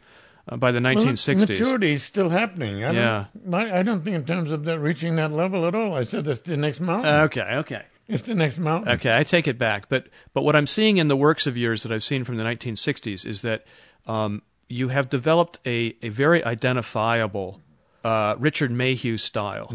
uh, 0.49 0.57
by 0.57 0.71
the 0.71 0.79
1960s. 0.79 1.37
Well, 1.37 1.47
maturity 1.47 1.91
is 1.93 2.03
still 2.03 2.29
happening. 2.29 2.83
I 2.83 2.91
Yeah. 2.91 3.25
Don't, 3.35 3.53
I 3.53 3.79
I 3.79 3.83
don't 3.83 4.03
think 4.03 4.15
in 4.15 4.25
terms 4.25 4.51
of 4.51 4.65
that 4.65 4.79
reaching 4.79 5.15
that 5.17 5.31
level 5.31 5.65
at 5.67 5.75
all. 5.75 5.93
I 5.93 6.03
said 6.03 6.25
that's 6.25 6.41
the 6.41 6.57
next 6.57 6.79
mountain. 6.79 7.13
Okay, 7.13 7.41
okay. 7.41 7.83
it's 8.07 8.23
the 8.23 8.35
next 8.35 8.57
mountain. 8.57 8.93
Okay, 8.93 9.15
I 9.15 9.23
take 9.23 9.47
it 9.47 9.57
back. 9.57 9.89
But 9.89 10.07
but 10.33 10.43
what 10.43 10.55
I'm 10.55 10.67
seeing 10.67 10.97
in 10.97 11.07
the 11.07 11.17
works 11.17 11.47
of 11.47 11.57
yours 11.57 11.83
that 11.83 11.91
I've 11.91 12.03
seen 12.03 12.23
from 12.23 12.37
the 12.37 12.43
1960s 12.43 13.25
is 13.25 13.41
that 13.41 13.65
um, 14.05 14.41
you 14.69 14.87
have 14.89 15.09
developed 15.09 15.59
a, 15.65 15.95
a 16.01 16.09
very 16.09 16.43
identifiable 16.43 17.61
uh, 18.03 18.35
Richard 18.39 18.71
Mayhew 18.71 19.17
style. 19.17 19.73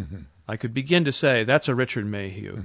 I 0.48 0.56
could 0.56 0.74
begin 0.74 1.04
to 1.04 1.12
say 1.12 1.44
that's 1.44 1.68
a 1.68 1.74
Richard 1.74 2.06
Mayhew. 2.06 2.64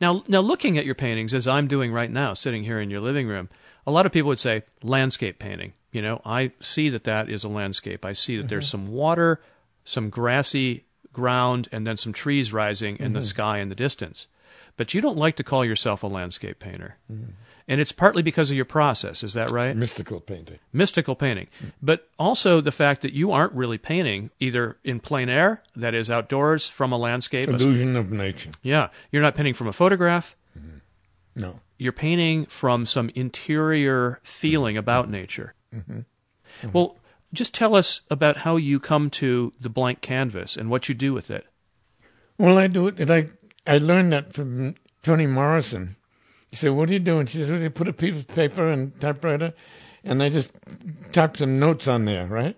Now, 0.00 0.24
now 0.28 0.40
looking 0.40 0.78
at 0.78 0.86
your 0.86 0.94
paintings 0.94 1.34
as 1.34 1.48
I'm 1.48 1.68
doing 1.68 1.92
right 1.92 2.10
now, 2.10 2.34
sitting 2.34 2.64
here 2.64 2.80
in 2.80 2.90
your 2.90 3.00
living 3.00 3.26
room, 3.26 3.48
a 3.86 3.90
lot 3.90 4.06
of 4.06 4.12
people 4.12 4.28
would 4.28 4.38
say 4.38 4.62
landscape 4.82 5.38
painting. 5.38 5.72
You 5.92 6.02
know, 6.02 6.20
I 6.24 6.52
see 6.60 6.90
that 6.90 7.04
that 7.04 7.30
is 7.30 7.44
a 7.44 7.48
landscape. 7.48 8.04
I 8.04 8.12
see 8.12 8.36
that 8.36 8.48
there's 8.48 8.66
mm-hmm. 8.66 8.86
some 8.86 8.92
water, 8.92 9.40
some 9.84 10.10
grassy 10.10 10.84
ground, 11.12 11.68
and 11.72 11.86
then 11.86 11.96
some 11.96 12.12
trees 12.12 12.52
rising 12.52 12.98
in 12.98 13.12
the 13.12 13.20
mm-hmm. 13.20 13.24
sky 13.24 13.58
in 13.58 13.70
the 13.70 13.74
distance. 13.74 14.26
But 14.76 14.94
you 14.94 15.00
don't 15.00 15.16
like 15.16 15.36
to 15.36 15.44
call 15.44 15.64
yourself 15.64 16.02
a 16.02 16.06
landscape 16.06 16.58
painter. 16.58 16.96
Mm-hmm. 17.10 17.32
And 17.70 17.82
it's 17.82 17.92
partly 17.92 18.22
because 18.22 18.50
of 18.50 18.56
your 18.56 18.64
process, 18.64 19.22
is 19.22 19.34
that 19.34 19.50
right? 19.50 19.76
Mystical 19.76 20.20
painting. 20.20 20.58
Mystical 20.72 21.14
painting. 21.14 21.48
But 21.82 22.08
also 22.18 22.62
the 22.62 22.72
fact 22.72 23.02
that 23.02 23.12
you 23.12 23.30
aren't 23.30 23.52
really 23.52 23.76
painting 23.76 24.30
either 24.40 24.78
in 24.84 25.00
plein 25.00 25.28
air, 25.28 25.62
that 25.76 25.94
is 25.94 26.10
outdoors, 26.10 26.66
from 26.66 26.92
a 26.92 26.96
landscape. 26.96 27.46
Illusion 27.46 27.94
of 27.94 28.10
nature. 28.10 28.52
yeah. 28.62 28.88
You're 29.12 29.20
not 29.20 29.34
painting 29.34 29.52
from 29.52 29.68
a 29.68 29.72
photograph. 29.74 30.34
Mm-hmm. 30.58 30.78
No. 31.36 31.60
You're 31.76 31.92
painting 31.92 32.46
from 32.46 32.86
some 32.86 33.10
interior 33.14 34.18
feeling 34.22 34.78
about 34.78 35.10
nature. 35.10 35.52
Mm-hmm. 35.74 35.98
Mm-hmm. 35.98 36.72
Well, 36.72 36.96
just 37.34 37.54
tell 37.54 37.76
us 37.76 38.00
about 38.10 38.38
how 38.38 38.56
you 38.56 38.80
come 38.80 39.10
to 39.10 39.52
the 39.60 39.68
blank 39.68 40.00
canvas 40.00 40.56
and 40.56 40.70
what 40.70 40.88
you 40.88 40.94
do 40.94 41.12
with 41.12 41.30
it. 41.30 41.46
Well, 42.38 42.56
I 42.56 42.66
do 42.66 42.88
it. 42.88 43.10
I 43.10 43.28
I 43.66 43.76
learned 43.76 44.12
that 44.14 44.32
from 44.32 44.76
Toni 45.02 45.26
Morrison. 45.26 45.96
He 46.50 46.56
said, 46.56 46.70
"What 46.70 46.88
are 46.88 46.92
you 46.92 46.98
doing?" 46.98 47.26
She 47.26 47.38
said, 47.38 47.52
well, 47.52 47.62
"You 47.62 47.70
put 47.70 47.88
a 47.88 47.92
piece 47.92 48.16
of 48.16 48.26
paper 48.28 48.66
and 48.66 48.98
typewriter, 49.00 49.54
and 50.04 50.22
I 50.22 50.28
just 50.28 50.50
type 51.12 51.36
some 51.36 51.58
notes 51.58 51.86
on 51.86 52.04
there, 52.04 52.26
right? 52.26 52.56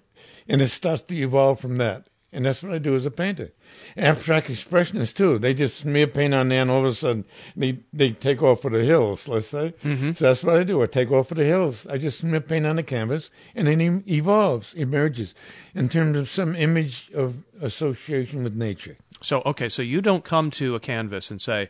And 0.48 0.62
it 0.62 0.68
starts 0.68 1.02
to 1.02 1.16
evolve 1.16 1.60
from 1.60 1.76
that. 1.76 2.06
And 2.32 2.46
that's 2.46 2.62
what 2.62 2.72
I 2.72 2.78
do 2.78 2.94
as 2.94 3.06
a 3.06 3.10
painter. 3.10 3.50
Abstract 3.96 4.48
expressionists 4.48 5.14
too. 5.14 5.38
They 5.38 5.52
just 5.52 5.78
smear 5.78 6.06
paint 6.06 6.32
on 6.32 6.48
there, 6.48 6.62
and 6.62 6.70
all 6.70 6.80
of 6.80 6.84
a 6.84 6.94
sudden 6.94 7.24
they 7.56 7.80
they 7.92 8.12
take 8.12 8.40
off 8.40 8.62
for 8.62 8.70
the 8.70 8.84
hills. 8.84 9.26
Let's 9.26 9.48
say. 9.48 9.74
Mm-hmm. 9.82 10.12
So 10.12 10.26
that's 10.26 10.44
what 10.44 10.56
I 10.56 10.62
do. 10.62 10.80
I 10.80 10.86
take 10.86 11.10
off 11.10 11.28
for 11.28 11.34
the 11.34 11.44
hills. 11.44 11.88
I 11.88 11.98
just 11.98 12.20
smear 12.20 12.40
paint 12.40 12.66
on 12.66 12.76
the 12.76 12.84
canvas, 12.84 13.30
and 13.56 13.66
then 13.66 13.80
it 13.80 14.08
evolves, 14.08 14.74
emerges, 14.74 15.34
in 15.74 15.88
terms 15.88 16.16
of 16.16 16.30
some 16.30 16.54
image 16.54 17.10
of 17.12 17.42
association 17.60 18.44
with 18.44 18.54
nature. 18.54 18.96
So, 19.22 19.42
okay, 19.44 19.68
so 19.68 19.82
you 19.82 20.00
don't 20.00 20.24
come 20.24 20.50
to 20.52 20.76
a 20.76 20.80
canvas 20.80 21.30
and 21.30 21.42
say, 21.42 21.68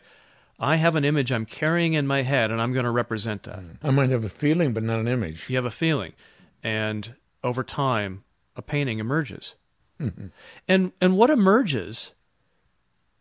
I 0.61 0.75
have 0.75 0.95
an 0.95 1.03
image 1.03 1.31
I'm 1.31 1.47
carrying 1.47 1.93
in 1.93 2.05
my 2.05 2.21
head 2.21 2.51
and 2.51 2.61
I'm 2.61 2.71
going 2.71 2.85
to 2.85 2.91
represent 2.91 3.43
that. 3.43 3.59
Mm. 3.59 3.77
I 3.81 3.89
might 3.89 4.11
have 4.11 4.23
a 4.23 4.29
feeling, 4.29 4.73
but 4.73 4.83
not 4.83 4.99
an 4.99 5.07
image. 5.07 5.49
You 5.49 5.55
have 5.55 5.65
a 5.65 5.71
feeling. 5.71 6.13
And 6.63 7.15
over 7.43 7.63
time, 7.63 8.23
a 8.55 8.61
painting 8.61 8.99
emerges. 8.99 9.55
Mm-hmm. 9.99 10.27
And, 10.67 10.91
and 11.01 11.17
what 11.17 11.31
emerges 11.31 12.11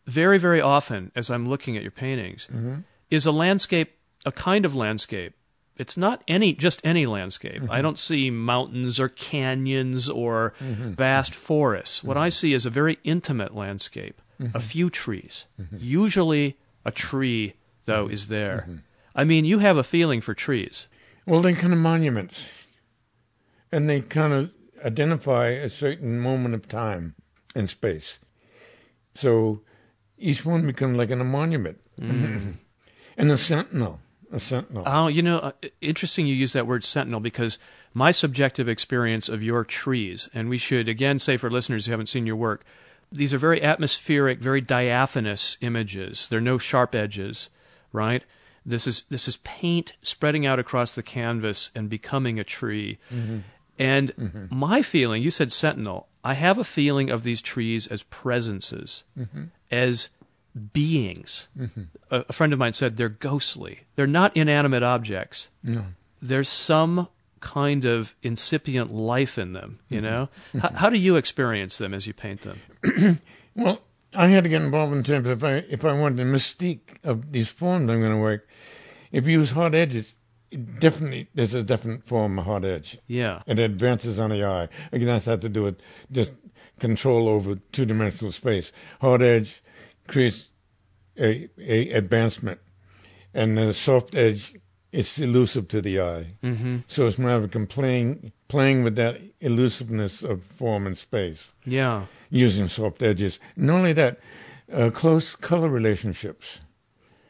very, 0.04 0.36
very 0.36 0.60
often 0.60 1.12
as 1.16 1.30
I'm 1.30 1.48
looking 1.48 1.78
at 1.78 1.82
your 1.82 1.90
paintings 1.90 2.46
mm-hmm. 2.46 2.80
is 3.10 3.24
a 3.24 3.32
landscape, 3.32 3.96
a 4.26 4.32
kind 4.32 4.66
of 4.66 4.76
landscape. 4.76 5.34
It's 5.78 5.96
not 5.96 6.22
any 6.28 6.52
just 6.52 6.82
any 6.84 7.06
landscape. 7.06 7.62
Mm-hmm. 7.62 7.72
I 7.72 7.80
don't 7.80 7.98
see 7.98 8.28
mountains 8.28 9.00
or 9.00 9.08
canyons 9.08 10.10
or 10.10 10.52
vast 10.60 11.34
forests. 11.34 12.04
What 12.04 12.18
I 12.18 12.28
see 12.28 12.52
is 12.52 12.66
a 12.66 12.70
very 12.70 12.98
intimate 13.02 13.56
landscape. 13.56 14.20
A 14.54 14.60
few 14.60 14.88
trees. 14.88 15.44
Usually 15.78 16.56
a 16.84 16.90
tree 16.90 17.54
though 17.84 18.08
is 18.08 18.28
there. 18.28 18.82
I 19.14 19.24
mean, 19.24 19.44
you 19.44 19.58
have 19.58 19.76
a 19.76 19.82
feeling 19.82 20.20
for 20.20 20.34
trees. 20.34 20.86
Well, 21.26 21.42
they're 21.42 21.54
kind 21.54 21.72
of 21.72 21.78
monuments, 21.78 22.48
and 23.70 23.88
they 23.88 24.00
kind 24.00 24.32
of 24.32 24.52
identify 24.84 25.48
a 25.48 25.68
certain 25.68 26.18
moment 26.18 26.54
of 26.54 26.68
time 26.68 27.14
and 27.54 27.68
space. 27.68 28.18
So 29.14 29.60
each 30.18 30.44
one 30.44 30.66
becomes 30.66 30.96
like 30.96 31.10
an, 31.10 31.20
a 31.20 31.24
monument, 31.24 31.80
and 31.98 32.58
a 33.16 33.36
sentinel. 33.36 34.00
A 34.32 34.38
sentinel. 34.38 34.84
Oh, 34.86 35.08
you 35.08 35.22
know, 35.22 35.38
uh, 35.38 35.52
interesting 35.80 36.26
you 36.26 36.34
use 36.34 36.52
that 36.52 36.66
word 36.66 36.84
sentinel 36.84 37.20
because 37.20 37.58
my 37.92 38.12
subjective 38.12 38.68
experience 38.68 39.28
of 39.28 39.42
your 39.42 39.64
trees, 39.64 40.28
and 40.32 40.48
we 40.48 40.58
should 40.58 40.88
again 40.88 41.18
say 41.18 41.36
for 41.36 41.50
listeners 41.50 41.86
who 41.86 41.90
haven't 41.92 42.06
seen 42.06 42.26
your 42.26 42.36
work, 42.36 42.64
these 43.12 43.34
are 43.34 43.38
very 43.38 43.62
atmospheric, 43.62 44.38
very 44.38 44.60
diaphanous 44.60 45.56
images. 45.60 46.28
There 46.28 46.38
are 46.38 46.42
no 46.42 46.58
sharp 46.58 46.94
edges, 46.94 47.48
right? 47.92 48.22
This 48.64 48.86
is 48.86 49.02
this 49.02 49.26
is 49.26 49.38
paint 49.38 49.94
spreading 50.02 50.46
out 50.46 50.58
across 50.58 50.94
the 50.94 51.02
canvas 51.02 51.70
and 51.74 51.88
becoming 51.88 52.38
a 52.38 52.44
tree. 52.44 52.98
Mm-hmm. 53.12 53.38
And 53.78 54.16
mm-hmm. 54.16 54.54
my 54.54 54.82
feeling, 54.82 55.22
you 55.22 55.30
said 55.30 55.52
sentinel, 55.52 56.06
I 56.22 56.34
have 56.34 56.58
a 56.58 56.64
feeling 56.64 57.10
of 57.10 57.22
these 57.22 57.40
trees 57.40 57.86
as 57.86 58.02
presences, 58.04 59.04
mm-hmm. 59.18 59.44
as 59.70 60.10
beings. 60.72 61.48
A, 62.10 62.24
a 62.28 62.32
friend 62.32 62.52
of 62.52 62.58
mine 62.58 62.74
said 62.74 62.96
they're 62.96 63.08
ghostly. 63.08 63.80
They're 63.96 64.06
not 64.06 64.36
inanimate 64.36 64.82
objects. 64.82 65.48
No. 65.62 65.86
There's 66.20 66.48
some 66.48 67.08
kind 67.40 67.84
of 67.84 68.14
incipient 68.22 68.92
life 68.92 69.38
in 69.38 69.52
them, 69.52 69.80
you 69.88 69.98
mm-hmm. 69.98 70.06
know? 70.06 70.28
Mm-hmm. 70.54 70.66
H- 70.66 70.72
how 70.74 70.90
do 70.90 70.98
you 70.98 71.16
experience 71.16 71.78
them 71.78 71.94
as 71.94 72.06
you 72.06 72.12
paint 72.12 72.42
them? 72.42 73.18
Well, 73.56 73.82
I 74.14 74.28
had 74.28 74.44
to 74.44 74.50
get 74.50 74.62
involved 74.62 74.94
in 74.94 75.02
terms 75.02 75.26
of 75.28 75.42
if 75.42 75.44
I 75.44 75.54
if 75.72 75.84
I 75.84 75.92
wanted 75.92 76.18
the 76.18 76.22
mystique 76.22 76.96
of 77.04 77.32
these 77.32 77.48
forms 77.48 77.90
I'm 77.90 78.00
going 78.00 78.12
to 78.12 78.18
work. 78.18 78.48
If 79.12 79.26
you 79.26 79.40
use 79.40 79.50
hard 79.50 79.74
edges, 79.74 80.14
it 80.50 80.80
definitely 80.80 81.28
there's 81.34 81.54
a 81.54 81.62
definite 81.62 82.06
form 82.06 82.38
of 82.38 82.44
hard 82.44 82.64
edge. 82.64 82.98
Yeah. 83.06 83.42
It 83.46 83.58
advances 83.58 84.18
on 84.18 84.30
the 84.30 84.44
eye. 84.44 84.68
Again, 84.92 85.08
that's 85.08 85.24
had 85.24 85.40
to 85.42 85.48
do 85.48 85.62
with 85.64 85.80
just 86.10 86.32
control 86.78 87.28
over 87.28 87.56
two 87.72 87.84
dimensional 87.84 88.32
space. 88.32 88.72
Hard 89.00 89.22
edge 89.22 89.62
creates 90.08 90.48
a, 91.18 91.48
a 91.58 91.90
advancement, 91.90 92.60
and 93.34 93.58
the 93.58 93.72
soft 93.72 94.14
edge 94.14 94.54
is 94.92 95.18
elusive 95.18 95.68
to 95.68 95.80
the 95.80 96.00
eye. 96.00 96.26
Mm-hmm. 96.42 96.78
So 96.88 97.06
it's 97.06 97.18
more 97.18 97.30
of 97.32 97.44
a 97.44 97.66
playing 97.66 98.32
playing 98.48 98.82
with 98.84 98.96
that 98.96 99.20
elusiveness 99.40 100.22
of 100.24 100.42
form 100.56 100.86
and 100.86 100.98
space 100.98 101.52
Yeah. 101.64 102.06
using 102.30 102.68
soft 102.68 103.02
edges. 103.02 103.38
Not 103.56 103.76
only 103.76 103.92
that, 103.92 104.18
uh, 104.72 104.90
close 104.90 105.36
color 105.36 105.68
relationships, 105.68 106.58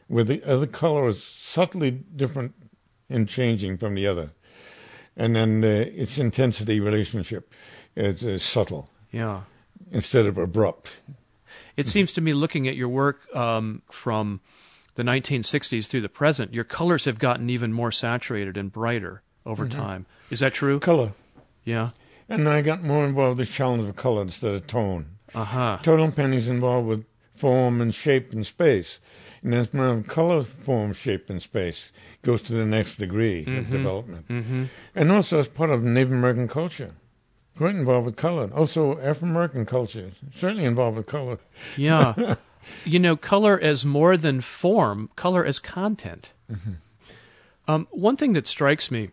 where 0.07 0.23
the 0.23 0.43
other 0.43 0.65
color 0.67 1.07
is 1.07 1.23
subtly 1.23 1.91
different 1.91 2.53
and 3.09 3.29
changing 3.29 3.77
from 3.77 3.93
the 3.95 4.07
other, 4.07 4.31
and 5.15 5.35
then 5.35 5.63
uh, 5.63 5.67
its 5.95 6.17
intensity 6.17 6.79
relationship 6.79 7.51
is 7.95 8.23
uh, 8.23 8.39
subtle 8.39 8.89
Yeah. 9.11 9.41
instead 9.91 10.25
of 10.25 10.37
abrupt. 10.37 10.89
It 11.77 11.87
seems 11.87 12.11
to 12.13 12.21
me, 12.21 12.33
looking 12.33 12.67
at 12.67 12.75
your 12.75 12.89
work 12.89 13.33
um, 13.35 13.81
from 13.91 14.39
the 15.01 15.11
1960s 15.11 15.87
through 15.87 16.01
the 16.01 16.09
present, 16.09 16.53
your 16.53 16.63
colors 16.63 17.05
have 17.05 17.17
gotten 17.17 17.49
even 17.49 17.73
more 17.73 17.91
saturated 17.91 18.55
and 18.55 18.71
brighter 18.71 19.23
over 19.47 19.67
time. 19.67 20.05
Is 20.29 20.41
that 20.41 20.53
true? 20.53 20.79
Color. 20.79 21.13
Yeah. 21.63 21.89
And 22.29 22.47
I 22.47 22.61
got 22.61 22.83
more 22.83 23.03
involved 23.03 23.39
with 23.39 23.47
the 23.47 23.53
challenge 23.53 23.89
of 23.89 23.95
color 23.95 24.21
instead 24.21 24.53
of 24.53 24.67
tone. 24.67 25.17
Uh 25.33 25.43
huh. 25.43 25.79
Total 25.81 26.11
painting's 26.11 26.47
involved 26.47 26.87
with 26.87 27.05
form 27.35 27.81
and 27.81 27.95
shape 27.95 28.31
and 28.31 28.45
space. 28.45 28.99
And 29.41 29.73
more 29.73 29.87
of 29.87 30.07
color, 30.07 30.43
form, 30.43 30.93
shape, 30.93 31.31
and 31.31 31.41
space. 31.41 31.91
Goes 32.21 32.43
to 32.43 32.53
the 32.53 32.65
next 32.65 32.97
degree 32.97 33.39
of 33.39 33.71
development. 33.71 34.27
Mm-hmm. 34.27 34.65
And 34.93 35.11
also 35.11 35.39
as 35.39 35.47
part 35.47 35.71
of 35.71 35.83
Native 35.83 36.11
American 36.11 36.47
culture. 36.47 36.91
Quite 37.57 37.73
involved 37.73 38.05
with 38.05 38.15
color. 38.15 38.51
Also 38.53 38.99
Afro 38.99 39.27
American 39.27 39.65
culture. 39.65 40.11
Certainly 40.35 40.65
involved 40.65 40.97
with 40.97 41.07
color. 41.07 41.39
Yeah. 41.75 42.35
you 42.85 42.99
know, 42.99 43.15
color 43.15 43.59
as 43.59 43.85
more 43.85 44.17
than 44.17 44.41
form, 44.41 45.09
color 45.15 45.45
as 45.45 45.59
content. 45.59 46.33
Um, 47.67 47.87
one 47.91 48.17
thing 48.17 48.33
that 48.33 48.47
strikes 48.47 48.91
me, 48.91 49.11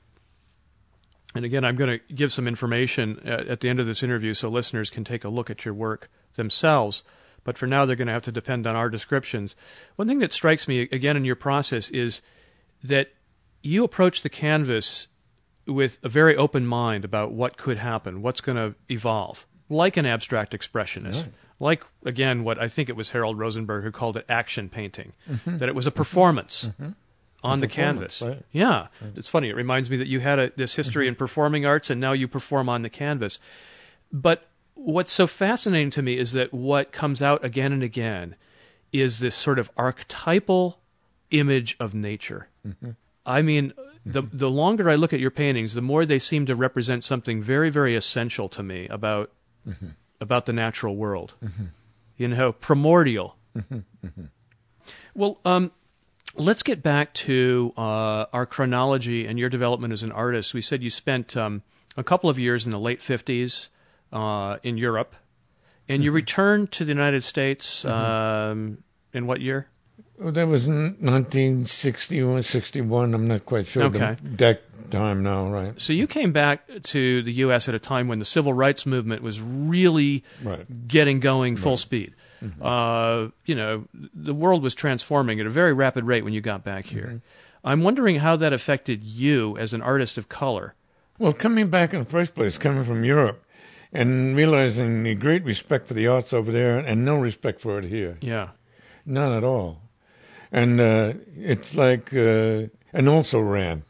and 1.35 1.45
again, 1.45 1.65
I'm 1.65 1.77
going 1.77 1.99
to 1.99 2.15
give 2.15 2.33
some 2.33 2.49
information 2.49 3.21
at, 3.25 3.47
at 3.47 3.61
the 3.61 3.69
end 3.69 3.79
of 3.79 3.87
this 3.87 4.03
interview 4.03 4.35
so 4.35 4.49
listeners 4.49 4.91
can 4.91 5.05
take 5.05 5.25
a 5.25 5.29
look 5.29 5.51
at 5.51 5.65
your 5.65 5.75
work 5.75 6.11
themselves. 6.35 7.03
But 7.45 7.57
for 7.57 7.67
now, 7.67 7.87
they're 7.87 7.97
going 7.97 8.09
to 8.09 8.13
have 8.13 8.23
to 8.23 8.33
depend 8.33 8.67
on 8.67 8.75
our 8.75 8.91
descriptions. 8.91 9.55
One 9.97 10.09
thing 10.09 10.19
that 10.19 10.33
strikes 10.33 10.67
me, 10.67 10.83
again, 10.93 11.17
in 11.17 11.25
your 11.25 11.37
process 11.37 11.89
is 11.91 12.21
that 12.83 13.13
you 13.63 13.85
approach 13.85 14.23
the 14.23 14.29
canvas 14.29 15.07
with 15.67 15.99
a 16.03 16.09
very 16.09 16.35
open 16.37 16.67
mind 16.67 17.05
about 17.05 17.33
what 17.33 17.57
could 17.57 17.77
happen, 17.77 18.23
what's 18.23 18.41
going 18.41 18.57
to 18.57 18.75
evolve, 18.91 19.47
like 19.69 19.97
an 19.97 20.07
abstract 20.07 20.53
expressionist. 20.53 21.23
Right. 21.23 21.33
Like, 21.61 21.85
again, 22.05 22.45
what 22.45 22.59
I 22.59 22.69
think 22.69 22.89
it 22.89 22.97
was 22.97 23.11
Harold 23.11 23.39
Rosenberg 23.39 23.83
who 23.85 23.91
called 23.91 24.17
it 24.17 24.25
action 24.29 24.69
painting, 24.69 25.13
mm-hmm. 25.29 25.59
that 25.59 25.69
it 25.69 25.75
was 25.75 25.87
a 25.87 25.91
performance 25.91 26.67
mm-hmm. 26.67 26.91
on 27.43 27.61
the 27.61 27.67
performance, 27.67 28.19
canvas. 28.19 28.23
right. 28.23 28.45
Yeah, 28.53 28.87
it's 29.17 29.29
funny. 29.29 29.49
It 29.49 29.57
reminds 29.57 29.91
me 29.91 29.97
that 29.97 30.07
you 30.07 30.21
had 30.21 30.39
a, 30.39 30.53
this 30.57 30.75
history 30.75 31.05
mm-hmm. 31.05 31.11
in 31.11 31.17
performing 31.17 31.67
arts, 31.67 31.91
and 31.91 32.01
now 32.01 32.13
you 32.13 32.29
perform 32.29 32.69
on 32.69 32.83
the 32.83 32.91
canvas. 32.91 33.41
But 34.13 34.47
what's 34.75 35.13
so 35.13 35.27
fascinating 35.27 35.91
to 35.91 36.03
me 36.03 36.17
is 36.17 36.33
that 36.33 36.55
what 36.55 36.93
comes 36.93 37.21
out 37.21 37.45
again 37.45 37.73
and 37.73 37.83
again 37.83 38.37
is 38.93 39.19
this 39.19 39.35
sort 39.35 39.59
of 39.59 39.71
archetypal 39.77 40.79
image 41.31 41.77
of 41.79 41.93
nature. 41.93 42.49
I 43.27 43.43
mean, 43.43 43.75
the 44.07 44.23
the 44.23 44.49
longer 44.49 44.89
I 44.89 44.95
look 44.95 45.13
at 45.13 45.21
your 45.21 45.31
paintings, 45.31 45.75
the 45.75 45.83
more 45.83 46.07
they 46.07 46.19
seem 46.19 46.47
to 46.47 46.55
represent 46.55 47.05
something 47.05 47.43
very, 47.43 47.69
very 47.69 47.95
essential 47.97 48.49
to 48.51 48.63
me 48.63 48.89
about 48.89 49.31
about 50.21 50.47
the 50.47 50.53
natural 50.53 50.97
world. 50.97 51.35
You 52.17 52.29
know, 52.29 52.53
primordial. 52.53 53.37
well, 55.15 55.41
um, 55.45 55.71
let's 56.35 56.63
get 56.63 56.83
back 56.83 57.15
to 57.15 57.73
uh, 57.77 58.27
our 58.33 58.47
chronology 58.47 59.27
and 59.27 59.39
your 59.39 59.49
development 59.49 59.93
as 59.93 60.03
an 60.03 60.13
artist. 60.13 60.55
We 60.55 60.63
said 60.63 60.83
you 60.83 60.91
spent 60.91 61.37
um, 61.37 61.63
a 61.97 62.05
couple 62.05 62.31
of 62.31 62.39
years 62.39 62.65
in 62.65 62.71
the 62.71 62.79
late 62.79 63.03
fifties 63.03 63.69
uh, 64.13 64.59
in 64.63 64.77
Europe, 64.77 65.15
and 65.89 66.03
you 66.03 66.13
returned 66.13 66.73
to 66.73 66.85
the 66.85 66.91
United 66.91 67.23
States 67.23 67.85
um, 67.85 68.83
in 69.13 69.27
what 69.27 69.41
year? 69.41 69.69
Well, 70.19 70.33
that 70.33 70.49
was 70.49 70.67
1961, 70.67 72.43
61. 72.43 73.15
I'm 73.15 73.29
not 73.29 73.47
quite 73.47 73.67
sure. 73.67 73.85
Okay. 73.85 74.17
The 74.23 74.59
time 74.91 75.23
now, 75.23 75.49
right? 75.49 75.81
So 75.81 75.93
you 75.93 76.07
came 76.07 76.33
back 76.33 76.67
to 76.85 77.23
the 77.23 77.33
U.S. 77.35 77.69
at 77.69 77.75
a 77.75 77.79
time 77.79 78.09
when 78.09 78.19
the 78.19 78.25
civil 78.25 78.53
rights 78.53 78.87
movement 78.87 79.23
was 79.23 79.41
really 79.41 80.25
Right. 80.43 80.89
getting 80.89 81.21
going 81.21 81.57
full 81.57 81.77
speed. 81.77 82.15
Uh, 82.63 83.29
you 83.47 83.55
know, 83.55 83.85
the 84.15 84.33
world 84.35 84.63
was 84.63 84.75
transforming 84.75 85.41
at 85.41 85.47
a 85.47 85.51
very 85.51 85.73
rapid 85.73 86.05
rate 86.05 86.25
when 86.25 86.33
you 86.33 86.41
got 86.41 86.63
back 86.65 86.87
here. 86.87 87.21
I'm 87.65 87.83
wondering 87.83 88.17
how 88.21 88.37
that 88.37 88.53
affected 88.53 89.03
you 89.03 89.57
as 89.59 89.73
an 89.75 89.83
artist 89.83 90.17
of 90.19 90.29
color. 90.29 90.75
Well, 91.19 91.33
coming 91.33 91.69
back 91.69 91.93
in 91.93 91.99
the 91.99 92.05
first 92.05 92.35
place, 92.37 92.57
coming 92.57 92.85
from 92.85 93.05
Europe, 93.05 93.45
and 93.93 94.37
realizing 94.37 95.03
the 95.03 95.17
great 95.17 95.43
respect 95.45 95.89
for 95.89 95.95
the 95.95 96.07
arts 96.07 96.33
over 96.33 96.53
there 96.53 96.79
and 96.79 97.05
no 97.05 97.17
respect 97.19 97.61
for 97.61 97.79
it 97.81 97.87
here. 97.87 98.19
Yeah. 98.21 98.51
None 99.05 99.33
at 99.33 99.43
all. 99.43 99.83
And 100.51 100.81
uh, 100.81 101.15
it's 101.37 101.75
like 101.75 102.15
uh, 102.15 102.69
an 102.93 103.09
also 103.09 103.41
ran. 103.41 103.85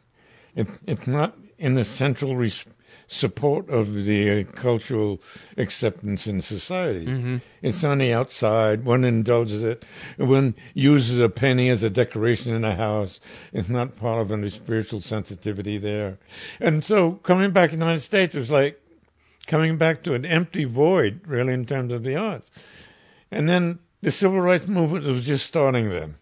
It, 0.55 0.67
it's 0.85 1.07
not 1.07 1.37
in 1.57 1.75
the 1.75 1.85
central 1.85 2.35
res- 2.35 2.65
support 3.07 3.67
of 3.69 4.05
the 4.05 4.29
uh, 4.29 4.43
cultural 4.51 5.19
acceptance 5.57 6.27
in 6.27 6.41
society. 6.41 7.41
It's 7.61 7.83
on 7.83 7.97
the 7.97 8.13
outside. 8.13 8.85
One 8.85 9.03
indulges 9.03 9.63
it. 9.63 9.83
One 10.17 10.53
uses 10.75 11.19
a 11.19 11.27
penny 11.27 11.69
as 11.69 11.81
a 11.81 11.89
decoration 11.89 12.53
in 12.53 12.63
a 12.63 12.75
house. 12.75 13.19
It's 13.51 13.67
not 13.67 13.97
part 13.97 14.21
of 14.21 14.31
any 14.31 14.49
spiritual 14.49 15.01
sensitivity 15.01 15.77
there. 15.79 16.19
And 16.59 16.85
so 16.85 17.13
coming 17.23 17.51
back 17.51 17.71
to 17.71 17.77
the 17.77 17.83
United 17.83 18.01
States 18.01 18.35
was 18.35 18.51
like 18.51 18.79
coming 19.47 19.77
back 19.77 20.03
to 20.03 20.13
an 20.13 20.25
empty 20.25 20.65
void, 20.65 21.21
really, 21.25 21.53
in 21.53 21.65
terms 21.65 21.91
of 21.91 22.03
the 22.03 22.15
arts. 22.15 22.51
And 23.31 23.49
then 23.49 23.79
the 24.01 24.11
civil 24.11 24.39
rights 24.39 24.67
movement 24.67 25.05
was 25.05 25.25
just 25.25 25.47
starting 25.47 25.89
then. 25.89 26.15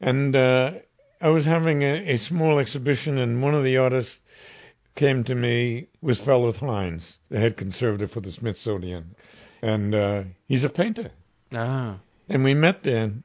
And 0.00 0.36
uh, 0.36 0.72
I 1.20 1.28
was 1.28 1.44
having 1.44 1.82
a, 1.82 2.12
a 2.12 2.16
small 2.16 2.58
exhibition, 2.58 3.18
and 3.18 3.42
one 3.42 3.54
of 3.54 3.64
the 3.64 3.76
artists 3.76 4.20
came 4.94 5.24
to 5.24 5.34
me 5.34 5.88
was 6.00 6.18
Felrath 6.18 6.58
Hines, 6.58 7.18
the 7.28 7.38
head 7.38 7.56
conservator 7.56 8.08
for 8.08 8.20
the 8.20 8.32
Smithsonian. 8.32 9.14
And 9.62 9.94
uh, 9.94 10.22
he's 10.48 10.64
a 10.64 10.68
painter. 10.68 11.10
Ah. 11.52 11.98
And 12.28 12.42
we 12.42 12.54
met 12.54 12.82
then. 12.82 13.22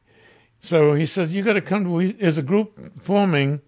So 0.60 0.94
he 0.94 1.06
says, 1.06 1.34
You 1.34 1.44
got 1.44 1.54
to 1.54 1.62
come 1.62 1.86
to, 1.86 1.90
we, 1.90 2.12
there's 2.12 2.38
a 2.38 2.44
group 2.44 3.02
forming, 3.02 3.62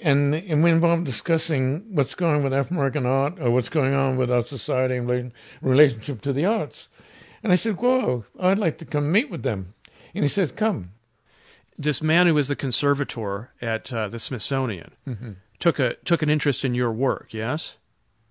and, 0.00 0.34
and 0.34 0.62
we're 0.62 0.74
involved 0.74 1.04
discussing 1.04 1.94
what's 1.94 2.14
going 2.14 2.36
on 2.36 2.42
with 2.44 2.54
African 2.54 2.76
American 2.76 3.06
art 3.06 3.40
or 3.40 3.50
what's 3.50 3.68
going 3.68 3.94
on 3.94 4.16
with 4.16 4.30
our 4.30 4.42
society 4.42 4.96
in 4.96 5.06
relation, 5.06 5.32
relationship 5.60 6.20
to 6.22 6.32
the 6.32 6.44
arts. 6.44 6.88
And 7.42 7.52
I 7.52 7.56
said, 7.56 7.76
Whoa, 7.76 8.24
I'd 8.38 8.58
like 8.58 8.78
to 8.78 8.84
come 8.84 9.10
meet 9.10 9.30
with 9.30 9.42
them. 9.42 9.74
And 10.14 10.24
he 10.24 10.28
said, 10.28 10.56
Come. 10.56 10.92
This 11.78 12.02
man 12.02 12.26
who 12.26 12.34
was 12.34 12.48
the 12.48 12.56
conservator 12.56 13.50
at 13.60 13.92
uh, 13.92 14.08
the 14.08 14.18
Smithsonian 14.18 14.92
took 15.58 15.78
a 15.78 15.94
took 16.04 16.22
an 16.22 16.28
interest 16.30 16.64
in 16.64 16.74
your 16.74 16.92
work, 16.92 17.32
yes, 17.32 17.76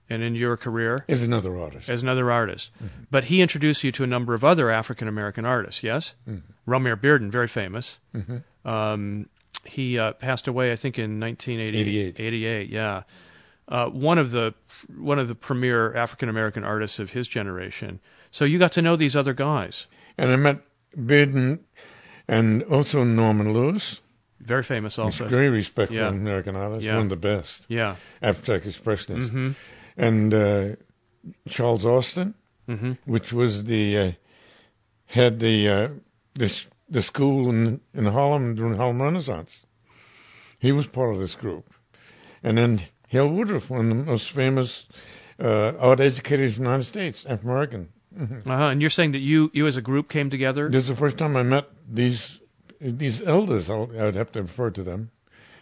and 0.09 0.21
in 0.21 0.35
your 0.35 0.57
career 0.57 1.05
as 1.09 1.23
another 1.23 1.57
artist. 1.57 1.89
as 1.89 2.03
another 2.03 2.31
artist. 2.31 2.69
But 3.09 3.25
he 3.25 3.41
introduced 3.41 3.83
you 3.83 3.91
to 3.93 4.03
a 4.03 4.07
number 4.07 4.33
of 4.33 4.43
other 4.43 4.69
African 4.69 5.07
American 5.07 5.45
artists, 5.45 5.81
yes? 5.83 6.13
Romare 6.67 6.95
Bearden, 6.99 7.29
very 7.31 7.47
famous. 7.47 7.97
Um, 8.65 9.27
he 9.65 9.97
uh, 9.99 10.13
passed 10.13 10.47
away, 10.47 10.71
I 10.71 10.75
think, 10.75 10.97
in 10.99 11.19
1988. 11.19 11.87
88. 11.87 12.19
88, 12.19 12.69
yeah. 12.69 13.03
Uh, 13.67 13.87
one 13.87 14.17
of 14.17 14.31
the 14.31 14.53
one 14.97 15.17
of 15.19 15.27
the 15.27 15.35
premier 15.35 15.95
African 15.95 16.29
American 16.29 16.63
artists 16.63 16.99
of 16.99 17.11
his 17.11 17.27
generation. 17.27 17.99
So 18.31 18.43
you 18.45 18.59
got 18.59 18.71
to 18.73 18.81
know 18.81 18.95
these 18.95 19.15
other 19.15 19.33
guys. 19.33 19.87
And 20.17 20.31
I 20.31 20.35
met 20.35 20.59
Bearden 20.97 21.59
and 22.31 22.63
also 22.63 23.03
Norman 23.03 23.53
Lewis. 23.53 24.01
Very 24.39 24.63
famous, 24.63 24.97
also. 24.97 25.27
Very 25.27 25.49
respectful 25.49 25.97
Yeah. 25.97 26.07
American 26.09 26.55
artist, 26.55 26.83
Yeah. 26.85 26.95
one 26.95 27.03
of 27.03 27.09
the 27.09 27.27
best. 27.35 27.65
Yeah. 27.69 27.95
abstract 28.21 28.65
expressionist, 28.65 29.29
Mm-hmm. 29.29 29.51
and 29.97 30.33
uh, 30.33 30.75
Charles 31.49 31.85
Alston, 31.85 32.33
Mhm. 32.67 32.97
which 33.05 33.33
was 33.33 33.65
the 33.65 33.97
uh, 33.97 34.11
had 35.05 35.39
the 35.39 35.69
uh, 35.69 35.87
the 36.33 36.49
the 36.89 37.01
school 37.01 37.49
in 37.49 37.81
in 37.93 38.05
Harlem 38.05 38.55
during 38.55 38.77
Harlem 38.77 39.01
Renaissance. 39.01 39.65
He 40.59 40.71
was 40.71 40.87
part 40.87 41.13
of 41.13 41.19
this 41.19 41.35
group, 41.35 41.65
and 42.43 42.57
then 42.57 42.79
Hale 43.09 43.27
Woodruff, 43.29 43.69
one 43.69 43.91
of 43.91 43.97
the 43.97 44.03
most 44.11 44.31
famous 44.31 44.87
uh, 45.39 45.73
art 45.79 45.99
educators 45.99 46.57
in 46.57 46.63
the 46.63 46.69
United 46.69 46.85
States, 46.87 47.25
African 47.25 47.49
American. 47.49 47.89
Uh-huh. 48.19 48.67
And 48.67 48.81
you're 48.81 48.89
saying 48.89 49.13
that 49.13 49.19
you 49.19 49.51
you 49.53 49.67
as 49.67 49.77
a 49.77 49.81
group 49.81 50.09
came 50.09 50.29
together. 50.29 50.69
This 50.69 50.83
is 50.83 50.89
the 50.89 50.95
first 50.95 51.17
time 51.17 51.37
I 51.37 51.43
met 51.43 51.69
these 51.87 52.39
these 52.79 53.21
elders. 53.21 53.69
I'll, 53.69 53.89
I'd 53.97 54.15
have 54.15 54.31
to 54.33 54.41
refer 54.41 54.69
to 54.71 54.83
them. 54.83 55.11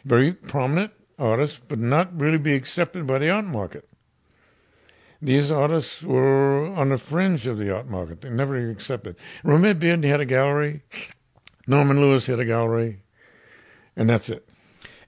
Very 0.03 0.33
prominent 0.33 0.93
artists, 1.19 1.59
but 1.67 1.77
not 1.79 2.17
really 2.19 2.37
be 2.37 2.55
accepted 2.55 3.05
by 3.05 3.19
the 3.19 3.29
art 3.29 3.45
market. 3.45 3.87
These 5.21 5.51
artists 5.51 6.01
were 6.01 6.65
on 6.67 6.89
the 6.89 6.97
fringe 6.97 7.45
of 7.45 7.57
the 7.57 7.75
art 7.75 7.87
market. 7.87 8.21
They 8.21 8.29
never 8.29 8.69
accepted. 8.69 9.17
Romare 9.43 9.77
Bearden 9.77 10.05
had 10.05 10.21
a 10.21 10.25
gallery. 10.25 10.83
Norman 11.67 11.99
Lewis 11.99 12.27
had 12.27 12.39
a 12.39 12.45
gallery, 12.45 13.03
and 13.95 14.09
that's 14.09 14.29
it. 14.29 14.47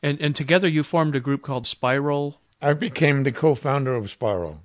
And 0.03 0.21
and 0.21 0.35
together 0.35 0.67
you 0.67 0.83
formed 0.83 1.15
a 1.15 1.19
group 1.19 1.41
called 1.41 1.65
Spiral. 1.65 2.39
I 2.61 2.73
became 2.73 3.23
the 3.23 3.31
co-founder 3.31 3.95
of 3.95 4.11
Spiral 4.11 4.61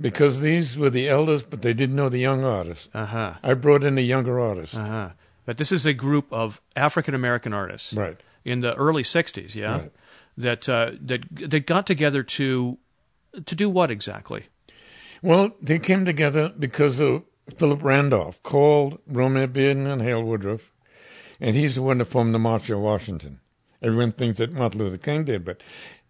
because 0.00 0.40
these 0.40 0.76
were 0.76 0.90
the 0.90 1.08
elders, 1.08 1.42
but 1.42 1.62
they 1.62 1.72
didn't 1.74 1.96
know 1.96 2.08
the 2.08 2.18
young 2.18 2.44
artists. 2.44 2.88
Uh 2.94 3.06
huh. 3.06 3.34
I 3.42 3.54
brought 3.54 3.84
in 3.84 3.94
the 3.94 4.02
younger 4.02 4.38
artists. 4.40 4.76
Uh 4.76 4.86
huh. 4.86 5.08
But 5.44 5.58
this 5.58 5.70
is 5.72 5.86
a 5.86 5.92
group 5.94 6.26
of 6.32 6.60
African 6.74 7.14
American 7.14 7.52
artists 7.52 7.92
Right. 7.92 8.20
in 8.44 8.60
the 8.60 8.74
early 8.74 9.02
'60s. 9.04 9.54
Yeah. 9.54 9.72
Right. 9.78 9.92
That 10.38 10.68
uh, 10.68 10.90
that 11.02 11.20
that 11.50 11.66
got 11.66 11.86
together 11.86 12.22
to 12.22 12.78
to 13.44 13.54
do 13.54 13.70
what 13.70 13.90
exactly? 13.90 14.46
Well, 15.22 15.52
they 15.62 15.78
came 15.78 16.04
together 16.04 16.52
because 16.58 17.00
of 17.00 17.22
Philip 17.54 17.82
Randolph 17.82 18.42
called 18.42 18.98
Romare 19.10 19.48
Bearden 19.48 19.86
and 19.90 20.02
Hale 20.02 20.22
Woodruff, 20.22 20.72
and 21.40 21.56
he's 21.56 21.76
the 21.76 21.82
one 21.82 21.98
that 21.98 22.04
formed 22.06 22.34
the 22.34 22.38
March 22.38 22.70
on 22.70 22.82
Washington. 22.82 23.40
Everyone 23.82 24.12
thinks 24.12 24.38
that 24.38 24.52
Martin 24.52 24.80
Luther 24.80 24.98
King 24.98 25.24
did, 25.24 25.44
but 25.44 25.62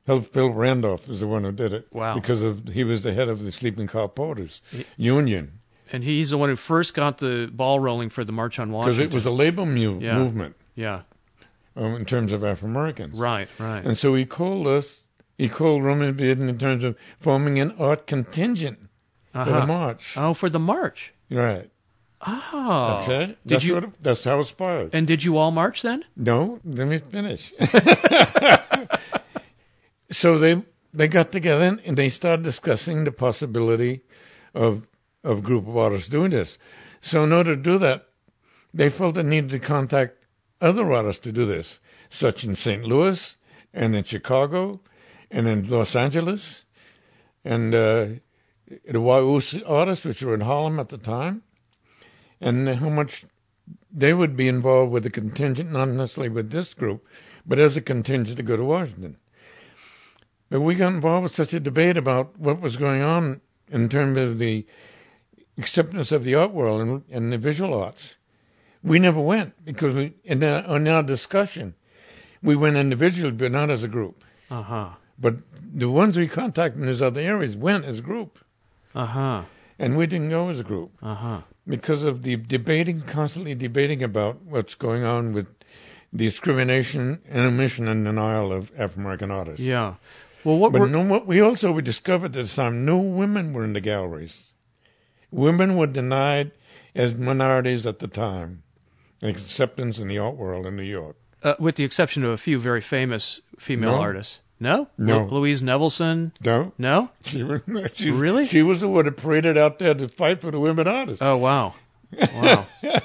Phil- 0.06 0.52
Randolph 0.52 1.08
is 1.08 1.20
the 1.20 1.26
one 1.26 1.44
who 1.44 1.52
did 1.52 1.72
it. 1.72 1.88
Wow. 1.92 2.14
Because 2.14 2.42
of 2.42 2.68
he 2.68 2.84
was 2.84 3.02
the 3.02 3.12
head 3.12 3.28
of 3.28 3.42
the 3.44 3.50
Sleeping 3.52 3.86
Car 3.88 4.08
Porters 4.08 4.62
Union. 4.96 5.60
And 5.92 6.02
he's 6.04 6.30
the 6.30 6.38
one 6.38 6.48
who 6.48 6.56
first 6.56 6.94
got 6.94 7.18
the 7.18 7.48
ball 7.52 7.78
rolling 7.80 8.08
for 8.08 8.24
the 8.24 8.32
March 8.32 8.58
on 8.58 8.72
Washington. 8.72 8.98
Because 9.06 9.12
it 9.12 9.14
was 9.14 9.26
a 9.26 9.30
labor 9.30 9.64
mu- 9.66 10.00
Yeah. 10.00 10.18
movement 10.18 10.56
yeah. 10.74 11.02
um, 11.76 11.94
in 11.94 12.04
terms 12.04 12.32
of 12.32 12.42
African 12.44 12.70
Americans. 12.70 13.16
Right. 13.18 13.48
Right. 13.58 13.84
And 13.84 13.96
so 13.98 14.14
he 14.14 14.24
called 14.26 14.66
us, 14.66 15.02
he 15.38 15.48
called 15.48 15.82
Romare 15.82 16.12
Bearden 16.16 16.48
in 16.48 16.58
terms 16.58 16.82
of 16.84 16.96
forming 17.20 17.58
an 17.60 17.72
art 17.78 18.06
contingent 18.06 18.78
for 19.32 19.40
Uh-huh. 19.40 19.60
the 19.60 19.66
march. 19.66 20.14
Oh, 20.16 20.34
for 20.34 20.48
the 20.48 20.58
march. 20.58 21.12
Right. 21.30 21.70
Oh. 22.26 23.02
Okay, 23.04 23.26
Did 23.26 23.36
that's 23.44 23.64
you 23.64 23.74
what 23.74 23.84
it- 23.84 24.02
that's 24.02 24.24
how 24.24 24.40
it 24.40 24.44
started. 24.46 24.90
and 24.94 25.06
did 25.06 25.22
you 25.22 25.36
all 25.36 25.50
march 25.52 25.82
then? 25.82 26.02
No, 26.16 26.58
let 26.64 26.88
me 26.88 26.98
finish. 26.98 27.52
so 30.10 30.38
they 30.38 30.62
they 30.92 31.08
got 31.08 31.32
together 31.32 31.78
and 31.84 31.96
they 31.96 32.08
started 32.08 32.42
discussing 32.42 33.04
the 33.04 33.12
possibility 33.12 34.02
of 34.54 34.86
of 35.22 35.42
group 35.42 35.66
of 35.66 35.76
artists 35.76 36.08
doing 36.08 36.30
this. 36.30 36.58
So 37.00 37.24
in 37.24 37.32
order 37.32 37.56
to 37.56 37.62
do 37.62 37.78
that, 37.78 38.08
they 38.72 38.88
felt 38.88 39.14
they 39.14 39.22
needed 39.22 39.50
to 39.50 39.58
contact 39.58 40.24
other 40.60 40.92
artists 40.92 41.22
to 41.24 41.32
do 41.32 41.44
this, 41.44 41.80
such 42.08 42.44
in 42.44 42.56
St. 42.56 42.84
Louis 42.84 43.36
and 43.74 43.94
in 43.94 44.04
Chicago 44.04 44.80
and 45.30 45.46
in 45.46 45.68
Los 45.68 45.94
Angeles 45.94 46.64
and 47.44 47.74
uh, 47.74 48.06
the 48.66 48.98
Weusi 48.98 49.62
artists, 49.66 50.04
which 50.04 50.22
were 50.22 50.34
in 50.34 50.40
Harlem 50.40 50.80
at 50.80 50.88
the 50.88 50.98
time, 50.98 51.42
and 52.40 52.68
how 52.68 52.88
much 52.88 53.24
they 53.90 54.12
would 54.12 54.36
be 54.36 54.48
involved 54.48 54.92
with 54.92 55.04
the 55.04 55.10
contingent, 55.10 55.70
not 55.70 55.88
necessarily 55.88 56.28
with 56.28 56.50
this 56.50 56.74
group, 56.74 57.06
but 57.46 57.58
as 57.58 57.76
a 57.76 57.80
contingent 57.80 58.36
to 58.36 58.42
go 58.42 58.56
to 58.56 58.64
Washington. 58.64 59.16
But 60.50 60.60
we 60.60 60.74
got 60.76 60.94
involved 60.94 61.24
with 61.24 61.34
such 61.34 61.52
a 61.54 61.60
debate 61.60 61.96
about 61.96 62.38
what 62.38 62.60
was 62.60 62.76
going 62.76 63.02
on 63.02 63.40
in 63.70 63.88
terms 63.88 64.16
of 64.18 64.38
the 64.38 64.64
acceptance 65.58 66.12
of 66.12 66.22
the 66.24 66.34
art 66.34 66.52
world 66.52 66.80
and, 66.80 67.02
and 67.10 67.32
the 67.32 67.38
visual 67.38 67.74
arts. 67.74 68.14
We 68.82 68.98
never 69.00 69.20
went 69.20 69.64
because 69.64 69.94
we, 69.94 70.14
in, 70.24 70.44
our, 70.44 70.76
in 70.76 70.86
our 70.86 71.02
discussion, 71.02 71.74
we 72.42 72.54
went 72.54 72.76
individually, 72.76 73.32
but 73.32 73.50
not 73.50 73.70
as 73.70 73.82
a 73.82 73.88
group. 73.88 74.22
Uh 74.50 74.62
huh. 74.62 74.88
But 75.18 75.36
the 75.74 75.90
ones 75.90 76.16
we 76.16 76.28
contacted 76.28 76.80
in 76.80 76.86
those 76.86 77.02
other 77.02 77.20
areas 77.20 77.56
went 77.56 77.84
as 77.84 77.98
a 77.98 78.02
group, 78.02 78.38
Uh 78.94 79.06
huh. 79.06 79.42
and 79.78 79.96
we 79.96 80.06
didn't 80.06 80.28
go 80.28 80.48
as 80.50 80.60
a 80.60 80.64
group. 80.64 80.92
Uh 81.02 81.14
huh. 81.14 81.40
because 81.66 82.04
of 82.04 82.22
the 82.22 82.36
debating, 82.36 83.00
constantly 83.00 83.54
debating 83.56 84.04
about 84.04 84.42
what's 84.44 84.76
going 84.76 85.02
on 85.02 85.32
with 85.32 85.52
discrimination 86.14 87.20
and 87.28 87.44
omission 87.46 87.88
and 87.88 88.04
denial 88.04 88.52
of 88.52 88.70
African 88.78 89.02
American 89.02 89.30
artists. 89.32 89.60
Yeah. 89.60 89.94
Well, 90.46 90.58
what 90.58 90.70
But 90.72 90.82
were, 90.82 90.86
no, 90.86 91.04
what 91.04 91.26
we 91.26 91.40
also 91.40 91.72
we 91.72 91.82
discovered 91.82 92.26
at 92.26 92.32
this 92.34 92.54
time, 92.54 92.84
no 92.84 92.98
women 92.98 93.52
were 93.52 93.64
in 93.64 93.72
the 93.72 93.80
galleries. 93.80 94.44
Women 95.32 95.76
were 95.76 95.88
denied 95.88 96.52
as 96.94 97.16
minorities 97.16 97.84
at 97.84 97.98
the 97.98 98.06
time, 98.06 98.62
acceptance 99.22 99.98
in 99.98 100.06
the 100.06 100.18
art 100.18 100.36
world 100.36 100.64
in 100.64 100.76
New 100.76 100.84
York. 100.84 101.16
uh, 101.42 101.54
with 101.58 101.74
the 101.74 101.82
exception 101.84 102.22
of 102.22 102.30
a 102.30 102.36
few 102.36 102.60
very 102.60 102.80
famous 102.80 103.40
female 103.58 103.96
No. 103.96 104.00
artists. 104.00 104.38
No. 104.60 104.86
No. 104.96 105.24
Lu- 105.24 105.40
Louise 105.40 105.62
Nevelson. 105.62 106.30
No, 106.44 106.72
No. 106.78 107.10
she 107.24 107.44
she, 107.94 108.10
Really? 108.12 108.44
She 108.44 108.62
was 108.62 108.80
the 108.82 108.88
one 108.88 109.04
that 109.06 109.16
paraded 109.16 109.58
out 109.58 109.80
there 109.80 109.94
to 109.94 110.06
fight 110.08 110.40
for 110.40 110.52
the 110.52 110.60
women 110.60 110.86
artists. 110.86 111.20
Oh 111.22 111.36
wow. 111.36 111.74
Wow. 112.34 112.66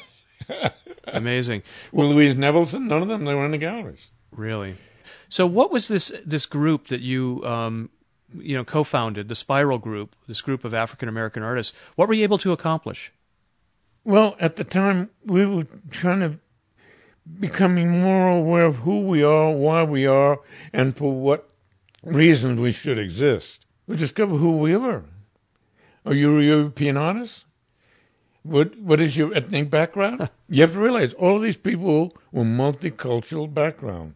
Amazing. 1.07 1.63
well, 1.91 2.07
Louise 2.07 2.35
Nevelson, 2.35 2.83
none 2.87 3.01
of 3.01 3.07
them 3.07 3.25
they 3.25 3.33
were 3.33 3.45
in 3.45 3.51
the 3.51 3.57
galleries. 3.57 4.11
Really. 4.31 4.75
So, 5.31 5.47
what 5.47 5.71
was 5.71 5.87
this 5.87 6.11
this 6.25 6.45
group 6.45 6.89
that 6.89 6.99
you 6.99 7.41
um, 7.45 7.89
you 8.35 8.53
know 8.53 8.65
co-founded, 8.65 9.29
the 9.29 9.35
Spiral 9.35 9.77
Group, 9.77 10.13
this 10.27 10.41
group 10.41 10.65
of 10.65 10.73
African 10.73 11.07
American 11.07 11.41
artists? 11.41 11.73
What 11.95 12.09
were 12.09 12.13
you 12.13 12.23
able 12.23 12.37
to 12.39 12.51
accomplish? 12.51 13.13
Well, 14.03 14.35
at 14.41 14.57
the 14.57 14.65
time, 14.65 15.09
we 15.25 15.45
were 15.45 15.67
trying 15.89 16.19
to 16.19 16.39
becoming 17.39 18.01
more 18.01 18.27
aware 18.27 18.65
of 18.65 18.77
who 18.77 19.07
we 19.07 19.23
are, 19.23 19.51
why 19.51 19.83
we 19.83 20.05
are, 20.05 20.41
and 20.73 20.97
for 20.97 21.13
what 21.13 21.49
reasons 22.03 22.59
we 22.59 22.73
should 22.73 22.99
exist. 22.99 23.65
We 23.87 23.95
discovered 23.95 24.37
who 24.37 24.57
we 24.57 24.75
were. 24.75 25.05
Are 26.05 26.13
you 26.13 26.39
a 26.39 26.43
European 26.43 26.97
artist? 26.97 27.45
What 28.43 28.77
What 28.77 28.99
is 28.99 29.15
your 29.15 29.33
ethnic 29.33 29.69
background? 29.69 30.29
you 30.49 30.61
have 30.61 30.73
to 30.73 30.79
realize 30.79 31.13
all 31.13 31.37
of 31.37 31.41
these 31.41 31.55
people 31.55 32.17
were 32.33 32.43
multicultural 32.43 33.47
background. 33.53 34.15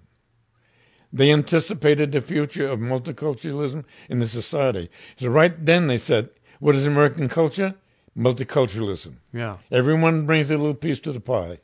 They 1.16 1.32
anticipated 1.32 2.12
the 2.12 2.20
future 2.20 2.68
of 2.68 2.80
multiculturalism 2.80 3.86
in 4.10 4.20
the 4.20 4.28
society. 4.28 4.90
So 5.16 5.30
right 5.30 5.66
then 5.66 5.88
they 5.88 5.98
said, 5.98 6.30
"What 6.60 6.76
is 6.76 6.86
American 6.86 7.30
culture? 7.30 7.76
Multiculturalism." 8.18 9.14
Yeah. 9.32 9.58
Everyone 9.72 10.26
brings 10.26 10.52
a 10.52 10.58
little 10.58 10.74
piece 10.74 11.00
to 11.00 11.14
the 11.14 11.22
pie, 11.22 11.60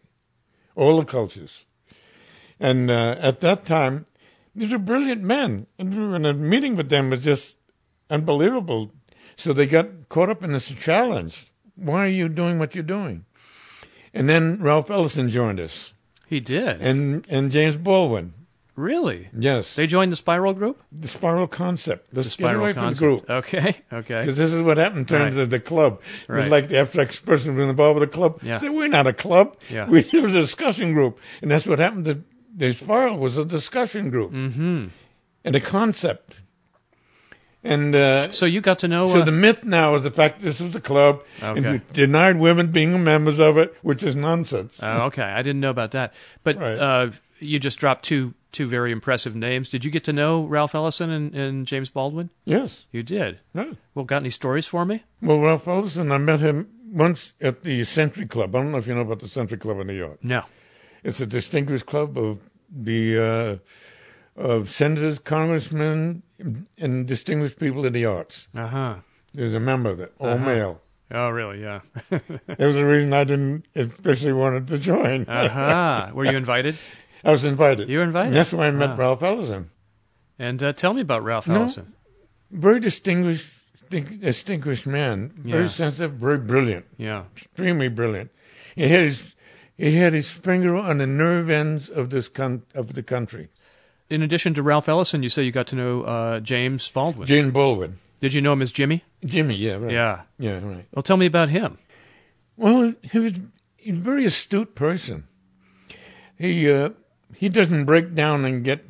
all 0.74 0.98
the 0.98 1.06
cultures. 1.06 1.66
And 2.62 2.90
uh, 2.90 3.18
at 3.20 3.42
that 3.42 3.66
time, 3.66 4.06
these 4.56 4.72
were 4.72 4.78
brilliant 4.78 5.22
men, 5.22 5.68
and, 5.78 6.26
a 6.26 6.34
meeting 6.34 6.78
with 6.78 6.88
them 6.88 7.10
was 7.10 7.22
just 7.24 7.58
unbelievable. 8.10 8.92
So 9.36 9.52
they 9.52 9.66
got 9.66 10.08
caught 10.08 10.30
up 10.30 10.44
in 10.44 10.54
this 10.54 10.70
challenge. 10.70 11.48
Why 11.76 12.06
are 12.06 12.16
you 12.22 12.30
doing 12.30 12.58
what 12.58 12.74
you're 12.74 12.84
doing? 12.84 13.26
And 14.14 14.30
then 14.30 14.62
Ralph 14.62 14.90
Ellison 14.90 15.30
joined 15.30 15.60
us, 15.60 15.92
He 16.28 16.40
did. 16.40 16.82
and 16.82 17.26
and 17.30 17.52
James 17.52 17.76
Baldwin. 17.76 18.34
Really? 18.76 19.30
Yes, 19.38 19.76
They 19.76 19.86
joined 19.88 20.12
the 20.12 20.16
Spiral 20.16 20.54
Group. 20.54 20.82
the 20.92 21.08
spiral 21.08 21.48
concept. 21.48 22.08
Let's 22.14 22.28
The 22.28 22.32
Spiral 22.32 22.54
get 22.54 22.60
away 22.62 22.74
concept. 22.74 23.00
from 23.00 23.10
the 23.10 23.16
group. 23.16 23.30
Okay. 23.30 23.76
Okay. 23.94 24.20
Because 24.22 24.38
this 24.38 24.54
is 24.54 24.62
what 24.62 24.78
happened 24.78 25.00
in 25.02 25.06
terms 25.06 25.36
Right. 25.36 25.44
of 25.44 25.50
the 25.50 25.60
club. 25.60 26.02
Right. 26.28 26.50
Like 26.50 26.68
the 26.70 26.78
abstract 26.80 27.26
person 27.26 27.56
was 27.56 27.68
involved 27.68 28.00
with 28.00 28.10
the 28.10 28.16
club. 28.16 28.40
Yeah. 28.44 28.58
Say, 28.58 28.70
we're 28.70 28.88
not 28.88 29.08
a 29.08 29.14
club. 29.14 29.58
Yeah. 29.70 29.88
We, 29.88 30.00
it 30.02 30.24
was 30.24 30.36
a 30.36 30.42
discussion 30.42 30.94
group. 30.94 31.20
And 31.42 31.52
that's 31.52 31.66
what 31.68 31.80
happened 31.80 32.06
to 32.06 32.24
the 32.56 32.74
spiral 32.74 33.18
was 33.18 33.38
a 33.38 33.46
discussion 33.46 34.10
group. 34.10 34.32
Mm-hmm. 34.32 34.88
And 35.44 35.56
a 35.56 35.60
concept. 35.62 36.38
And 37.64 37.96
uh, 37.96 38.32
So 38.32 38.46
you 38.46 38.60
got 38.62 38.80
to 38.80 38.88
know. 38.88 39.06
so 39.06 39.22
uh, 39.22 39.26
the 39.26 39.32
myth 39.32 39.64
now 39.64 39.94
is 39.96 40.04
the 40.04 40.12
fact 40.12 40.40
that 40.40 40.46
this 40.46 40.60
was 40.60 40.76
a 40.76 40.82
club 40.82 41.24
and 41.42 41.60
Okay. 41.60 41.72
we 41.74 41.82
denied 41.94 42.38
women 42.40 42.72
being 42.72 43.04
members 43.04 43.40
of 43.40 43.58
it, 43.58 43.76
which 43.84 44.02
is 44.04 44.16
nonsense. 44.16 44.80
oh, 44.82 45.04
okay, 45.04 45.22
I 45.24 45.42
didn't 45.44 45.60
know 45.62 45.70
about 45.70 45.92
that. 45.92 46.14
But 46.44 46.58
Right. 46.58 46.78
uh, 46.78 47.12
you 47.40 47.60
just 47.60 47.78
dropped 47.80 48.06
two 48.06 48.34
two 48.52 48.68
very 48.68 48.92
impressive 48.92 49.36
names. 49.36 49.70
Did 49.70 49.86
you 49.86 49.92
get 49.92 50.04
to 50.06 50.14
know 50.14 50.44
Ralph 50.44 50.76
Ellison 50.76 51.10
and, 51.10 51.34
and 51.36 51.66
James 51.68 51.90
Baldwin? 51.90 52.30
yes. 52.46 52.86
You 52.92 53.04
did. 53.04 53.40
No. 53.54 53.76
Well, 53.96 54.06
got 54.06 54.22
any 54.22 54.30
stories 54.30 54.66
for 54.66 54.86
me? 54.86 55.04
Well, 55.22 55.40
Ralph 55.40 55.68
Ellison, 55.68 56.12
I 56.12 56.18
met 56.18 56.40
him 56.40 56.68
once 56.92 57.34
at 57.42 57.64
the 57.64 57.84
Century 57.86 58.26
Club. 58.26 58.56
I 58.56 58.60
don't 58.60 58.72
know 58.72 58.78
if 58.78 58.88
you 58.88 58.96
know 58.96 59.02
about 59.02 59.20
the 59.20 59.28
Century 59.30 59.58
Club 59.58 59.80
in 59.80 59.88
New 59.88 59.94
York. 59.94 60.24
No. 60.24 60.44
It's 61.04 61.20
a 61.22 61.26
distinguished 61.26 61.86
club 61.86 62.18
of 62.18 62.40
the 62.70 63.60
uh, 64.38 64.42
of 64.42 64.70
senators, 64.70 65.20
congressmen, 65.20 66.24
and 66.78 67.08
distinguished 67.08 67.60
people 67.60 67.86
in 67.86 67.94
the 67.94 68.06
arts. 68.06 68.48
Uh 68.56 68.68
huh. 68.68 68.96
There's 69.34 69.54
a 69.54 69.60
member 69.60 69.90
of 69.90 70.00
it, 70.00 70.14
all 70.20 70.30
Uh-huh. 70.30 70.46
male. 70.46 70.82
Oh, 71.14 71.30
really? 71.30 71.62
Yeah. 71.62 71.82
That 72.10 72.60
was 72.60 72.76
the 72.76 72.86
reason 72.86 73.12
I 73.14 73.24
didn't 73.26 73.66
especially 73.76 74.32
wanted 74.34 74.68
to 74.68 74.78
join. 74.78 75.26
Uh 75.28 75.50
huh. 75.50 76.12
Were 76.14 76.26
you 76.26 76.38
invited? 76.38 76.78
I 77.24 77.32
was 77.32 77.44
invited. 77.46 77.90
You 77.90 78.00
were 78.00 78.04
invited? 78.04 78.30
And 78.30 78.38
that's 78.38 78.52
why 78.54 78.68
I 78.68 78.72
met 78.72 78.92
Wow. 78.92 78.96
Ralph 78.98 79.24
Ellison. 79.24 79.70
And 80.40 80.62
uh, 80.64 80.74
tell 80.74 80.94
me 80.94 81.02
about 81.02 81.24
Ralph 81.24 81.48
No. 81.48 81.56
Ellison. 81.62 81.94
Very 82.50 82.80
distinguished, 82.80 83.48
distinguished 83.90 84.88
man. 84.88 85.32
Very 85.38 85.64
Yeah. 85.64 85.70
sensitive, 85.70 86.14
very 86.14 86.38
brilliant, 86.38 86.86
Yeah. 86.98 87.24
extremely 87.36 87.88
brilliant. 87.90 88.32
He 88.76 88.88
had 88.88 89.04
his 89.06 89.36
he 89.78 89.96
had 89.96 90.14
his 90.14 90.30
finger 90.30 90.76
on 90.76 90.98
the 90.98 91.08
nerve 91.08 91.50
ends 91.50 91.90
of 91.90 92.10
this 92.12 92.28
con- 92.28 92.64
of 92.76 92.94
the 92.94 93.02
country. 93.04 93.50
In 94.10 94.22
addition 94.22 94.54
to 94.56 94.62
Ralph 94.64 94.88
Ellison, 94.90 95.24
you 95.24 95.30
say 95.30 95.44
you 95.44 95.52
got 95.52 95.68
to 95.68 95.76
know 95.76 96.04
uh, 96.04 96.40
James 96.40 96.90
Baldwin. 96.92 97.26
Jane 97.28 97.52
Baldwin, 97.52 97.98
Did 98.20 98.34
you 98.34 98.42
know 98.42 98.54
him 98.54 98.62
as 98.62 98.72
Jimmy? 98.72 99.04
Jimmy, 99.26 99.56
yeah, 99.56 99.76
right. 99.76 99.92
Yeah. 99.92 100.22
yeah, 100.38 100.60
right. 100.64 100.86
Well, 100.94 101.02
tell 101.04 101.18
me 101.18 101.26
about 101.26 101.50
him. 101.50 101.78
Well, 102.58 102.94
he 103.02 103.18
was 103.20 103.34
a 103.86 103.92
very 103.92 104.26
astute 104.26 104.76
person. 104.76 105.28
He 106.38 106.70
uh, 106.72 106.90
he 107.36 107.50
doesn't 107.50 107.86
break 107.86 108.14
down 108.14 108.46
and 108.46 108.64
get 108.64 108.86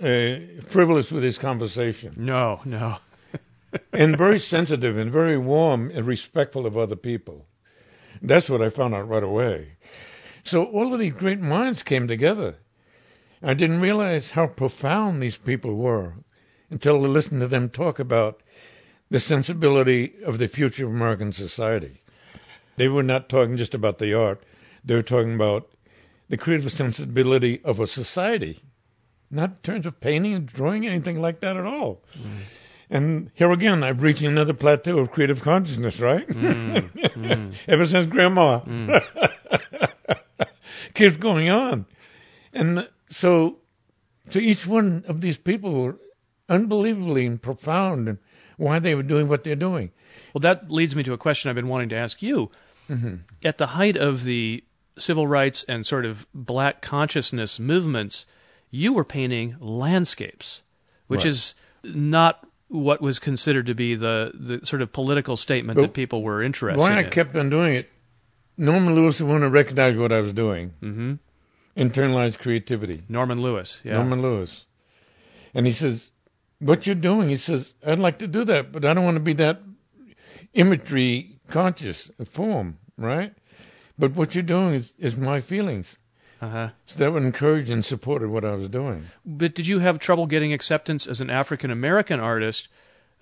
uh, 0.00 0.36
frivolous 0.62 1.10
with 1.10 1.22
his 1.22 1.38
conversation, 1.38 2.14
No, 2.16 2.60
no. 2.64 2.98
and 3.92 4.16
very 4.16 4.38
sensitive 4.38 4.96
and 4.96 5.10
very 5.10 5.36
warm 5.36 5.90
and 5.92 6.06
respectful 6.06 6.66
of 6.66 6.76
other 6.76 6.96
people. 6.96 7.46
That's 8.22 8.48
what 8.48 8.62
I 8.62 8.70
found 8.70 8.94
out 8.94 9.08
right 9.08 9.22
away. 9.22 9.76
So 10.44 10.64
all 10.64 10.92
of 10.92 11.00
these 11.00 11.14
great 11.14 11.40
minds 11.40 11.82
came 11.82 12.08
together. 12.08 12.56
I 13.42 13.54
didn't 13.54 13.80
realize 13.80 14.32
how 14.32 14.46
profound 14.46 15.22
these 15.22 15.36
people 15.36 15.74
were 15.74 16.14
until 16.70 16.96
I 17.04 17.08
listened 17.08 17.40
to 17.40 17.48
them 17.48 17.68
talk 17.68 17.98
about 17.98 18.42
the 19.10 19.20
sensibility 19.20 20.14
of 20.24 20.38
the 20.38 20.48
future 20.48 20.86
of 20.86 20.92
American 20.92 21.32
society. 21.32 22.02
They 22.76 22.88
were 22.88 23.02
not 23.02 23.28
talking 23.28 23.56
just 23.56 23.74
about 23.74 23.98
the 23.98 24.14
art, 24.14 24.42
they 24.84 24.94
were 24.94 25.02
talking 25.02 25.34
about 25.34 25.68
the 26.28 26.36
creative 26.36 26.70
sensibility 26.70 27.60
of 27.64 27.80
a 27.80 27.86
society, 27.86 28.60
not 29.30 29.50
in 29.50 29.56
terms 29.56 29.86
of 29.86 30.00
painting 30.00 30.34
and 30.34 30.46
drawing, 30.46 30.86
anything 30.86 31.20
like 31.20 31.40
that 31.40 31.56
at 31.56 31.64
all. 31.64 32.02
Mm. 32.16 32.40
And 32.90 33.30
here 33.34 33.50
again, 33.50 33.82
I've 33.82 34.02
reached 34.02 34.22
another 34.22 34.54
plateau 34.54 34.98
of 34.98 35.10
creative 35.10 35.42
consciousness, 35.42 36.00
right? 36.00 36.26
Mm. 36.28 36.90
Mm. 36.92 37.54
Ever 37.68 37.86
since 37.86 38.06
grandma. 38.06 38.60
Keeps 40.94 41.18
going 41.18 41.50
on. 41.50 41.86
And 42.52 42.88
so, 43.10 43.58
to 44.30 44.40
each 44.40 44.66
one 44.66 45.04
of 45.06 45.20
these 45.20 45.36
people 45.36 45.72
were 45.72 45.98
unbelievably 46.48 47.28
profound 47.38 48.08
in 48.08 48.18
why 48.56 48.78
they 48.78 48.94
were 48.94 49.02
doing 49.02 49.28
what 49.28 49.44
they're 49.44 49.54
doing. 49.54 49.92
Well, 50.32 50.40
that 50.40 50.70
leads 50.70 50.96
me 50.96 51.02
to 51.02 51.12
a 51.12 51.18
question 51.18 51.48
I've 51.48 51.56
been 51.56 51.68
wanting 51.68 51.90
to 51.90 51.96
ask 51.96 52.22
you. 52.22 52.50
Mm-hmm. 52.88 53.16
at 53.44 53.58
the 53.58 53.66
height 53.66 53.98
of 53.98 54.24
the 54.24 54.64
civil 55.02 55.26
rights 55.26 55.64
and 55.68 55.84
sort 55.86 56.04
of 56.04 56.26
black 56.34 56.82
consciousness 56.82 57.58
movements, 57.58 58.26
you 58.70 58.92
were 58.92 59.04
painting 59.04 59.56
landscapes, 59.60 60.62
which 61.06 61.20
Right. 61.20 61.26
is 61.30 61.54
not 61.84 62.46
what 62.68 63.00
was 63.00 63.18
considered 63.18 63.66
to 63.66 63.74
be 63.74 63.94
the, 63.94 64.32
the 64.34 64.64
sort 64.66 64.82
of 64.82 64.92
political 64.92 65.36
statement 65.36 65.76
But 65.76 65.82
that 65.82 65.92
people 65.94 66.22
were 66.22 66.42
interested 66.42 66.82
in. 66.82 66.90
Why 66.90 66.98
I 66.98 67.04
kept 67.04 67.34
on 67.34 67.48
doing 67.48 67.74
it, 67.74 67.90
Norman 68.58 68.94
Lewis 68.94 69.20
wouldn't 69.20 69.42
have 69.42 69.52
recognized 69.52 69.98
what 69.98 70.12
I 70.12 70.20
was 70.20 70.32
doing. 70.32 70.72
hmm 70.80 71.14
Internalized 71.76 72.38
creativity. 72.40 73.04
Norman 73.08 73.40
Lewis, 73.40 73.78
yeah. 73.84 73.94
Norman 73.94 74.20
Lewis. 74.20 74.66
And 75.54 75.64
he 75.64 75.72
says, 75.72 76.10
What 76.58 76.86
you're 76.86 76.96
doing, 76.96 77.28
he 77.28 77.36
says, 77.36 77.74
I'd 77.86 78.00
like 78.00 78.18
to 78.18 78.26
do 78.26 78.44
that, 78.44 78.72
but 78.72 78.84
I 78.84 78.92
don't 78.94 79.04
want 79.04 79.16
to 79.16 79.22
be 79.22 79.34
that 79.34 79.60
imagery 80.54 81.38
conscious 81.46 82.10
form, 82.30 82.78
right? 82.96 83.32
But 83.98 84.14
what 84.14 84.34
you're 84.34 84.42
doing 84.44 84.74
is, 84.74 84.92
is 84.98 85.16
my 85.16 85.40
feelings. 85.40 85.98
Uh-huh. 86.40 86.68
So 86.86 86.98
that 87.00 87.12
would 87.12 87.24
encourage 87.24 87.68
and 87.68 87.84
supported 87.84 88.28
what 88.30 88.44
I 88.44 88.54
was 88.54 88.68
doing. 88.68 89.06
But 89.26 89.54
did 89.54 89.66
you 89.66 89.80
have 89.80 89.98
trouble 89.98 90.26
getting 90.26 90.52
acceptance 90.52 91.06
as 91.06 91.20
an 91.20 91.30
African 91.30 91.70
American 91.72 92.20
artist 92.20 92.68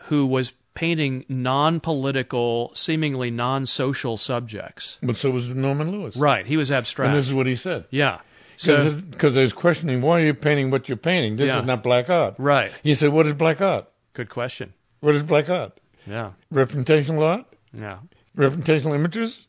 who 0.08 0.26
was 0.26 0.52
painting 0.74 1.24
non 1.28 1.80
political, 1.80 2.72
seemingly 2.74 3.30
non 3.30 3.64
social 3.64 4.18
subjects? 4.18 4.98
But 5.02 5.16
so 5.16 5.30
was 5.30 5.48
Norman 5.48 5.90
Lewis. 5.92 6.14
Right. 6.14 6.44
He 6.46 6.58
was 6.58 6.70
abstract. 6.70 7.08
And 7.08 7.16
this 7.18 7.26
is 7.26 7.32
what 7.32 7.46
he 7.46 7.56
said. 7.56 7.86
yeah. 7.90 8.20
So, 8.58 8.92
Because 8.94 9.36
I 9.36 9.42
was 9.42 9.52
questioning, 9.52 10.00
why 10.00 10.20
are 10.20 10.24
you 10.24 10.32
painting 10.34 10.70
what 10.70 10.88
you're 10.88 10.96
painting? 10.96 11.36
This 11.36 11.48
Yeah. 11.48 11.60
is 11.60 11.66
not 11.66 11.82
black 11.82 12.08
art. 12.08 12.36
right. 12.38 12.72
He 12.82 12.94
said, 12.94 13.10
What 13.12 13.26
is 13.26 13.34
black 13.34 13.60
art? 13.60 13.86
Good 14.14 14.30
question. 14.30 14.72
What 15.00 15.14
is 15.14 15.22
black 15.22 15.50
art? 15.50 15.78
Yeah. 16.06 16.32
Representational 16.50 17.22
art? 17.22 17.44
Yeah. 17.74 17.98
representational 18.34 18.94
images, 18.94 19.45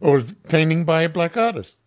or 0.00 0.22
painting 0.48 0.84
by 0.84 1.02
a 1.02 1.08
black 1.08 1.36
artist. 1.36 1.78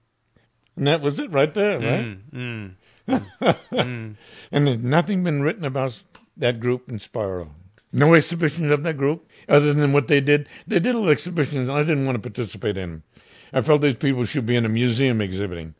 And 0.75 0.87
that 0.87 1.01
was 1.01 1.19
it 1.19 1.31
right 1.31 1.53
there, 1.53 1.79
right? 1.79 2.05
Mm, 2.33 2.75
mm. 3.09 3.65
And 4.51 4.67
there's 4.67 4.77
nothing 4.77 5.23
been 5.23 5.41
written 5.41 5.65
about 5.65 6.01
that 6.37 6.59
group 6.59 6.89
in 6.89 6.99
Spiral. 6.99 7.49
No 7.91 8.13
exhibitions 8.13 8.71
of 8.71 8.83
that 8.83 8.97
group, 8.97 9.27
other 9.47 9.73
than 9.73 9.93
what 9.93 10.07
they 10.07 10.21
did. 10.21 10.47
They 10.67 10.79
did 10.79 10.93
little 10.93 11.09
exhibitions, 11.09 11.69
and 11.69 11.77
I 11.77 11.81
didn't 11.81 12.05
want 12.05 12.15
to 12.15 12.21
participate 12.21 12.77
in 12.77 12.89
them. 12.91 13.03
I 13.51 13.61
felt 13.61 13.81
these 13.81 13.95
people 13.95 14.25
should 14.25 14.45
be 14.45 14.55
in 14.55 14.65
a 14.65 14.69
museum 14.69 15.21
exhibiting, 15.21 15.73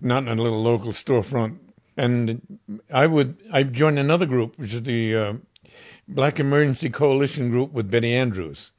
not 0.00 0.22
in 0.22 0.38
a 0.38 0.42
little 0.42 0.62
local 0.62 0.92
storefront. 0.92 1.58
And 1.96 2.58
I 2.90 3.06
would, 3.06 3.36
I've 3.52 3.72
joined 3.72 3.98
another 3.98 4.24
group, 4.24 4.58
which 4.58 4.72
is 4.72 4.82
the 4.84 5.14
uh, 5.14 5.32
Black 6.08 6.40
Emergency 6.40 6.88
Coalition 6.88 7.50
group 7.50 7.72
with 7.72 7.90
Benny 7.90 8.14
Andrews. 8.14 8.70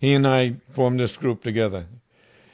He 0.00 0.12
and 0.12 0.26
I 0.26 0.56
formed 0.70 0.98
this 0.98 1.16
group 1.16 1.44
together, 1.44 1.86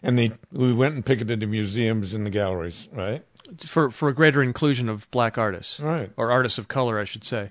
and 0.03 0.19
they, 0.19 0.31
we 0.53 0.73
went 0.73 0.95
and 0.95 1.05
picketed 1.05 1.41
the 1.41 1.47
museums 1.47 2.15
and 2.15 2.25
the 2.27 2.31
galleries, 2.31 2.89
right? 2.93 3.25
For, 3.59 3.91
for 3.91 4.09
a 4.09 4.15
greater 4.15 4.43
inclusion 4.43 4.89
of 4.89 5.11
black 5.11 5.37
artists. 5.39 5.81
Right. 5.81 6.11
Or 6.17 6.31
artists 6.31 6.59
of 6.59 6.69
color, 6.69 6.99
I 6.99 7.05
should 7.05 7.25
say. 7.25 7.51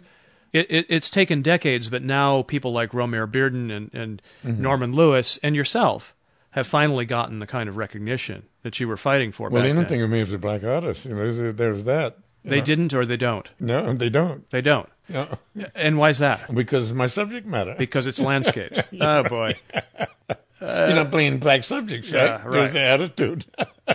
It, 0.52 0.66
it, 0.72 0.86
it's 0.90 1.10
taken 1.10 1.42
decades, 1.44 1.90
but 1.90 2.02
now 2.04 2.42
people 2.42 2.72
like 2.74 2.92
Romare 2.92 3.30
Bearden 3.30 3.72
and, 3.72 3.94
and 3.94 4.22
Mm-hmm. 4.46 4.62
Norman 4.62 4.94
Lewis 4.94 5.38
and 5.44 5.56
yourself 5.56 6.16
have 6.52 6.66
finally 6.66 7.06
gotten 7.06 7.38
the 7.40 7.46
kind 7.46 7.70
of 7.70 7.78
recognition 7.78 8.44
that 8.64 8.80
you 8.80 8.88
were 8.88 8.98
fighting 8.98 9.32
for 9.32 9.50
Well, 9.50 9.62
they 9.62 9.68
don't 9.70 9.78
then. 9.78 9.86
think 9.88 10.04
of 10.04 10.10
me 10.10 10.22
as 10.22 10.32
a 10.32 10.38
black 10.40 10.64
artist. 10.64 11.06
You 11.06 11.14
know, 11.16 11.52
there's, 11.52 11.84
that. 11.84 12.18
they 12.44 12.58
know. 12.60 12.66
didn't 12.66 12.94
or 12.96 13.06
they 13.06 13.18
don't. 13.18 13.48
No, 13.60 13.94
they 13.94 14.10
don't. 14.10 14.50
They 14.50 14.62
don't. 14.62 14.90
No. 15.08 15.38
And 15.76 15.98
why's 16.00 16.18
that? 16.20 16.54
Because 16.56 16.90
of 16.90 16.96
my 16.98 17.06
subject 17.08 17.46
matter. 17.46 17.76
Because 17.78 18.08
it's 18.08 18.20
landscapes. 18.20 18.80
Oh 19.00 19.24
boy. 19.24 19.56
Uh, 20.62 20.86
You're 20.88 20.96
not 20.96 21.12
playing 21.12 21.40
black 21.40 21.64
subjects, 21.64 22.12
right? 22.12 22.24
yeah, 22.24 22.46
right. 22.46 22.52
There's 22.52 22.74
the 22.74 22.82
attitude. 22.82 23.46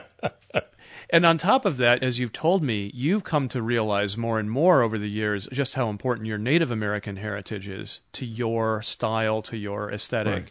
And 1.15 1.25
on 1.25 1.39
top 1.39 1.65
of 1.65 1.77
that, 1.77 2.03
as 2.03 2.19
you've 2.19 2.33
told 2.33 2.65
me, 2.65 2.91
you've 2.93 3.23
come 3.23 3.49
to 3.51 3.63
realize 3.63 4.17
more 4.17 4.41
and 4.41 4.51
more 4.51 4.83
over 4.83 4.99
the 4.99 5.09
years 5.09 5.47
just 5.53 5.75
how 5.75 5.89
important 5.89 6.27
your 6.27 6.39
Native 6.39 6.73
American 6.73 7.19
heritage 7.19 7.69
is 7.69 8.01
to 8.15 8.27
your 8.27 8.83
style, 8.83 9.41
to 9.43 9.57
your 9.57 9.93
aesthetic. 9.93 10.33
Right. 10.33 10.51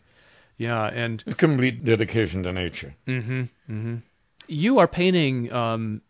Yeah, 0.58 0.86
and 0.86 1.22
complete 1.36 1.84
dedication 1.84 2.44
to 2.44 2.54
nature. 2.54 2.96
Mm-hmm, 3.06 3.42
mm-hmm. 3.42 3.96
you 4.48 4.80
are 4.80 4.88
painting 4.88 5.52
um, 5.52 6.02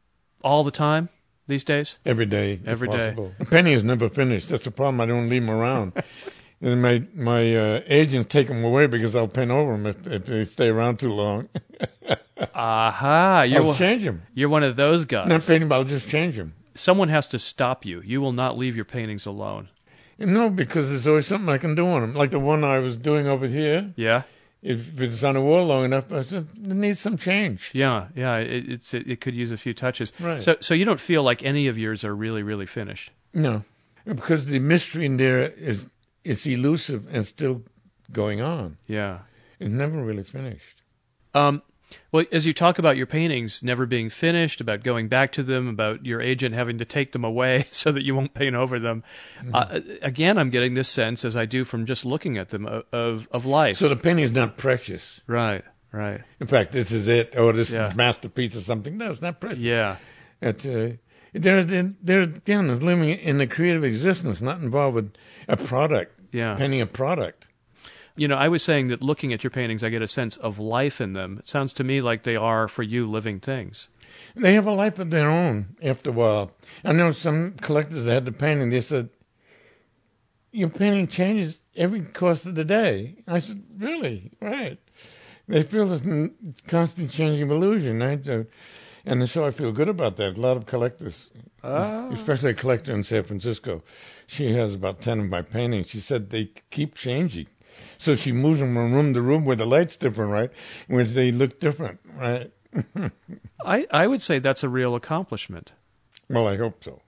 all 0.44 0.64
the 0.64 0.70
time 0.70 1.10
these 1.48 1.64
days. 1.64 1.98
Every 2.06 2.28
day. 2.28 2.60
Every 2.64 2.90
day. 2.90 3.16
Penny 3.50 3.74
is 3.74 3.84
never 3.84 4.08
finished. 4.08 4.50
That's 4.50 4.66
the 4.66 4.72
problem. 4.72 5.02
I 5.02 5.08
don't 5.08 5.30
leave 5.30 5.42
them 5.42 5.50
around. 5.50 5.94
and 6.64 6.82
my 6.82 7.04
my 7.14 7.56
uh, 7.56 7.82
agents 7.88 8.30
take 8.32 8.48
them 8.48 8.64
away 8.64 8.88
because 8.88 9.16
I'll 9.16 9.28
paint 9.28 9.52
over 9.52 9.74
them 9.74 9.86
if, 9.86 10.08
if 10.08 10.26
they 10.26 10.46
stay 10.46 10.70
around 10.70 10.98
too 11.00 11.12
long. 11.14 11.50
Aha! 12.56 13.40
I'll 13.42 13.46
You're 13.48 13.76
change 13.76 14.04
them. 14.04 14.24
you're 14.34 14.50
one 14.50 14.64
of 14.64 14.76
those 14.76 15.06
guys. 15.06 15.28
Not 15.28 15.46
paint 15.46 15.62
them, 15.62 15.72
I'll 15.72 15.84
just 15.84 16.10
change 16.10 16.36
them. 16.38 16.54
Someone 16.76 17.10
has 17.10 17.28
to 17.28 17.40
stop 17.40 17.86
you. 17.86 18.02
You 18.04 18.20
will 18.22 18.32
not 18.32 18.58
leave 18.58 18.76
your 18.76 18.86
paintings 18.86 19.26
alone. 19.26 19.70
No, 20.18 20.50
because 20.50 20.90
there's 20.90 21.08
always 21.08 21.28
something 21.28 21.50
I 21.50 21.58
can 21.58 21.76
do 21.76 21.88
on 21.88 22.02
them. 22.02 22.14
Like 22.16 22.32
the 22.32 22.40
one 22.40 22.64
I 22.64 22.80
was 22.80 22.98
doing 22.98 23.28
over 23.28 23.48
here. 23.48 23.94
Yeah, 23.96 24.24
If 24.62 25.00
it's 25.00 25.24
on 25.24 25.36
the 25.36 25.42
wall 25.42 25.66
long 25.66 25.86
enough, 25.86 26.12
I 26.12 26.24
said, 26.24 26.48
it 26.56 26.68
needs 26.76 27.00
some 27.00 27.18
change. 27.18 27.72
yeah, 27.74 28.08
yeah. 28.16 28.38
It, 28.38 28.70
it's 28.70 28.94
it, 28.94 29.08
it 29.10 29.22
could 29.22 29.36
use 29.36 29.52
a 29.52 29.58
few 29.58 29.74
touches. 29.74 30.12
Right. 30.20 30.42
So 30.42 30.56
so 30.60 30.74
you 30.74 30.86
don't 30.86 31.00
feel 31.00 31.24
like 31.24 31.44
any 31.44 31.68
of 31.68 31.78
yours 31.78 32.04
are 32.04 32.16
really 32.16 32.44
really 32.44 32.66
finished. 32.66 33.12
No, 33.34 33.64
because 34.06 34.46
the 34.46 34.60
mystery 34.60 35.06
in 35.06 35.18
there 35.18 35.50
is 35.50 35.88
it's 36.24 36.46
elusive 36.46 37.08
and 37.12 37.26
still 37.26 37.64
going 38.12 38.42
on. 38.42 38.78
Yeah. 38.88 39.20
It's 39.60 39.70
never 39.72 40.04
really 40.04 40.24
finished. 40.24 40.82
Um, 41.34 41.62
well, 42.12 42.26
as 42.32 42.46
you 42.46 42.54
talk 42.54 42.80
about 42.80 42.98
your 42.98 43.06
paintings 43.06 43.62
never 43.64 43.86
being 43.86 44.10
finished, 44.10 44.60
about 44.62 44.84
going 44.84 45.10
back 45.10 45.32
to 45.34 45.44
them, 45.44 45.68
about 45.68 46.06
your 46.06 46.22
agent 46.22 46.56
having 46.56 46.78
to 46.80 46.86
take 46.86 47.12
them 47.12 47.24
away 47.24 47.66
so 47.72 47.92
that 47.92 48.04
you 48.04 48.16
won't 48.16 48.34
paint 48.34 48.56
over 48.56 48.80
them, 48.80 49.04
uh, 49.54 49.80
again, 50.02 50.38
I'm 50.38 50.50
getting 50.50 50.74
this 50.74 50.90
sense, 50.90 51.24
as 51.24 51.36
I 51.36 51.46
do 51.46 51.64
from 51.64 51.86
just 51.86 52.04
looking 52.06 52.38
at 52.38 52.50
them, 52.50 52.66
of 52.66 53.28
of, 53.32 53.46
life. 53.46 53.78
So 53.78 53.90
the 53.90 53.96
painting 53.96 54.26
is 54.26 54.32
not 54.32 54.58
precious. 54.58 55.22
right, 55.28 55.64
right, 55.92 56.22
In 56.40 56.48
fact, 56.48 56.72
this 56.72 56.92
is 56.92 57.08
it, 57.08 57.36
or 57.38 57.54
this 57.54 57.70
Yeah. 57.70 57.94
masterpiece 57.96 58.56
or 58.56 58.62
something. 58.62 58.98
No, 58.98 59.12
it's 59.12 59.22
not 59.22 59.40
precious. 59.40 59.60
yeah, 59.60 59.98
It's, 60.42 60.66
uh, 60.66 60.94
they're, 61.34 61.64
they're, 61.64 61.94
they're 62.02 62.22
again, 62.24 62.70
is 62.70 62.82
living 62.84 63.10
in 63.10 63.38
the 63.40 63.48
creative 63.48 63.84
existence, 63.84 64.42
not 64.42 64.62
involved 64.62 64.96
with 64.96 65.14
a 65.48 65.58
product, 65.58 66.13
yeah. 66.34 66.56
painting 66.56 66.82
a 66.82 66.86
product. 66.86 67.48
You 68.16 68.28
know, 68.28 68.36
I 68.36 68.48
was 68.48 68.62
saying 68.62 68.90
that 68.90 69.02
looking 69.02 69.34
at 69.34 69.44
your 69.44 69.50
paintings, 69.52 69.84
I 69.84 69.90
get 69.90 70.02
a 70.02 70.08
sense 70.08 70.38
of 70.38 70.60
life 70.60 71.02
in 71.02 71.14
them. 71.14 71.38
It 71.40 71.48
sounds 71.48 71.74
to 71.74 71.84
me 71.84 72.00
like 72.02 72.24
they 72.24 72.36
are 72.36 72.68
for 72.68 72.84
you 72.84 73.10
living 73.10 73.40
things. 73.40 73.88
They 74.36 74.54
have 74.54 74.68
a 74.68 74.72
life 74.72 75.00
of 75.00 75.10
their 75.10 75.30
own 75.30 75.76
after 75.82 76.12
a 76.12 76.14
while. 76.14 76.52
I 76.84 76.92
know 76.92 77.12
some 77.12 77.54
collectors 77.54 78.06
that 78.06 78.14
had 78.14 78.26
the 78.26 78.32
painting, 78.32 78.70
they 78.70 78.82
said, 78.82 79.10
Your 80.52 80.70
painting 80.70 81.08
changes 81.08 81.62
every 81.76 82.02
course 82.02 82.46
of 82.46 82.54
the 82.54 82.66
day. 82.66 83.16
I 83.28 83.40
said, 83.40 83.64
Really? 83.78 84.32
Right. 84.40 84.78
They 85.48 85.64
feel 85.64 85.88
this 85.88 86.04
constant 86.68 87.10
changing 87.12 87.44
of 87.44 87.52
illusion. 87.52 88.00
Right? 88.00 88.24
So- 88.24 88.46
And 89.06 89.28
so 89.28 89.46
I 89.46 89.52
feel 89.52 89.72
good 89.72 89.90
about 89.90 90.16
that. 90.18 90.38
A 90.38 90.40
lot 90.40 90.56
of 90.56 90.66
collectors, 90.66 91.30
ah. 91.64 92.10
especially 92.12 92.52
a 92.52 92.54
collector 92.54 92.94
in 92.94 93.04
San 93.04 93.24
Francisco, 93.24 93.84
she 94.28 94.54
has 94.54 94.76
about 94.76 95.02
10 95.02 95.20
of 95.20 95.30
my 95.30 95.42
paintings. 95.42 95.90
She 95.90 96.00
said 96.00 96.30
they 96.30 96.52
keep 96.72 96.96
changing. 96.96 97.48
So 97.98 98.16
she 98.16 98.32
moves 98.32 98.60
them 98.60 98.76
from 98.76 98.94
room 98.94 99.14
to 99.14 99.22
room 99.22 99.46
where 99.46 99.56
the 99.56 99.66
light's 99.66 99.96
different, 99.96 100.32
right? 100.32 100.52
Where 100.88 101.04
they 101.04 101.32
look 101.32 101.60
different, 101.60 102.00
right? 102.16 102.52
I, 103.66 103.88
I 103.92 104.08
would 104.08 104.22
say 104.22 104.40
that's 104.40 104.64
a 104.64 104.70
real 104.70 104.96
accomplishment. 104.96 105.74
Well, 106.30 106.48
I 106.48 106.58
hope 106.58 106.84
so. 106.84 107.02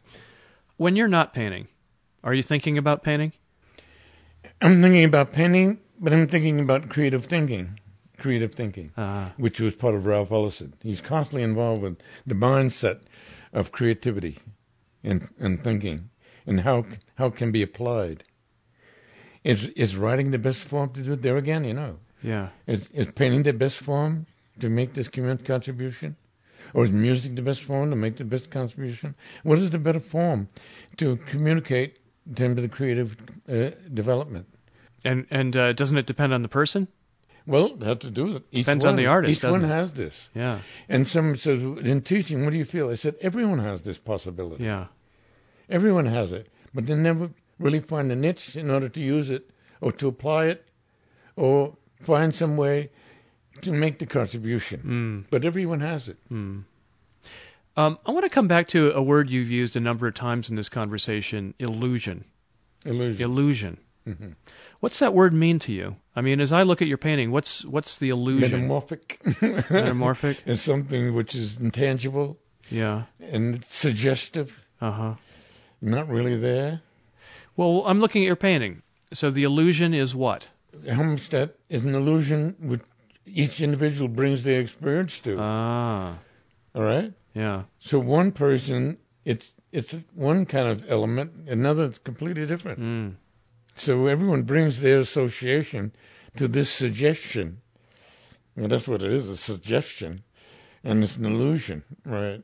When 0.78 0.96
you're 0.96 1.08
not 1.08 1.34
painting, 1.34 1.68
are 2.24 2.34
you 2.34 2.44
thinking 2.44 2.78
about 2.78 3.04
painting? 3.04 3.34
I'm 4.62 4.82
thinking 4.82 5.04
about 5.04 5.34
painting, 5.34 5.80
but 6.00 6.14
I'm 6.14 6.28
thinking 6.28 6.60
about 6.60 6.90
creative 6.90 7.26
thinking. 7.26 7.80
Creative 8.18 8.54
thinking, 8.54 8.92
Uh, 8.96 9.30
which 9.36 9.60
was 9.60 9.76
part 9.76 9.94
of 9.94 10.06
Ralph 10.06 10.32
Ellison. 10.32 10.74
He's 10.82 11.02
constantly 11.02 11.44
involved 11.44 11.82
with 11.82 11.98
the 12.26 12.36
mindset 12.36 13.02
of 13.52 13.74
creativity 13.74 14.38
and, 15.04 15.28
and 15.38 15.62
thinking 15.62 16.10
and 16.46 16.62
how 16.62 16.86
how 17.16 17.28
it 17.28 17.36
can 17.36 17.52
be 17.52 17.62
applied. 17.62 18.24
Is 19.44 19.68
is 19.76 19.96
writing 19.96 20.32
the 20.32 20.40
best 20.40 20.64
form 20.64 20.90
to 20.94 21.02
do 21.02 21.14
it? 21.14 21.22
There 21.22 21.38
again, 21.38 21.64
you 21.66 21.74
know. 21.74 21.98
yeah. 22.24 22.50
Is, 22.68 22.90
is 22.94 23.08
painting 23.14 23.44
the 23.44 23.54
best 23.54 23.78
form 23.78 24.26
to 24.60 24.70
make 24.70 24.94
this 24.94 25.08
community 25.08 25.44
contribution? 25.44 26.16
Or 26.74 26.84
is 26.86 26.92
music 26.92 27.36
the 27.36 27.42
best 27.42 27.62
form 27.62 27.90
to 27.92 27.96
make 27.96 28.16
the 28.18 28.26
best 28.26 28.50
contribution? 28.50 29.16
What 29.44 29.60
is 29.60 29.70
the 29.70 29.78
better 29.78 30.00
form 30.00 30.48
to 30.98 31.18
communicate 31.30 31.98
in 32.28 32.36
terms 32.36 32.58
of 32.58 32.64
the 32.64 32.70
creative 32.70 33.16
uh, 33.48 33.70
development? 33.94 34.48
And 35.04 35.26
and 35.30 35.56
uh, 35.56 35.74
doesn't 35.74 35.98
it 35.98 36.08
depend 36.08 36.34
on 36.34 36.42
the 36.42 36.50
person? 36.50 36.88
Well, 37.48 37.76
it 37.80 37.84
had 37.84 38.02
to 38.02 38.10
do 38.10 38.24
with 38.26 38.36
it. 38.38 38.44
Each 38.52 38.66
Depends 38.66 38.86
one, 38.86 38.94
on 38.94 38.98
the 38.98 39.06
artist, 39.06 39.38
Each 39.44 39.52
one 39.52 39.64
it? 39.66 39.68
has 39.68 39.94
this. 39.94 40.32
Yeah, 40.34 40.62
And 40.90 41.06
someone 41.06 41.36
says, 41.36 41.62
in 41.62 42.02
teaching, 42.02 42.44
what 42.44 42.50
do 42.54 42.58
you 42.58 42.66
feel? 42.66 42.90
I 42.90 42.96
said, 42.96 43.14
everyone 43.22 43.60
has 43.60 43.84
this 43.84 44.00
possibility. 44.00 44.64
yeah, 44.64 44.88
Everyone 45.70 46.06
has 46.06 46.32
it. 46.32 46.48
But 46.74 46.86
they 46.88 46.96
never 46.96 47.30
really 47.60 47.80
find 47.80 48.12
a 48.12 48.16
niche 48.16 48.56
in 48.56 48.70
order 48.70 48.90
to 48.90 49.00
use 49.00 49.30
it 49.30 49.50
or 49.82 49.92
to 49.94 50.08
apply 50.08 50.46
it 50.48 50.68
or 51.36 51.78
find 52.02 52.34
some 52.36 52.58
way 52.58 52.90
to 53.62 53.72
make 53.72 54.00
the 54.00 54.06
contribution. 54.06 55.26
But 55.30 55.46
everyone 55.46 55.80
has 55.82 56.10
it. 56.10 56.18
Um, 56.32 56.66
I 58.06 58.12
want 58.12 58.24
to 58.24 58.30
come 58.30 58.48
back 58.48 58.68
to 58.70 58.92
a 58.94 59.02
word 59.02 59.30
you've 59.30 59.52
used 59.52 59.76
a 59.76 59.80
number 59.80 60.08
of 60.08 60.14
times 60.14 60.50
in 60.50 60.56
this 60.56 60.70
conversation 60.70 61.54
illusion. 61.60 62.26
Illusion. 62.86 63.24
Illusion. 63.24 63.78
What's 64.82 65.00
that 65.00 65.14
word 65.16 65.34
mean 65.34 65.58
to 65.60 65.72
you? 65.74 65.96
I 66.16 66.22
mean, 66.22 66.40
as 66.40 66.52
I 66.52 66.62
look 66.62 66.82
at 66.82 66.88
your 66.88 66.98
painting, 67.00 67.32
what's 67.32 67.66
what's 67.66 67.96
the 67.96 68.10
illusion? 68.10 68.52
Metamorphic 68.68 69.20
Metamorphic? 69.42 70.38
is 70.46 70.62
something 70.62 71.16
which 71.16 71.34
is 71.34 71.58
intangible 71.60 72.38
Yeah. 72.70 73.04
and 73.20 73.66
suggestive, 73.66 74.64
Uh 74.80 74.92
huh. 74.92 75.14
Not 75.92 76.10
really 76.10 76.36
there. 76.36 76.82
Well, 77.56 77.84
I'm 77.86 78.00
looking 78.00 78.24
at 78.24 78.28
your 78.28 78.36
painting. 78.36 78.82
So 79.14 79.32
the 79.32 79.44
illusion 79.44 79.94
is 79.94 80.16
what? 80.16 80.50
Helmstedt 80.84 81.52
is 81.70 81.86
an 81.86 81.96
illusion 81.96 82.56
which 82.60 82.82
each 83.26 83.62
individual 83.62 84.08
brings 84.08 84.44
their 84.44 84.60
experience 84.60 85.20
to. 85.20 85.38
Ah, 85.40 86.18
all 86.74 86.84
right? 86.84 87.14
yeah. 87.34 87.64
So 87.80 88.00
one 88.00 88.32
person, 88.32 88.98
it's 89.24 89.54
it's 89.72 89.96
one 90.14 90.46
kind 90.46 90.68
of 90.68 90.90
element, 90.90 91.48
another 91.48 91.86
it's 91.86 91.98
completely 91.98 92.46
different. 92.46 92.80
Mm. 92.80 93.16
So 93.76 94.08
everyone 94.08 94.44
brings 94.44 94.82
their 94.82 95.00
association 95.00 95.92
to 96.38 96.48
this 96.48 96.70
suggestion. 96.70 97.62
Well, 98.56 98.70
that's 98.70 98.88
what 98.88 99.02
it 99.02 99.12
is, 99.12 99.28
a 99.28 99.38
suggestion. 99.38 100.24
And 100.84 101.04
it's 101.04 101.18
an 101.18 101.26
illusion, 101.26 101.84
right? 102.06 102.44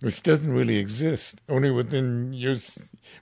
Which 0.00 0.22
doesn't 0.22 0.50
really 0.50 0.76
exist, 0.76 1.42
only 1.48 1.70
within 1.70 2.32
your, 2.32 2.56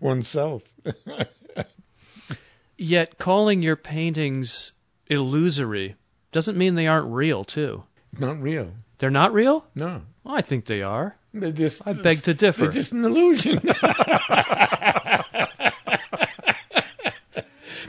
oneself. 0.00 0.62
Yet 2.76 3.16
calling 3.16 3.62
your 3.62 3.76
paintings 3.76 4.72
illusory 5.06 5.96
doesn't 6.32 6.58
mean 6.58 6.74
they 6.74 6.86
aren't 6.86 7.06
real, 7.06 7.44
too. 7.44 7.84
Not 8.18 8.40
real. 8.42 8.72
They're 8.98 9.10
not 9.10 9.32
real? 9.32 9.66
No. 9.74 10.02
Well, 10.22 10.34
I 10.34 10.42
think 10.42 10.66
they 10.66 10.82
are. 10.82 11.16
They're 11.32 11.52
just, 11.52 11.80
I 11.86 11.94
beg 11.94 12.22
to 12.24 12.34
differ. 12.34 12.62
They're 12.62 12.72
just 12.72 12.92
an 12.92 13.04
illusion. 13.04 13.60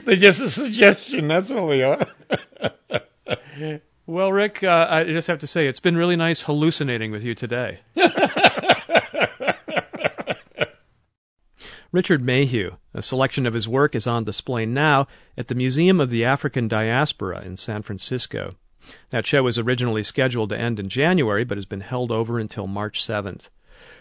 they're 0.04 0.16
just 0.16 0.40
a 0.40 0.48
suggestion, 0.48 1.28
that's 1.28 1.50
all 1.50 1.68
they 1.68 1.82
are. 1.82 2.06
Well, 4.08 4.32
Rick, 4.32 4.64
uh, 4.64 4.86
I 4.88 5.04
just 5.04 5.28
have 5.28 5.38
to 5.40 5.46
say 5.46 5.66
it's 5.66 5.80
been 5.80 5.94
really 5.94 6.16
nice 6.16 6.40
hallucinating 6.40 7.10
with 7.10 7.22
you 7.22 7.34
today. 7.34 7.80
Richard 11.92 12.22
Mayhew, 12.22 12.72
a 12.92 13.00
selection 13.00 13.46
of 13.46 13.54
his 13.54 13.68
work 13.68 13.94
is 13.94 14.06
on 14.06 14.24
display 14.24 14.66
now 14.66 15.06
at 15.36 15.48
the 15.48 15.54
Museum 15.54 16.00
of 16.00 16.10
the 16.10 16.24
African 16.24 16.68
Diaspora 16.68 17.40
in 17.42 17.56
San 17.56 17.82
Francisco. 17.82 18.54
That 19.10 19.26
show 19.26 19.42
was 19.42 19.58
originally 19.58 20.02
scheduled 20.02 20.50
to 20.50 20.58
end 20.58 20.78
in 20.78 20.88
January, 20.88 21.44
but 21.44 21.58
has 21.58 21.66
been 21.66 21.80
held 21.80 22.10
over 22.10 22.38
until 22.38 22.66
March 22.66 23.02
7th. 23.02 23.48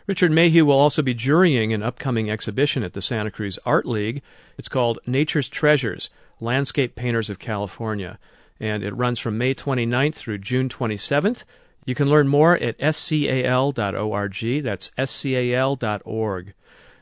Richard 0.05 0.31
Mayhew 0.31 0.65
will 0.65 0.79
also 0.79 1.01
be 1.01 1.13
jurying 1.13 1.73
an 1.73 1.83
upcoming 1.83 2.29
exhibition 2.29 2.83
at 2.83 2.93
the 2.93 3.01
Santa 3.01 3.31
Cruz 3.31 3.59
Art 3.65 3.85
League. 3.85 4.21
It's 4.57 4.69
called 4.69 4.99
Nature's 5.05 5.49
Treasures 5.49 6.09
Landscape 6.39 6.95
Painters 6.95 7.29
of 7.29 7.39
California, 7.39 8.19
and 8.59 8.83
it 8.83 8.95
runs 8.95 9.19
from 9.19 9.37
May 9.37 9.53
29th 9.53 10.15
through 10.15 10.39
June 10.39 10.69
27th. 10.69 11.43
You 11.87 11.95
can 11.95 12.09
learn 12.09 12.27
more 12.27 12.53
at 12.57 12.77
scal.org. 12.79 14.63
That's 14.63 14.91
scal.org. 14.97 16.53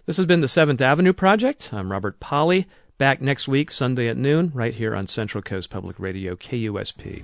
This 0.06 0.18
has 0.18 0.26
been 0.28 0.42
the 0.42 0.48
Seventh 0.48 0.80
Avenue 0.80 1.12
Project. 1.12 1.72
I'm 1.74 1.92
Robert 1.92 2.20
Pollie. 2.20 2.68
Back 3.00 3.20
next 3.20 3.48
week, 3.48 3.72
Sunday 3.72 4.08
at 4.08 4.16
noon, 4.16 4.52
right 4.54 4.76
here 4.76 4.96
on 4.96 5.08
Central 5.08 5.42
Coast 5.42 5.72
Public 5.72 6.00
Radio, 6.00 6.36
KUSP. 6.36 7.24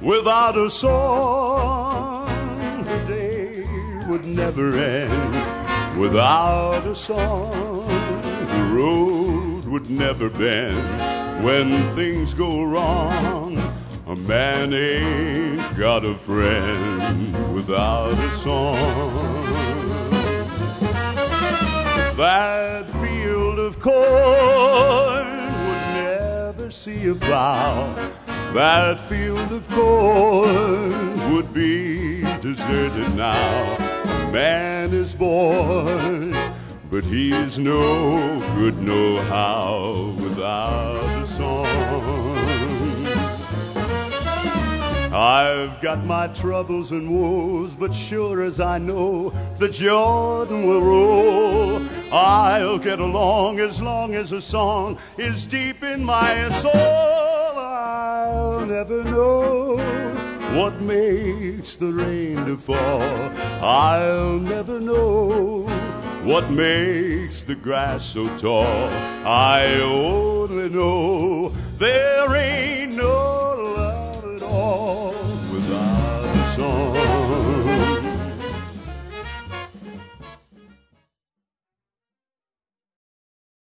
Without 0.00 0.56
a 0.56 0.70
song, 0.70 2.28
the 2.82 3.04
day 3.06 4.06
would 4.08 4.24
never 4.24 4.74
end. 4.74 6.00
Without 6.00 6.86
a 6.86 6.94
song, 6.94 7.86
the 8.22 8.74
road 8.74 9.66
would 9.66 9.90
never 9.90 10.30
bend. 10.30 11.17
When 11.40 11.70
things 11.94 12.34
go 12.34 12.64
wrong, 12.64 13.56
a 14.08 14.16
man 14.16 14.74
ain't 14.74 15.76
got 15.76 16.04
a 16.04 16.16
friend 16.16 17.54
without 17.54 18.12
a 18.12 18.32
song. 18.38 19.38
That 22.16 22.90
field 22.90 23.60
of 23.60 23.78
corn 23.78 25.26
would 25.68 25.84
never 25.94 26.70
see 26.72 27.06
a 27.06 27.14
plow. 27.14 27.94
That 28.52 28.98
field 29.08 29.52
of 29.52 29.68
corn 29.68 31.32
would 31.32 31.54
be 31.54 32.22
deserted 32.40 33.14
now. 33.14 33.76
A 33.76 34.32
man 34.32 34.92
is 34.92 35.14
born, 35.14 36.36
but 36.90 37.04
he's 37.04 37.58
no 37.58 38.40
good, 38.56 38.82
no 38.82 39.22
how 39.22 40.14
without 40.18 41.07
I've 45.18 45.80
got 45.80 46.04
my 46.04 46.28
troubles 46.28 46.92
and 46.92 47.10
woes, 47.10 47.74
but 47.74 47.92
sure 47.92 48.40
as 48.40 48.60
I 48.60 48.78
know 48.78 49.30
the 49.56 49.68
Jordan 49.68 50.64
will 50.64 50.80
roll, 50.80 51.82
I'll 52.12 52.78
get 52.78 53.00
along 53.00 53.58
as 53.58 53.82
long 53.82 54.14
as 54.14 54.30
a 54.30 54.40
song 54.40 54.96
is 55.16 55.44
deep 55.44 55.82
in 55.82 56.04
my 56.04 56.48
soul. 56.50 56.72
I'll 56.72 58.64
never 58.64 59.02
know 59.02 59.76
what 60.56 60.80
makes 60.80 61.74
the 61.74 61.92
rain 61.92 62.46
to 62.46 62.56
fall. 62.56 63.02
I'll 63.60 64.38
never 64.38 64.78
know 64.78 65.62
what 66.22 66.48
makes 66.48 67.42
the 67.42 67.56
grass 67.56 68.04
so 68.04 68.28
tall. 68.36 68.88
I 69.26 69.80
only 69.82 70.68
know 70.68 71.48
there 71.76 72.36
ain't 72.36 72.78
fall. 74.68 75.27